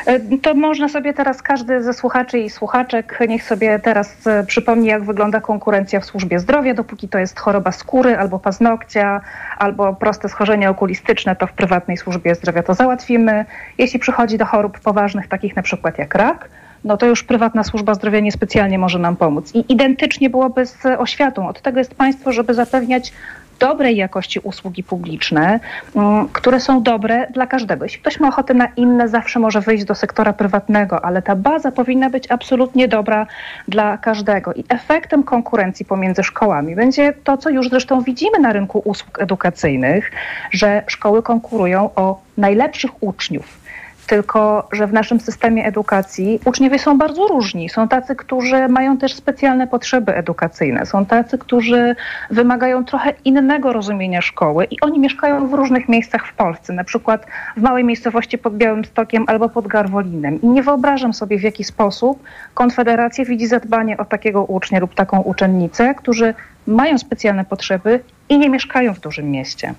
E, 0.07 0.21
to 0.39 0.55
można 0.55 0.89
sobie 0.89 1.15
teraz 1.15 1.43
każdy 1.43 1.83
ze 1.83 1.93
słuchaczy 1.93 2.39
i 2.39 2.51
słuchaczek 2.51 3.19
niech 3.29 3.45
sobie 3.45 3.79
teraz 3.79 4.27
e, 4.27 4.45
przypomni, 4.45 4.89
jak 4.89 5.05
wygląda 5.05 5.41
konkurencja 5.41 6.01
w 6.01 6.05
służbie 6.05 6.39
zdrowia. 6.39 6.75
Dopóki 6.75 7.09
to 7.09 7.19
jest 7.19 7.41
choroba 7.41 7.73
skóry 7.73 8.19
albo 8.19 8.39
paznokcia, 8.39 9.21
albo 9.59 9.95
proste 9.95 10.29
schorzenie 10.29 10.71
okulistyczne, 10.71 11.37
to 11.37 11.47
w 11.47 11.53
prywatnej 11.53 11.97
służbie 11.97 12.35
zdrowia 12.35 12.63
to 12.63 12.75
załatwimy. 12.75 13.45
Jeśli 13.79 13.99
przychodzi 13.99 14.39
do 14.39 14.45
chorób 14.45 14.81
poważnych, 14.81 15.29
takich 15.29 15.57
na 15.57 15.63
przykład 15.63 15.99
jak 15.99 16.15
rak, 16.15 16.49
no 16.85 16.97
to 16.97 17.07
już 17.07 17.25
prywatna 17.25 17.65
służba 17.65 17.95
zdrowia 17.95 18.21
niespecjalnie 18.21 18.79
może 18.79 18.99
nam 18.99 19.17
pomóc. 19.17 19.55
I 19.55 19.73
identycznie 19.73 20.31
byłoby 20.31 20.67
z 20.67 20.87
oświatą. 20.99 21.49
Od 21.49 21.63
tego 21.63 21.79
jest 21.79 21.95
państwo, 21.95 22.33
żeby 22.33 22.55
zapewniać 22.55 23.13
dobrej 23.59 23.97
jakości 23.97 24.41
usługi 24.41 24.83
publiczne, 24.83 25.61
mm, 25.97 26.29
które 26.29 26.61
są 26.61 26.83
dobre 26.83 27.27
dla 27.31 27.47
każdego. 27.47 27.85
Jeśli 27.85 28.01
ktoś 28.01 28.21
ma 28.21 28.29
ochotę 28.29 28.55
na 28.55 28.67
inne, 28.77 29.09
zawsze 29.09 29.39
może 29.39 29.61
wyjść 29.61 29.85
do 29.85 29.95
sektora 29.95 30.33
prywatnego, 30.33 31.05
ale 31.05 31.23
ta 31.23 31.37
baza 31.37 31.73
powinna 31.73 32.11
być 32.11 32.31
absolutnie 32.31 32.89
dobra 32.89 33.27
dla 33.69 33.99
każdego. 33.99 34.53
I 34.53 34.65
efektem 34.69 35.23
konkurencji 35.23 35.87
pomiędzy 35.87 36.23
szkołami 36.23 36.77
będzie 36.77 37.13
to, 37.25 37.37
co 37.37 37.51
już 37.51 37.69
zresztą 37.69 38.03
widzimy 38.03 38.39
na 38.39 38.53
rynku 38.53 38.83
usług 38.85 39.23
edukacyjnych, 39.23 40.11
że 40.51 40.83
szkoły 40.87 41.23
konkurują 41.23 41.91
o 41.97 42.21
najlepszych 42.37 43.03
uczniów 43.03 43.64
tylko 44.07 44.69
że 44.73 44.87
w 44.87 44.93
naszym 44.93 45.21
systemie 45.21 45.65
edukacji 45.67 46.41
uczniowie 46.45 46.79
są 46.79 46.99
bardzo 46.99 47.27
różni. 47.27 47.69
Są 47.69 47.89
tacy, 47.89 48.17
którzy 48.17 48.69
mają 48.69 48.97
też 48.97 49.15
specjalne 49.15 49.67
potrzeby 49.67 50.15
edukacyjne, 50.15 50.87
są 50.87 51.07
tacy, 51.07 51.39
którzy 51.39 51.97
wymagają 52.31 52.85
trochę 52.85 53.13
innego 53.25 53.73
rozumienia 53.73 54.23
szkoły 54.23 54.67
i 54.71 54.81
oni 54.81 54.99
mieszkają 54.99 55.49
w 55.49 55.55
różnych 55.55 55.89
miejscach 55.89 56.27
w 56.27 56.35
Polsce, 56.35 56.73
na 56.73 56.85
przykład 56.85 57.27
w 57.57 57.63
małej 57.63 57.85
miejscowości 57.85 58.39
pod 58.39 58.57
Białymstokiem 58.57 59.25
albo 59.27 59.49
pod 59.49 59.67
Garwolinem. 59.67 60.43
I 60.43 60.47
nie 60.47 60.63
wyobrażam 60.63 61.15
sobie, 61.15 61.39
w 61.39 61.43
jaki 61.43 61.65
sposób 61.65 62.23
Konfederacja 62.55 63.25
widzi 63.25 63.47
zadbanie 63.47 63.97
o 63.97 64.05
takiego 64.05 64.45
ucznia 64.45 64.81
lub 64.81 64.95
taką 64.95 65.21
uczennicę, 65.21 65.95
którzy 65.95 66.35
mają 66.67 66.99
specjalne 66.99 67.45
potrzeby 67.45 68.01
i 68.29 68.39
nie 68.39 68.51
mieszkają 68.51 68.95
w 68.95 69.01
dużym 69.01 69.31
mieście. 69.31 69.75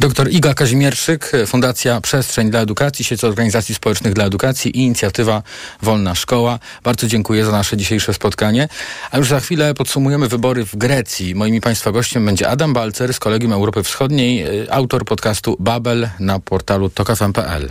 Doktor 0.00 0.30
Iga 0.30 0.54
Kazimierzyk, 0.54 1.32
Fundacja 1.46 2.00
Przestrzeń 2.00 2.50
dla 2.50 2.60
Edukacji, 2.60 3.04
sieć 3.04 3.24
organizacji 3.24 3.74
społecznych 3.74 4.14
dla 4.14 4.24
edukacji 4.24 4.78
i 4.78 4.80
inicjatywa 4.80 5.42
Wolna 5.82 6.14
Szkoła. 6.14 6.58
Bardzo 6.84 7.06
dziękuję 7.06 7.44
za 7.44 7.52
nasze 7.52 7.76
dzisiejsze 7.76 8.14
spotkanie. 8.14 8.68
A 9.10 9.18
już 9.18 9.28
za 9.28 9.40
chwilę 9.40 9.74
podsumujemy 9.74 10.28
wybory 10.28 10.64
w 10.64 10.76
Grecji. 10.76 11.34
Moim 11.34 11.60
Państwa 11.60 11.92
gościem 11.92 12.26
będzie 12.26 12.48
Adam 12.48 12.72
Balcer 12.72 13.14
z 13.14 13.18
Kolegium 13.18 13.52
Europy 13.52 13.82
Wschodniej, 13.82 14.62
y, 14.62 14.72
autor 14.72 15.04
podcastu 15.04 15.56
Babel 15.60 16.08
na 16.18 16.40
portalu 16.40 16.90
tokafm.pl. 16.90 17.70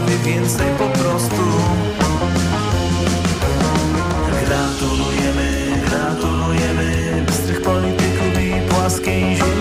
wywiera 0.00 0.24
więcej 0.24 0.66
po 0.78 0.98
prostu. 0.98 1.42
Gratulujemy, 4.46 5.80
gratulujemy 5.88 7.22
bystrych 7.26 7.62
polityków 7.62 8.42
i 8.42 8.68
płaskiej 8.68 9.36
ziemi. 9.36 9.59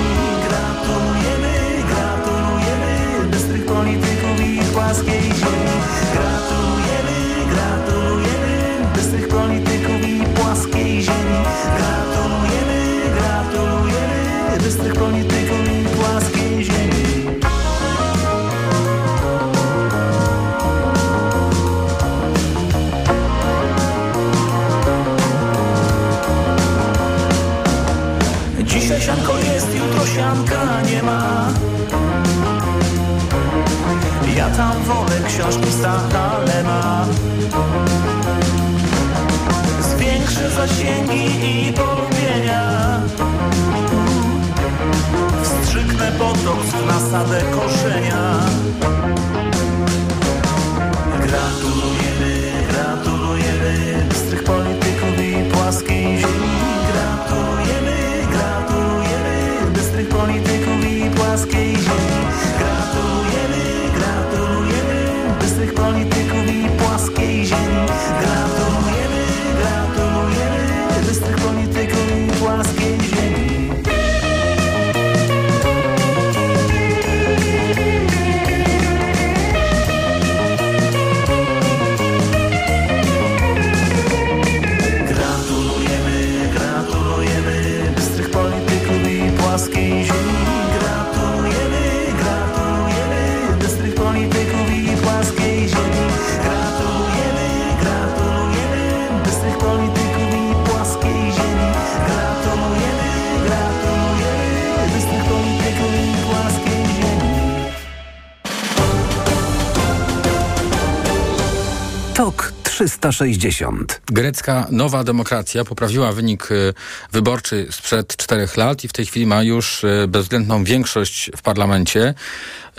360. 112.79 114.01
Grecka 114.05 114.67
Nowa 114.71 115.03
Demokracja 115.03 115.65
poprawiła 115.65 116.11
wynik 116.11 116.51
y, 116.51 116.73
wyborczy 117.11 117.67
sprzed 117.71 118.17
czterech 118.17 118.57
lat 118.57 118.83
i 118.83 118.87
w 118.87 118.93
tej 118.93 119.05
chwili 119.05 119.25
ma 119.25 119.43
już 119.43 119.83
y, 119.83 120.05
bezwzględną 120.07 120.63
większość 120.63 121.31
w 121.37 121.41
parlamencie. 121.41 122.13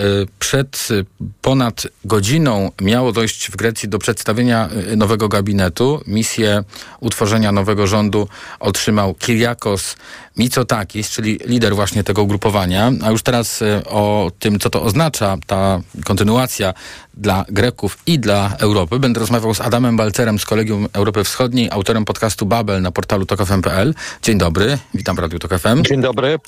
Y, 0.01 0.27
Przed 0.39 0.89
y, 0.91 1.05
ponad 1.41 1.87
godziną 2.05 2.71
miało 2.81 3.13
dojść 3.13 3.51
w 3.51 3.57
Grecji 3.57 3.89
do 3.89 3.99
przedstawienia 3.99 4.69
y, 4.93 4.97
nowego 4.97 5.29
gabinetu. 5.29 6.01
Misję 6.07 6.65
utworzenia 7.01 7.53
nowego 7.53 7.87
rządu 7.87 8.29
otrzymał 8.61 9.15
Kyriakos 9.15 9.97
Mitsotakis, 10.37 11.11
czyli 11.11 11.41
lider 11.45 11.75
właśnie 11.75 12.05
tego 12.05 12.23
ugrupowania. 12.23 12.93
A 13.03 13.11
już 13.11 13.23
teraz 13.23 13.61
o 13.87 14.31
tym, 14.39 14.59
co 14.59 14.71
to 14.71 14.83
oznacza, 14.83 15.37
ta 15.47 15.81
kontynuacja 16.05 16.75
dla 17.15 17.45
Greków 17.49 17.99
i 18.07 18.19
dla 18.19 18.57
Europy. 18.59 18.99
Będę 18.99 19.21
rozmawiał 19.21 19.55
z 19.55 19.61
Adamem 19.61 19.97
Balcerem 19.97 20.39
z 20.39 20.45
Kolegium 20.45 20.89
Europy 20.93 21.25
Wschodniej, 21.25 21.69
autorem 21.71 22.05
podcastu 22.05 22.47
Babel 22.47 22.83
na 22.83 22.91
portalu 22.91 23.27
tokfm.pl. 23.27 23.95
Dzień 24.23 24.39
dobry, 24.39 24.79
witam 24.95 25.17
w 25.17 25.19
Radiu 25.19 25.39
Tok 25.39 25.59
FM. 25.59 25.83
Dzień 25.83 26.01
dobry. 26.01 26.39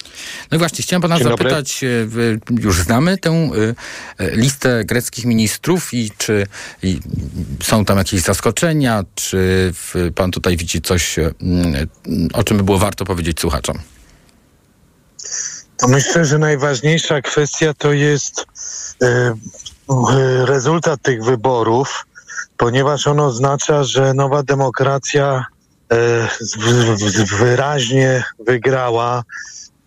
No 0.50 0.57
i 0.57 0.59
właśnie, 0.59 0.82
chciałem 0.82 1.03
pana 1.03 1.18
Dzień 1.18 1.28
zapytać, 1.28 1.84
już 2.61 2.80
znamy 2.80 3.18
tę 3.18 3.41
y, 3.55 3.74
y, 4.20 4.30
listę 4.36 4.84
greckich 4.84 5.24
ministrów 5.24 5.95
i 5.95 6.11
czy 6.18 6.47
i 6.82 7.01
są 7.62 7.84
tam 7.84 7.99
jakieś 7.99 8.22
zaskoczenia, 8.22 9.05
czy 9.14 9.72
pan 10.14 10.30
tutaj 10.30 10.57
widzi 10.57 10.80
coś, 10.80 11.18
y, 11.18 11.34
o 12.32 12.45
czym 12.45 12.57
by 12.57 12.62
było 12.62 12.78
warto 12.78 13.05
powiedzieć 13.05 13.40
słuchaczom? 13.40 13.78
To 15.76 15.88
myślę, 15.88 16.24
że 16.24 16.38
najważniejsza 16.38 17.20
kwestia 17.20 17.74
to 17.74 17.93
jest 17.93 18.47
rezultat 20.45 21.03
tych 21.03 21.24
wyborów, 21.24 22.07
ponieważ 22.57 23.07
on 23.07 23.20
oznacza, 23.20 23.84
że 23.84 24.14
nowa 24.14 24.43
demokracja 24.43 25.45
wyraźnie 27.38 28.24
wygrała, 28.47 29.22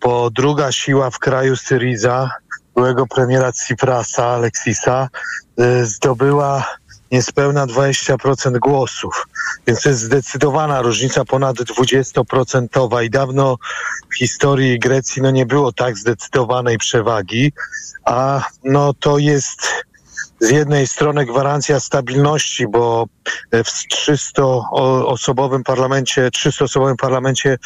bo 0.00 0.30
druga 0.30 0.72
siła 0.72 1.10
w 1.10 1.18
kraju 1.18 1.56
Syriza, 1.56 2.30
byłego 2.76 3.06
premiera 3.06 3.52
Tsiprasa, 3.52 4.26
Aleksisa, 4.26 5.08
e, 5.58 5.86
zdobyła 5.86 6.64
niespełna 7.12 7.66
20% 7.66 8.58
głosów. 8.58 9.26
Więc 9.66 9.82
to 9.82 9.88
jest 9.88 10.00
zdecydowana 10.00 10.82
różnica, 10.82 11.24
ponad 11.24 11.56
20% 11.56 13.02
i 13.02 13.10
dawno 13.10 13.56
w 14.12 14.18
historii 14.18 14.78
Grecji 14.78 15.22
no 15.22 15.30
nie 15.30 15.46
było 15.46 15.72
tak 15.72 15.98
zdecydowanej 15.98 16.78
przewagi, 16.78 17.52
a 18.04 18.44
no 18.64 18.94
to 18.94 19.18
jest 19.18 19.68
z 20.40 20.50
jednej 20.50 20.86
strony 20.86 21.26
gwarancja 21.26 21.80
stabilności, 21.80 22.68
bo 22.68 23.06
w 23.52 23.70
300-osobowym 23.94 25.62
parlamencie, 25.62 26.28
300-osobowym 26.28 26.96
parlamencie 26.96 27.58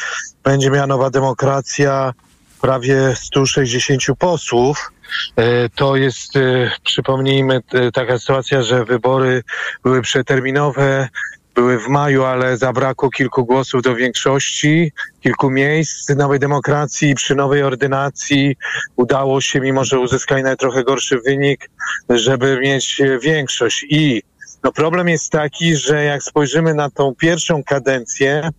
będzie 0.43 0.71
miała 0.71 0.87
nowa 0.87 1.09
demokracja 1.09 2.13
prawie 2.61 3.15
160 3.15 4.01
posłów. 4.19 4.91
E, 5.35 5.69
To 5.69 5.95
jest, 5.95 6.35
e, 6.35 6.71
przypomnijmy, 6.83 7.61
taka 7.93 8.19
sytuacja, 8.19 8.61
że 8.61 8.85
wybory 8.85 9.43
były 9.83 10.01
przeterminowe, 10.01 11.09
były 11.55 11.79
w 11.79 11.87
maju, 11.87 12.23
ale 12.23 12.57
zabrakło 12.57 13.09
kilku 13.09 13.45
głosów 13.45 13.81
do 13.81 13.95
większości, 13.95 14.91
kilku 15.21 15.49
miejsc 15.49 16.09
nowej 16.09 16.39
demokracji. 16.39 17.15
Przy 17.15 17.35
nowej 17.35 17.63
ordynacji 17.63 18.55
udało 18.95 19.41
się, 19.41 19.59
mimo 19.59 19.85
że 19.85 19.99
uzyskali 19.99 20.43
trochę 20.59 20.83
gorszy 20.83 21.19
wynik, 21.25 21.69
żeby 22.09 22.59
mieć 22.59 23.01
e, 23.01 23.19
większość. 23.19 23.85
I 23.89 24.23
no 24.63 24.71
problem 24.71 25.09
jest 25.09 25.31
taki, 25.31 25.75
że 25.75 26.03
jak 26.03 26.23
spojrzymy 26.23 26.73
na 26.73 26.89
tą 26.89 27.15
pierwszą 27.15 27.63
kadencję, 27.63 28.49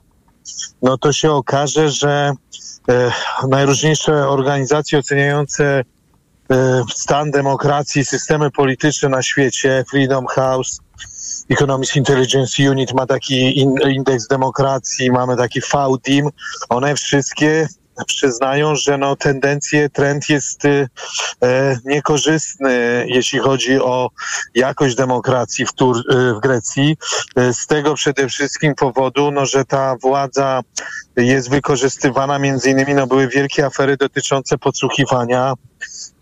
no 0.82 0.98
to 0.98 1.12
się 1.12 1.32
okaże, 1.32 1.90
że 1.90 2.32
e, 2.88 3.12
najróżniejsze 3.48 4.28
organizacje 4.28 4.98
oceniające 4.98 5.64
e, 6.50 6.82
stan 6.94 7.30
demokracji, 7.30 8.04
systemy 8.04 8.50
polityczne 8.50 9.08
na 9.08 9.22
świecie, 9.22 9.84
Freedom 9.90 10.26
House, 10.26 10.80
Economic 11.50 11.96
Intelligence 11.96 12.70
Unit 12.70 12.92
ma 12.94 13.06
taki 13.06 13.58
in, 13.58 13.74
indeks 13.90 14.26
demokracji, 14.26 15.10
mamy 15.10 15.36
taki 15.36 15.60
VDIM, 15.60 16.28
one 16.68 16.94
wszystkie 16.94 17.68
przyznają, 18.06 18.76
że 18.76 18.98
no 18.98 19.16
tendencje, 19.16 19.88
trend 19.88 20.28
jest 20.28 20.64
e, 20.64 20.88
niekorzystny, 21.84 23.04
jeśli 23.08 23.38
chodzi 23.38 23.80
o 23.80 24.10
jakość 24.54 24.94
demokracji 24.94 25.66
w, 25.66 25.72
Tur- 25.72 26.02
e, 26.10 26.34
w 26.34 26.40
Grecji. 26.40 26.96
E, 27.36 27.54
z 27.54 27.66
tego 27.66 27.94
przede 27.94 28.28
wszystkim 28.28 28.74
powodu, 28.74 29.30
no, 29.30 29.46
że 29.46 29.64
ta 29.64 29.96
władza 30.02 30.60
jest 31.16 31.50
wykorzystywana, 31.50 32.38
między 32.38 32.70
innymi 32.70 32.94
no, 32.94 33.06
były 33.06 33.28
wielkie 33.28 33.66
afery 33.66 33.96
dotyczące 33.96 34.58
podsłuchiwania 34.58 35.54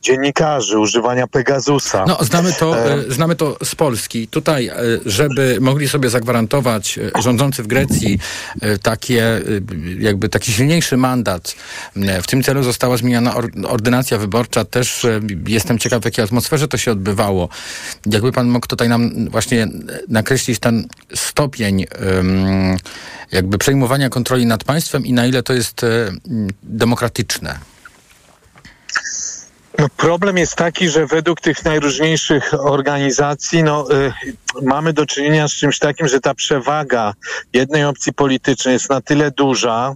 dziennikarzy, 0.02 0.78
używania 0.78 1.26
Pegasusa. 1.26 2.04
No, 2.08 2.18
znamy 2.20 2.52
to, 2.52 2.78
e... 2.78 3.12
znamy 3.12 3.36
to 3.36 3.56
z 3.64 3.74
Polski. 3.74 4.28
Tutaj, 4.28 4.68
e, 4.68 4.74
żeby 5.06 5.58
mogli 5.60 5.88
sobie 5.88 6.10
zagwarantować 6.10 6.98
e, 6.98 7.22
rządzący 7.22 7.62
w 7.62 7.66
Grecji 7.66 8.18
e, 8.60 8.78
takie, 8.78 9.40
jakby 9.98 10.28
taki 10.28 10.52
silniejszy 10.52 10.96
mandat, 10.96 11.54
w 12.22 12.26
tym 12.26 12.42
celu 12.42 12.62
została 12.62 12.96
zmieniona 12.96 13.34
ordynacja 13.68 14.18
wyborcza. 14.18 14.64
Też 14.64 15.06
jestem 15.46 15.78
ciekaw, 15.78 16.02
w 16.02 16.04
jakiej 16.04 16.24
atmosferze 16.24 16.68
to 16.68 16.76
się 16.76 16.92
odbywało. 16.92 17.48
Jakby 18.06 18.32
pan 18.32 18.48
mógł 18.48 18.66
tutaj 18.66 18.88
nam 18.88 19.28
właśnie 19.30 19.68
nakreślić 20.08 20.58
ten 20.58 20.88
stopień 21.14 21.86
jakby 23.32 23.58
przejmowania 23.58 24.08
kontroli 24.08 24.46
nad 24.46 24.64
państwem 24.64 25.06
i 25.06 25.12
na 25.12 25.26
ile 25.26 25.42
to 25.42 25.52
jest 25.52 25.86
demokratyczne. 26.62 27.58
No 29.78 29.88
problem 29.96 30.38
jest 30.38 30.56
taki, 30.56 30.88
że 30.88 31.06
według 31.06 31.40
tych 31.40 31.64
najróżniejszych 31.64 32.54
organizacji 32.54 33.62
no, 33.62 33.86
y, 33.92 34.12
mamy 34.62 34.92
do 34.92 35.06
czynienia 35.06 35.48
z 35.48 35.52
czymś 35.52 35.78
takim, 35.78 36.08
że 36.08 36.20
ta 36.20 36.34
przewaga 36.34 37.14
jednej 37.52 37.84
opcji 37.84 38.12
politycznej 38.12 38.72
jest 38.72 38.90
na 38.90 39.00
tyle 39.00 39.30
duża, 39.30 39.94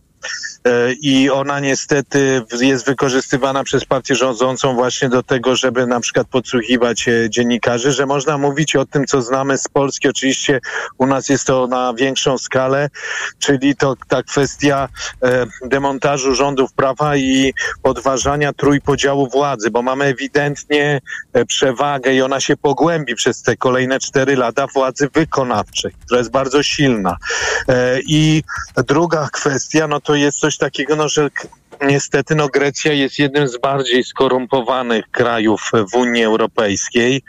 i 1.01 1.31
ona 1.31 1.61
niestety 1.61 2.43
jest 2.61 2.87
wykorzystywana 2.87 3.65
przez 3.65 3.85
partię 3.85 4.15
rządzącą 4.15 4.75
właśnie 4.75 5.09
do 5.09 5.23
tego, 5.23 5.57
żeby 5.57 5.87
na 5.87 6.01
przykład 6.01 6.27
podsłuchiwać 6.29 7.09
e, 7.09 7.31
dziennikarzy, 7.31 7.93
że 7.93 8.07
można 8.07 8.39
mówić 8.39 8.77
o 8.77 8.85
tym, 8.87 9.05
co 9.07 9.23
znamy 9.23 9.59
z 9.59 9.69
Polski. 9.69 10.09
Oczywiście 10.09 10.61
u 10.99 11.07
nas 11.07 11.29
jest 11.29 11.47
to 11.47 11.67
na 11.67 11.95
większą 11.95 12.39
skalę, 12.39 12.89
czyli 13.39 13.77
to 13.77 13.95
ta 14.09 14.23
kwestia 14.23 14.89
e, 15.23 15.47
demontażu 15.65 16.35
rządów 16.35 16.73
prawa 16.73 17.17
i 17.17 17.55
podważania 17.83 18.53
trójpodziału 18.53 19.29
władzy, 19.29 19.71
bo 19.71 19.83
mamy 19.83 20.05
ewidentnie 20.05 21.01
przewagę 21.47 22.15
i 22.15 22.23
ona 22.23 22.41
się 22.41 22.57
pogłębi 22.57 23.15
przez 23.15 23.43
te 23.43 23.57
kolejne 23.57 24.01
cztery 24.01 24.37
lata 24.37 24.67
władzy 24.75 25.09
wykonawczej, 25.15 25.93
która 26.07 26.19
jest 26.19 26.31
bardzo 26.31 26.63
silna. 26.63 27.17
I 28.07 28.43
druga 28.87 29.29
kwestia, 29.33 29.89
no 29.89 30.01
to 30.01 30.15
jest 30.15 30.39
coś 30.39 30.54
coś 30.55 30.59
takiego, 30.59 30.97
no, 30.97 31.09
że 31.09 31.31
niestety 31.87 32.35
no, 32.35 32.49
Grecja 32.49 32.93
jest 32.93 33.19
jednym 33.19 33.49
z 33.49 33.59
bardziej 33.59 34.05
skorumpowanych 34.05 35.11
krajów 35.11 35.71
w 35.93 35.97
Unii 35.97 36.25
Europejskiej. 36.25 37.23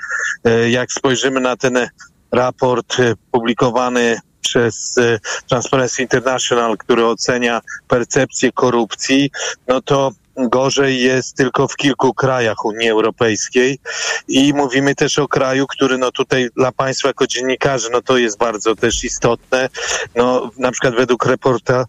E, 0.43 0.69
jak 0.69 0.91
spojrzymy 0.91 1.39
na 1.39 1.57
ten 1.57 1.87
raport 2.31 2.99
e, 2.99 3.13
publikowany 3.31 4.19
przez 4.41 4.97
e, 4.97 5.19
Transparency 5.49 6.01
International, 6.01 6.77
który 6.77 7.05
ocenia 7.05 7.61
percepcję 7.87 8.51
korupcji, 8.51 9.31
no 9.67 9.81
to 9.81 10.11
gorzej 10.37 11.01
jest 11.01 11.35
tylko 11.35 11.67
w 11.67 11.75
kilku 11.75 12.13
krajach 12.13 12.65
Unii 12.65 12.89
Europejskiej 12.89 13.79
i 14.27 14.53
mówimy 14.53 14.95
też 14.95 15.19
o 15.19 15.27
kraju, 15.27 15.67
który 15.67 15.97
no 15.97 16.11
tutaj 16.11 16.49
dla 16.55 16.71
Państwa 16.71 17.07
jako 17.07 17.27
dziennikarzy, 17.27 17.89
no 17.91 18.01
to 18.01 18.17
jest 18.17 18.37
bardzo 18.37 18.75
też 18.75 19.03
istotne. 19.03 19.69
No 20.15 20.51
na 20.57 20.71
przykład 20.71 20.95
według 20.95 21.25
reporta, 21.25 21.85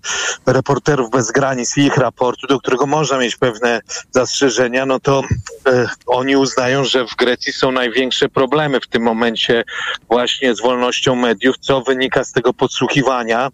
reporterów 0.47 1.11
bez 1.11 1.31
granic 1.31 1.77
i 1.77 1.81
ich 1.81 1.97
raportu, 1.97 2.47
do 2.47 2.59
którego 2.59 2.87
można 2.87 3.19
mieć 3.19 3.37
pewne 3.37 3.81
zastrzeżenia, 4.11 4.87
no 4.87 5.01
to 5.01 5.23
e, 5.67 5.89
oni 6.07 6.37
uznają, 6.37 6.85
że 6.85 7.07
w 7.07 7.17
Grecji 7.17 7.53
są 7.53 7.73
największe 7.73 8.29
problemy 8.29 8.81
w 8.81 8.89
tym 8.89 9.03
momencie 9.03 9.65
właśnie 10.09 10.55
z 10.55 10.61
wolnością 10.61 11.15
mediów, 11.15 11.57
co 11.61 11.81
wynika 11.81 12.25
z 12.25 12.33
tego 12.33 12.53
podsłuchiwania, 12.53 13.51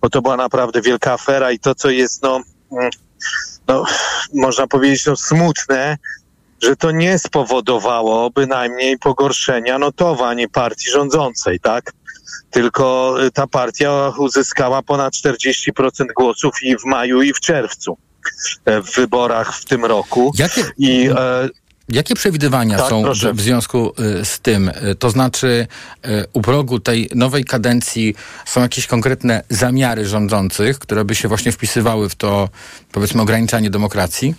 bo 0.00 0.10
to 0.10 0.22
była 0.22 0.36
naprawdę 0.36 0.82
wielka 0.82 1.12
afera 1.12 1.52
i 1.52 1.58
to, 1.58 1.74
co 1.74 1.90
jest 1.90 2.22
no 2.22 2.40
mm, 2.72 2.90
no, 3.68 3.84
można 4.34 4.66
powiedzieć, 4.66 5.06
no, 5.06 5.16
smutne, 5.16 5.98
że 6.62 6.76
to 6.76 6.90
nie 6.90 7.18
spowodowało 7.18 8.30
bynajmniej 8.30 8.98
pogorszenia 8.98 9.78
notowań 9.78 10.44
partii 10.52 10.90
rządzącej, 10.90 11.60
tak? 11.60 11.92
Tylko 12.50 13.16
y, 13.24 13.30
ta 13.30 13.46
partia 13.46 14.12
uzyskała 14.18 14.82
ponad 14.82 15.14
40% 15.14 16.04
głosów 16.16 16.54
i 16.62 16.76
w 16.76 16.84
maju, 16.84 17.22
i 17.22 17.32
w 17.32 17.40
czerwcu 17.40 17.98
e, 18.64 18.82
w 18.82 18.94
wyborach 18.94 19.56
w 19.56 19.64
tym 19.64 19.84
roku. 19.84 20.32
Jakie... 20.38 20.64
I 20.78 21.08
e, 21.16 21.48
Jakie 21.88 22.14
przewidywania 22.14 22.78
tak, 22.78 22.88
są 22.88 23.02
proszę. 23.02 23.32
w 23.32 23.40
związku 23.40 23.92
y, 24.20 24.24
z 24.24 24.40
tym? 24.40 24.68
Y, 24.68 24.94
to 24.94 25.10
znaczy, 25.10 25.66
y, 26.06 26.24
u 26.32 26.40
progu 26.40 26.80
tej 26.80 27.10
nowej 27.14 27.44
kadencji 27.44 28.14
są 28.46 28.60
jakieś 28.60 28.86
konkretne 28.86 29.42
zamiary 29.48 30.06
rządzących, 30.06 30.78
które 30.78 31.04
by 31.04 31.14
się 31.14 31.28
właśnie 31.28 31.52
wpisywały 31.52 32.08
w 32.08 32.14
to, 32.14 32.48
powiedzmy, 32.92 33.22
ograniczanie 33.22 33.70
demokracji? 33.70 34.34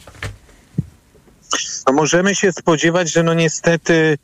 No 1.87 1.93
możemy 1.93 2.35
się 2.35 2.51
spodziewać, 2.51 3.11
że 3.11 3.23
no 3.23 3.33
niestety 3.33 4.17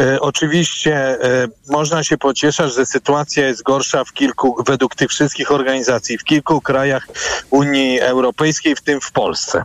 e, 0.00 0.20
oczywiście 0.20 0.94
e, 0.94 1.48
można 1.68 2.04
się 2.04 2.18
pocieszać, 2.18 2.74
że 2.74 2.86
sytuacja 2.86 3.46
jest 3.46 3.62
gorsza 3.62 4.04
w 4.04 4.12
kilku, 4.12 4.64
według 4.66 4.94
tych 4.94 5.10
wszystkich 5.10 5.52
organizacji, 5.52 6.18
w 6.18 6.24
kilku 6.24 6.60
krajach 6.60 7.08
Unii 7.50 8.00
Europejskiej, 8.00 8.76
w 8.76 8.80
tym 8.80 9.00
w 9.00 9.12
Polsce. 9.12 9.64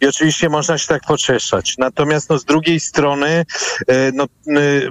I 0.00 0.06
oczywiście 0.06 0.48
można 0.48 0.78
się 0.78 0.88
tak 0.88 1.02
pocieszać. 1.02 1.74
Natomiast 1.78 2.30
no, 2.30 2.38
z 2.38 2.44
drugiej 2.44 2.80
strony 2.80 3.44
e, 3.88 4.12
no, 4.14 4.26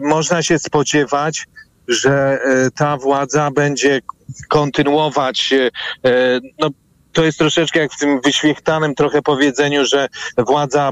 można 0.01 0.43
się 0.43 0.59
spodziewać, 0.59 1.45
że 1.87 2.11
e, 2.11 2.71
ta 2.71 2.97
władza 2.97 3.51
będzie 3.51 4.01
kontynuować 4.49 5.53
e, 5.53 6.39
no, 6.59 6.69
to 7.15 7.23
jest 7.23 7.37
troszeczkę 7.37 7.79
jak 7.79 7.93
w 7.93 7.99
tym 7.99 8.21
wyświechtanym 8.21 8.95
trochę 8.95 9.21
powiedzeniu, 9.21 9.85
że 9.85 10.07
władza, 10.37 10.91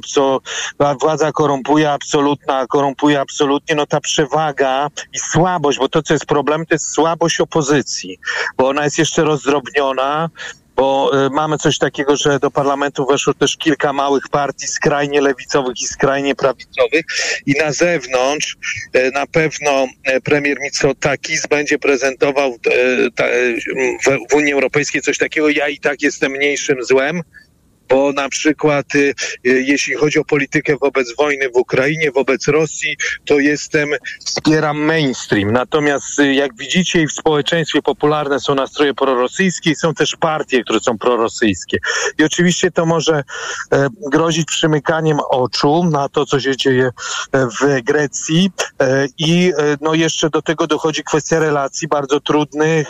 władza 1.01 1.31
korumpuje 1.31 1.91
absolutna, 1.91 2.67
korumpuje 2.67 3.19
absolutnie, 3.19 3.75
no 3.75 3.85
ta 3.85 3.99
przewaga 3.99 4.87
i 5.13 5.19
słabość, 5.19 5.77
bo 5.77 5.89
to, 5.89 6.03
co 6.03 6.13
jest 6.13 6.25
problem, 6.25 6.65
to 6.65 6.75
jest 6.75 6.93
słabość 6.93 7.39
opozycji, 7.39 8.19
bo 8.57 8.67
ona 8.67 8.83
jest 8.83 8.97
jeszcze 8.97 9.23
rozdrobniona, 9.23 10.29
bo 10.75 11.11
y, 11.25 11.29
mamy 11.29 11.57
coś 11.57 11.77
takiego, 11.77 12.17
że 12.17 12.39
do 12.39 12.51
parlamentu 12.51 13.05
weszło 13.05 13.33
też 13.33 13.57
kilka 13.57 13.93
małych 13.93 14.23
partii 14.31 14.67
skrajnie 14.67 15.21
lewicowych 15.21 15.81
i 15.81 15.87
skrajnie 15.87 16.35
prawicowych. 16.35 17.05
I 17.45 17.53
na 17.53 17.71
zewnątrz 17.71 18.57
y, 18.95 19.11
na 19.11 19.27
pewno 19.27 19.87
y, 20.15 20.21
premier 20.21 20.57
Mitsotakis 20.61 21.47
będzie 21.47 21.79
prezentował 21.79 22.57
w 24.29 24.33
Unii 24.35 24.53
Europejskiej 24.53 25.01
coś 25.01 25.17
takiego, 25.17 25.49
ja 25.49 25.69
i 25.69 25.79
tak 25.79 26.01
jestem 26.01 26.31
mniejszym 26.31 26.83
złem, 26.83 27.21
bo 27.93 28.11
na 28.11 28.29
przykład 28.29 28.95
y, 28.95 29.13
y, 29.47 29.63
jeśli 29.67 29.95
chodzi 29.95 30.19
o 30.19 30.25
politykę 30.25 30.75
wobec 30.81 31.15
wojny 31.15 31.49
w 31.49 31.55
Ukrainie, 31.55 32.11
wobec 32.11 32.47
Rosji, 32.47 32.97
to 33.25 33.39
jestem, 33.39 33.89
wspieram 34.25 34.77
mainstream. 34.77 35.51
Natomiast 35.51 36.19
y, 36.19 36.33
jak 36.33 36.57
widzicie 36.57 37.07
w 37.07 37.11
społeczeństwie 37.11 37.81
popularne 37.81 38.39
są 38.39 38.55
nastroje 38.55 38.93
prorosyjskie 38.93 39.71
i 39.71 39.75
są 39.75 39.93
też 39.93 40.15
partie, 40.15 40.63
które 40.63 40.79
są 40.79 40.97
prorosyjskie. 40.97 41.77
I 42.19 42.23
oczywiście 42.23 42.71
to 42.71 42.85
może 42.85 43.23
e, 43.71 43.87
grozić 44.11 44.45
przymykaniem 44.45 45.17
oczu 45.29 45.83
na 45.83 46.09
to, 46.09 46.25
co 46.25 46.39
się 46.39 46.57
dzieje 46.57 46.89
e, 47.31 47.47
w 47.47 47.81
Grecji 47.83 48.51
e, 48.79 49.07
i 49.17 49.53
no 49.81 49.93
jeszcze 49.93 50.29
do 50.29 50.41
tego 50.41 50.67
dochodzi 50.67 51.03
kwestia 51.03 51.39
relacji 51.39 51.87
bardzo 51.87 52.19
trudnych, 52.19 52.87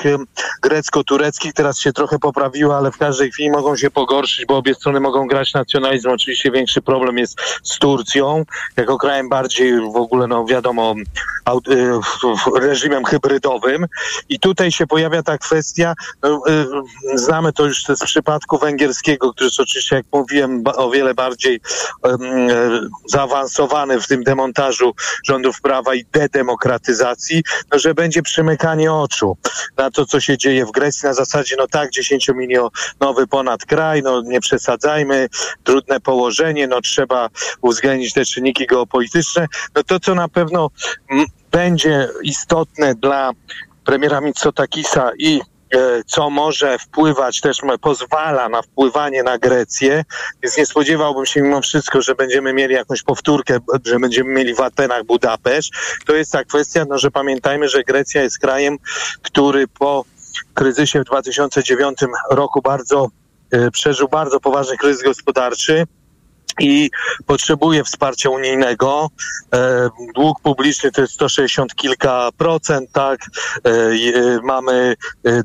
grecko-tureckich. 0.62 1.54
Teraz 1.54 1.80
się 1.80 1.94
trochę 1.94 2.20
poprawiło, 2.20 2.78
ale 2.78 2.92
w 2.92 2.98
każdej 2.98 3.32
chwili 3.32 3.52
mogą 3.52 3.78
się 3.78 3.92
pogorszyć, 3.92 4.46
bo 4.46 4.58
obie 4.58 4.76
strony 4.76 4.93
mogą 5.00 5.28
grać 5.28 5.54
nacjonalizm. 5.54 6.10
Oczywiście 6.10 6.52
większy 6.52 6.82
problem 6.82 7.18
jest 7.18 7.38
z 7.64 7.80
Turcją, 7.80 8.46
jako 8.78 8.98
krajem 8.98 9.30
bardziej 9.30 9.74
w 9.80 9.96
ogóle, 9.96 10.28
no 10.28 10.46
wiadomo, 10.46 10.96
y, 11.72 12.60
reżimem 12.60 13.06
hybrydowym. 13.06 13.86
I 14.30 14.40
tutaj 14.40 14.72
się 14.72 14.88
pojawia 14.88 15.24
ta 15.24 15.38
kwestia, 15.38 15.94
no, 16.24 16.42
y, 17.14 17.18
znamy 17.18 17.54
to 17.54 17.66
już 17.66 17.84
z 17.84 18.04
przypadku 18.04 18.58
węgierskiego, 18.58 19.34
który 19.34 19.46
jest 19.46 19.60
oczywiście, 19.60 19.96
jak 19.96 20.06
mówiłem, 20.14 20.64
o 20.76 20.90
wiele 20.90 21.14
bardziej 21.14 21.62
zaawansowany 23.06 24.02
w 24.02 24.08
tym 24.08 24.24
demontażu 24.24 24.94
rządów 25.26 25.62
prawa 25.62 25.96
i 25.96 26.06
dedemokratyzacji, 26.06 27.44
no, 27.72 27.80
że 27.80 27.94
będzie 27.94 28.22
przymykanie 28.22 28.94
oczu 28.94 29.38
na 29.78 29.92
to, 29.92 30.06
co 30.06 30.20
się 30.20 30.38
dzieje 30.38 30.66
w 30.66 30.72
Grecji 30.72 31.08
na 31.08 31.14
zasadzie, 31.14 31.56
no 31.58 31.68
tak, 31.68 31.90
10-milionowy 31.92 33.28
ponad 33.30 33.66
kraj, 33.66 34.02
no 34.04 34.22
nie 34.22 34.40
przesadzamy 34.40 34.73
przesadzajmy, 34.78 35.30
trudne 35.64 36.00
położenie, 36.00 36.68
no 36.68 36.82
trzeba 36.82 37.30
uwzględnić 37.62 38.14
te 38.14 38.26
czynniki 38.26 38.68
geopolityczne. 38.68 39.48
No 39.76 39.84
to, 39.84 40.00
co 40.00 40.16
na 40.16 40.28
pewno 40.28 40.70
będzie 41.52 42.10
istotne 42.24 42.96
dla 42.96 43.32
premiera 43.86 44.22
Mitsotakisa 44.22 45.12
i 45.18 45.42
e, 45.74 46.04
co 46.06 46.30
może 46.30 46.80
wpływać, 46.80 47.42
też 47.42 47.58
pozwala 47.82 48.50
na 48.50 48.62
wpływanie 48.62 49.24
na 49.24 49.38
Grecję, 49.38 50.04
więc 50.44 50.58
nie 50.58 50.66
spodziewałbym 50.66 51.26
się 51.26 51.42
mimo 51.42 51.62
wszystko, 51.62 52.02
że 52.02 52.16
będziemy 52.16 52.54
mieli 52.54 52.74
jakąś 52.74 53.04
powtórkę, 53.04 53.58
że 53.86 54.00
będziemy 54.00 54.30
mieli 54.30 54.56
w 54.56 54.60
Atenach 54.60 55.04
Budapeszt. 55.04 55.72
To 56.06 56.16
jest 56.16 56.32
ta 56.32 56.44
kwestia, 56.44 56.86
no, 56.90 56.98
że 56.98 57.12
pamiętajmy, 57.12 57.70
że 57.70 57.84
Grecja 57.84 58.22
jest 58.22 58.40
krajem, 58.40 58.78
który 59.22 59.68
po 59.68 60.06
kryzysie 60.54 61.00
w 61.00 61.06
2009 61.06 62.00
roku 62.32 62.62
bardzo 62.62 63.10
przeżył 63.72 64.08
bardzo 64.08 64.40
poważny 64.40 64.78
kryzys 64.78 65.04
gospodarczy 65.04 65.86
i 66.60 66.90
potrzebuje 67.26 67.84
wsparcia 67.84 68.30
unijnego. 68.30 69.10
E, 69.54 69.90
dług 70.16 70.40
publiczny 70.42 70.92
to 70.92 71.02
jest 71.02 71.14
160 71.14 71.76
kilka 71.76 72.30
procent, 72.38 72.92
tak. 72.92 73.20
E, 73.66 73.70
e, 73.70 74.40
mamy 74.44 74.96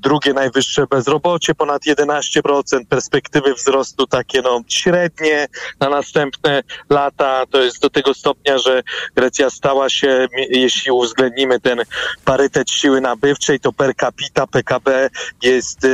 drugie 0.02 0.32
najwyższe 0.32 0.86
bezrobocie, 0.86 1.54
ponad 1.54 1.82
11%, 1.86 2.84
perspektywy 2.88 3.54
wzrostu 3.54 4.06
takie 4.06 4.42
no 4.42 4.60
średnie 4.68 5.46
na 5.80 5.88
następne 5.88 6.62
lata. 6.90 7.46
To 7.50 7.62
jest 7.62 7.82
do 7.82 7.90
tego 7.90 8.14
stopnia, 8.14 8.58
że 8.58 8.82
Grecja 9.16 9.50
stała 9.50 9.90
się, 9.90 10.28
jeśli 10.50 10.92
uwzględnimy 10.92 11.60
ten 11.60 11.82
parytet 12.24 12.70
siły 12.70 13.00
nabywczej, 13.00 13.60
to 13.60 13.72
per 13.72 13.94
capita 13.96 14.46
PKB 14.46 15.10
jest 15.42 15.86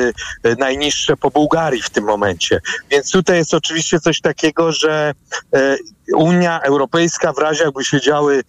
najniższe 0.59 1.17
po 1.17 1.31
Bułgarii 1.31 1.83
w 1.83 1.91
tym 1.91 2.05
momencie. 2.05 2.61
Więc 2.91 3.11
tutaj 3.11 3.37
jest 3.37 3.55
oczywiście 3.55 4.01
coś 4.01 4.21
takiego, 4.21 4.73
że 4.73 5.04
e, 5.55 5.77
Unia 6.17 6.61
Europejska 6.61 7.33
w 7.33 7.39
razie 7.39 7.65
jakby 7.65 7.85
się 7.85 8.01
działy 8.01 8.43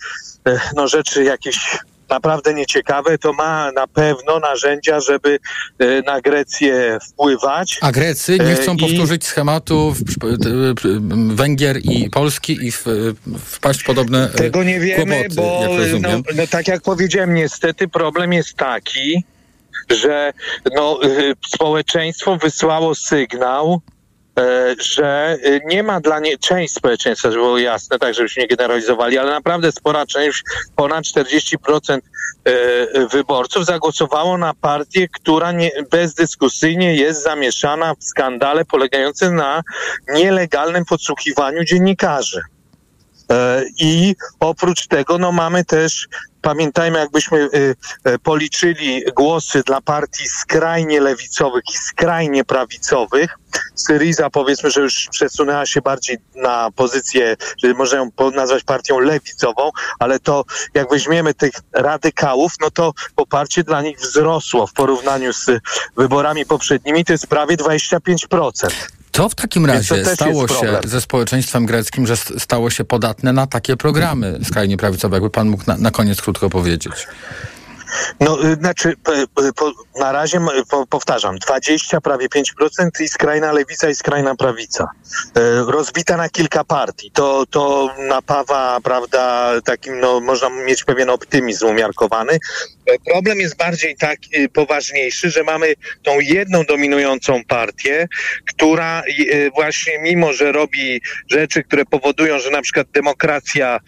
e, 0.47 0.59
no, 0.75 0.87
rzeczy 0.87 1.23
jakieś 1.23 1.77
naprawdę 2.09 2.53
nieciekawe, 2.53 3.17
to 3.17 3.33
ma 3.33 3.71
na 3.71 3.87
pewno 3.87 4.39
narzędzia, 4.39 4.99
żeby 4.99 5.39
e, 5.79 6.01
na 6.01 6.21
Grecję 6.21 6.97
wpływać. 7.09 7.77
A 7.81 7.91
Grecy 7.91 8.37
nie 8.39 8.55
chcą 8.55 8.75
i- 8.75 8.79
powtórzyć 8.79 9.25
schematu 9.25 9.95
Węgier 11.33 11.77
i 11.83 12.09
Polski 12.09 12.67
i 12.67 12.71
wpaść 13.45 13.81
w 13.81 13.85
podobne 13.85 14.29
Tego 14.29 14.63
nie 14.63 14.79
wiemy, 14.79 15.05
kłopoty, 15.05 15.35
bo 15.35 15.63
jak 15.81 16.01
no, 16.01 16.09
no, 16.35 16.47
tak 16.47 16.67
jak 16.67 16.81
powiedziałem, 16.81 17.33
niestety 17.33 17.87
problem 17.87 18.33
jest 18.33 18.53
taki, 18.53 19.23
że 19.89 20.33
no, 20.75 20.99
społeczeństwo 21.47 22.37
wysłało 22.37 22.95
sygnał, 22.95 23.81
że 24.79 25.37
y, 25.45 25.61
nie 25.65 25.83
ma 25.83 26.01
dla 26.01 26.19
nie 26.19 26.37
część 26.37 26.73
społeczeństwa, 26.73 27.31
żeby 27.31 27.43
było 27.43 27.57
jasne, 27.57 27.99
tak 27.99 28.13
żebyśmy 28.13 28.41
nie 28.41 28.47
generalizowali, 28.47 29.17
ale 29.17 29.31
naprawdę 29.31 29.71
spora 29.71 30.05
część, 30.05 30.43
ponad 30.75 31.03
40% 31.03 31.99
e, 32.45 33.07
wyborców 33.07 33.65
zagłosowało 33.65 34.37
na 34.37 34.53
partię, 34.53 35.07
która 35.07 35.51
nie, 35.51 35.71
bezdyskusyjnie 35.91 36.95
jest 36.95 37.23
zamieszana 37.23 37.95
w 37.99 38.03
skandale 38.03 38.65
polegającym 38.65 39.35
na 39.35 39.61
nielegalnym 40.07 40.85
podsłuchiwaniu 40.85 41.63
dziennikarzy. 41.63 42.41
E, 43.31 43.63
I 43.79 44.15
oprócz 44.39 44.87
tego 44.87 45.17
no 45.17 45.31
mamy 45.31 45.65
też, 45.65 46.07
pamiętajmy 46.45 46.99
jakbyśmy 46.99 47.37
y, 47.37 47.75
y, 48.07 48.19
policzyli 48.19 49.03
głosy 49.15 49.63
dla 49.65 49.81
partii 49.81 50.29
skrajnie 50.29 51.01
lewicowych 51.01 51.63
i 51.73 51.77
skrajnie 51.77 52.43
prawicowych, 52.43 53.37
Syriza 53.75 54.29
powiedzmy, 54.29 54.71
że 54.71 54.81
już 54.81 55.07
przesunęła 55.11 55.65
się 55.65 55.81
bardziej 55.81 56.17
na 56.35 56.71
pozycję, 56.75 57.35
że 57.63 57.73
można 57.73 57.97
ją 57.97 58.09
nazwać 58.35 58.63
partią 58.63 58.99
lewicową, 58.99 59.71
ale 59.99 60.19
to 60.19 60.43
jak 60.73 60.89
weźmiemy 60.89 61.33
tych 61.33 61.53
radykałów, 61.73 62.53
no 62.61 62.71
to 62.71 62.93
poparcie 63.15 63.63
dla 63.63 63.81
nich 63.81 63.99
wzrosło 63.99 64.67
w 64.67 64.73
porównaniu 64.73 65.33
z 65.33 65.45
wyborami 65.97 66.45
poprzednimi, 66.45 67.05
to 67.05 67.13
jest 67.13 67.27
prawie 67.27 67.57
25%. 67.57 69.04
Co 69.15 69.29
w 69.29 69.35
takim 69.35 69.65
razie 69.65 70.05
stało 70.05 70.47
się 70.47 70.53
problem. 70.53 70.81
ze 70.85 71.01
społeczeństwem 71.01 71.65
greckim, 71.65 72.07
że 72.07 72.17
stało 72.17 72.69
się 72.69 72.83
podatne 72.83 73.33
na 73.33 73.47
takie 73.47 73.77
programy 73.77 74.39
skrajnie 74.43 74.77
prawicowe? 74.77 75.15
Jakby 75.15 75.29
pan 75.29 75.49
mógł 75.49 75.63
na, 75.67 75.77
na 75.77 75.91
koniec 75.91 76.21
krótko 76.21 76.49
powiedzieć. 76.49 77.07
No, 78.19 78.45
y, 78.45 78.55
znaczy, 78.55 78.93
po, 79.55 79.71
na 79.99 80.11
razie 80.11 80.39
po, 80.69 80.87
powtarzam, 80.87 81.37
20, 81.37 82.01
prawie 82.01 82.27
5% 82.29 82.43
i 82.99 83.07
skrajna 83.07 83.51
lewica 83.51 83.89
i 83.89 83.95
skrajna 83.95 84.35
prawica. 84.35 84.87
E, 85.35 85.39
rozbita 85.67 86.17
na 86.17 86.29
kilka 86.29 86.63
partii. 86.63 87.11
To, 87.11 87.45
to 87.49 87.89
napawa, 87.97 88.77
prawda, 88.83 89.51
takim, 89.63 89.99
no, 89.99 90.19
można 90.19 90.49
mieć 90.49 90.83
pewien 90.83 91.09
optymizm 91.09 91.65
umiarkowany. 91.65 92.39
Problem 93.05 93.39
jest 93.39 93.57
bardziej 93.57 93.95
tak 93.95 94.19
y, 94.37 94.49
poważniejszy, 94.49 95.29
że 95.29 95.43
mamy 95.43 95.73
tą 96.03 96.19
jedną 96.19 96.63
dominującą 96.63 97.43
partię, 97.47 98.07
która 98.47 99.03
y, 99.19 99.51
właśnie 99.55 99.99
mimo, 99.99 100.33
że 100.33 100.51
robi 100.51 101.01
rzeczy, 101.31 101.63
które 101.63 101.85
powodują, 101.85 102.39
że 102.39 102.49
na 102.49 102.61
przykład 102.61 102.87
demokracja 102.91 103.79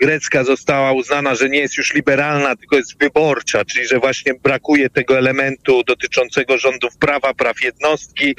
grecka 0.00 0.44
została 0.44 0.92
uznana, 0.92 1.34
że 1.34 1.48
nie 1.48 1.58
jest 1.58 1.78
już 1.78 1.94
liberalna, 1.94 2.56
tylko 2.56 2.76
jest 2.76 2.98
wyborcza, 2.98 3.64
czyli 3.64 3.86
że 3.86 3.98
właśnie 3.98 4.34
brakuje 4.34 4.90
tego 4.90 5.18
elementu 5.18 5.82
dotyczącego 5.86 6.58
rządów 6.58 6.96
prawa, 6.96 7.34
praw 7.34 7.62
jednostki, 7.62 8.34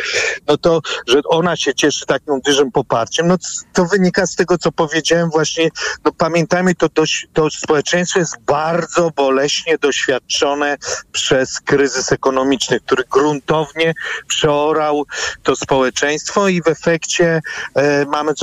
no 0.48 0.58
to, 0.58 0.82
że 1.08 1.20
ona 1.30 1.56
się 1.56 1.74
cieszy 1.74 2.06
takim 2.06 2.40
dużym 2.46 2.72
poparciem, 2.72 3.28
no 3.28 3.38
to 3.74 3.86
wynika 3.86 4.26
z 4.26 4.36
tego, 4.36 4.58
co 4.58 4.72
powiedziałem 4.72 5.30
właśnie, 5.30 5.70
no 6.06 6.12
pamiętajmy, 6.12 6.76
to, 6.76 6.90
dość, 6.90 7.28
to 7.34 7.50
społeczeństwo 7.50 8.20
jest 8.20 8.36
bardzo 8.46 9.12
boleśnie 9.16 9.75
doświadczone 9.78 10.78
przez 11.12 11.60
kryzys 11.60 12.12
ekonomiczny, 12.12 12.80
który 12.80 13.04
gruntownie 13.12 13.94
przeorał 14.28 15.06
to 15.44 15.56
społeczeństwo 15.56 16.48
i 16.48 16.62
w 16.62 16.68
efekcie 16.68 17.42
e, 17.76 18.06
mamy 18.06 18.34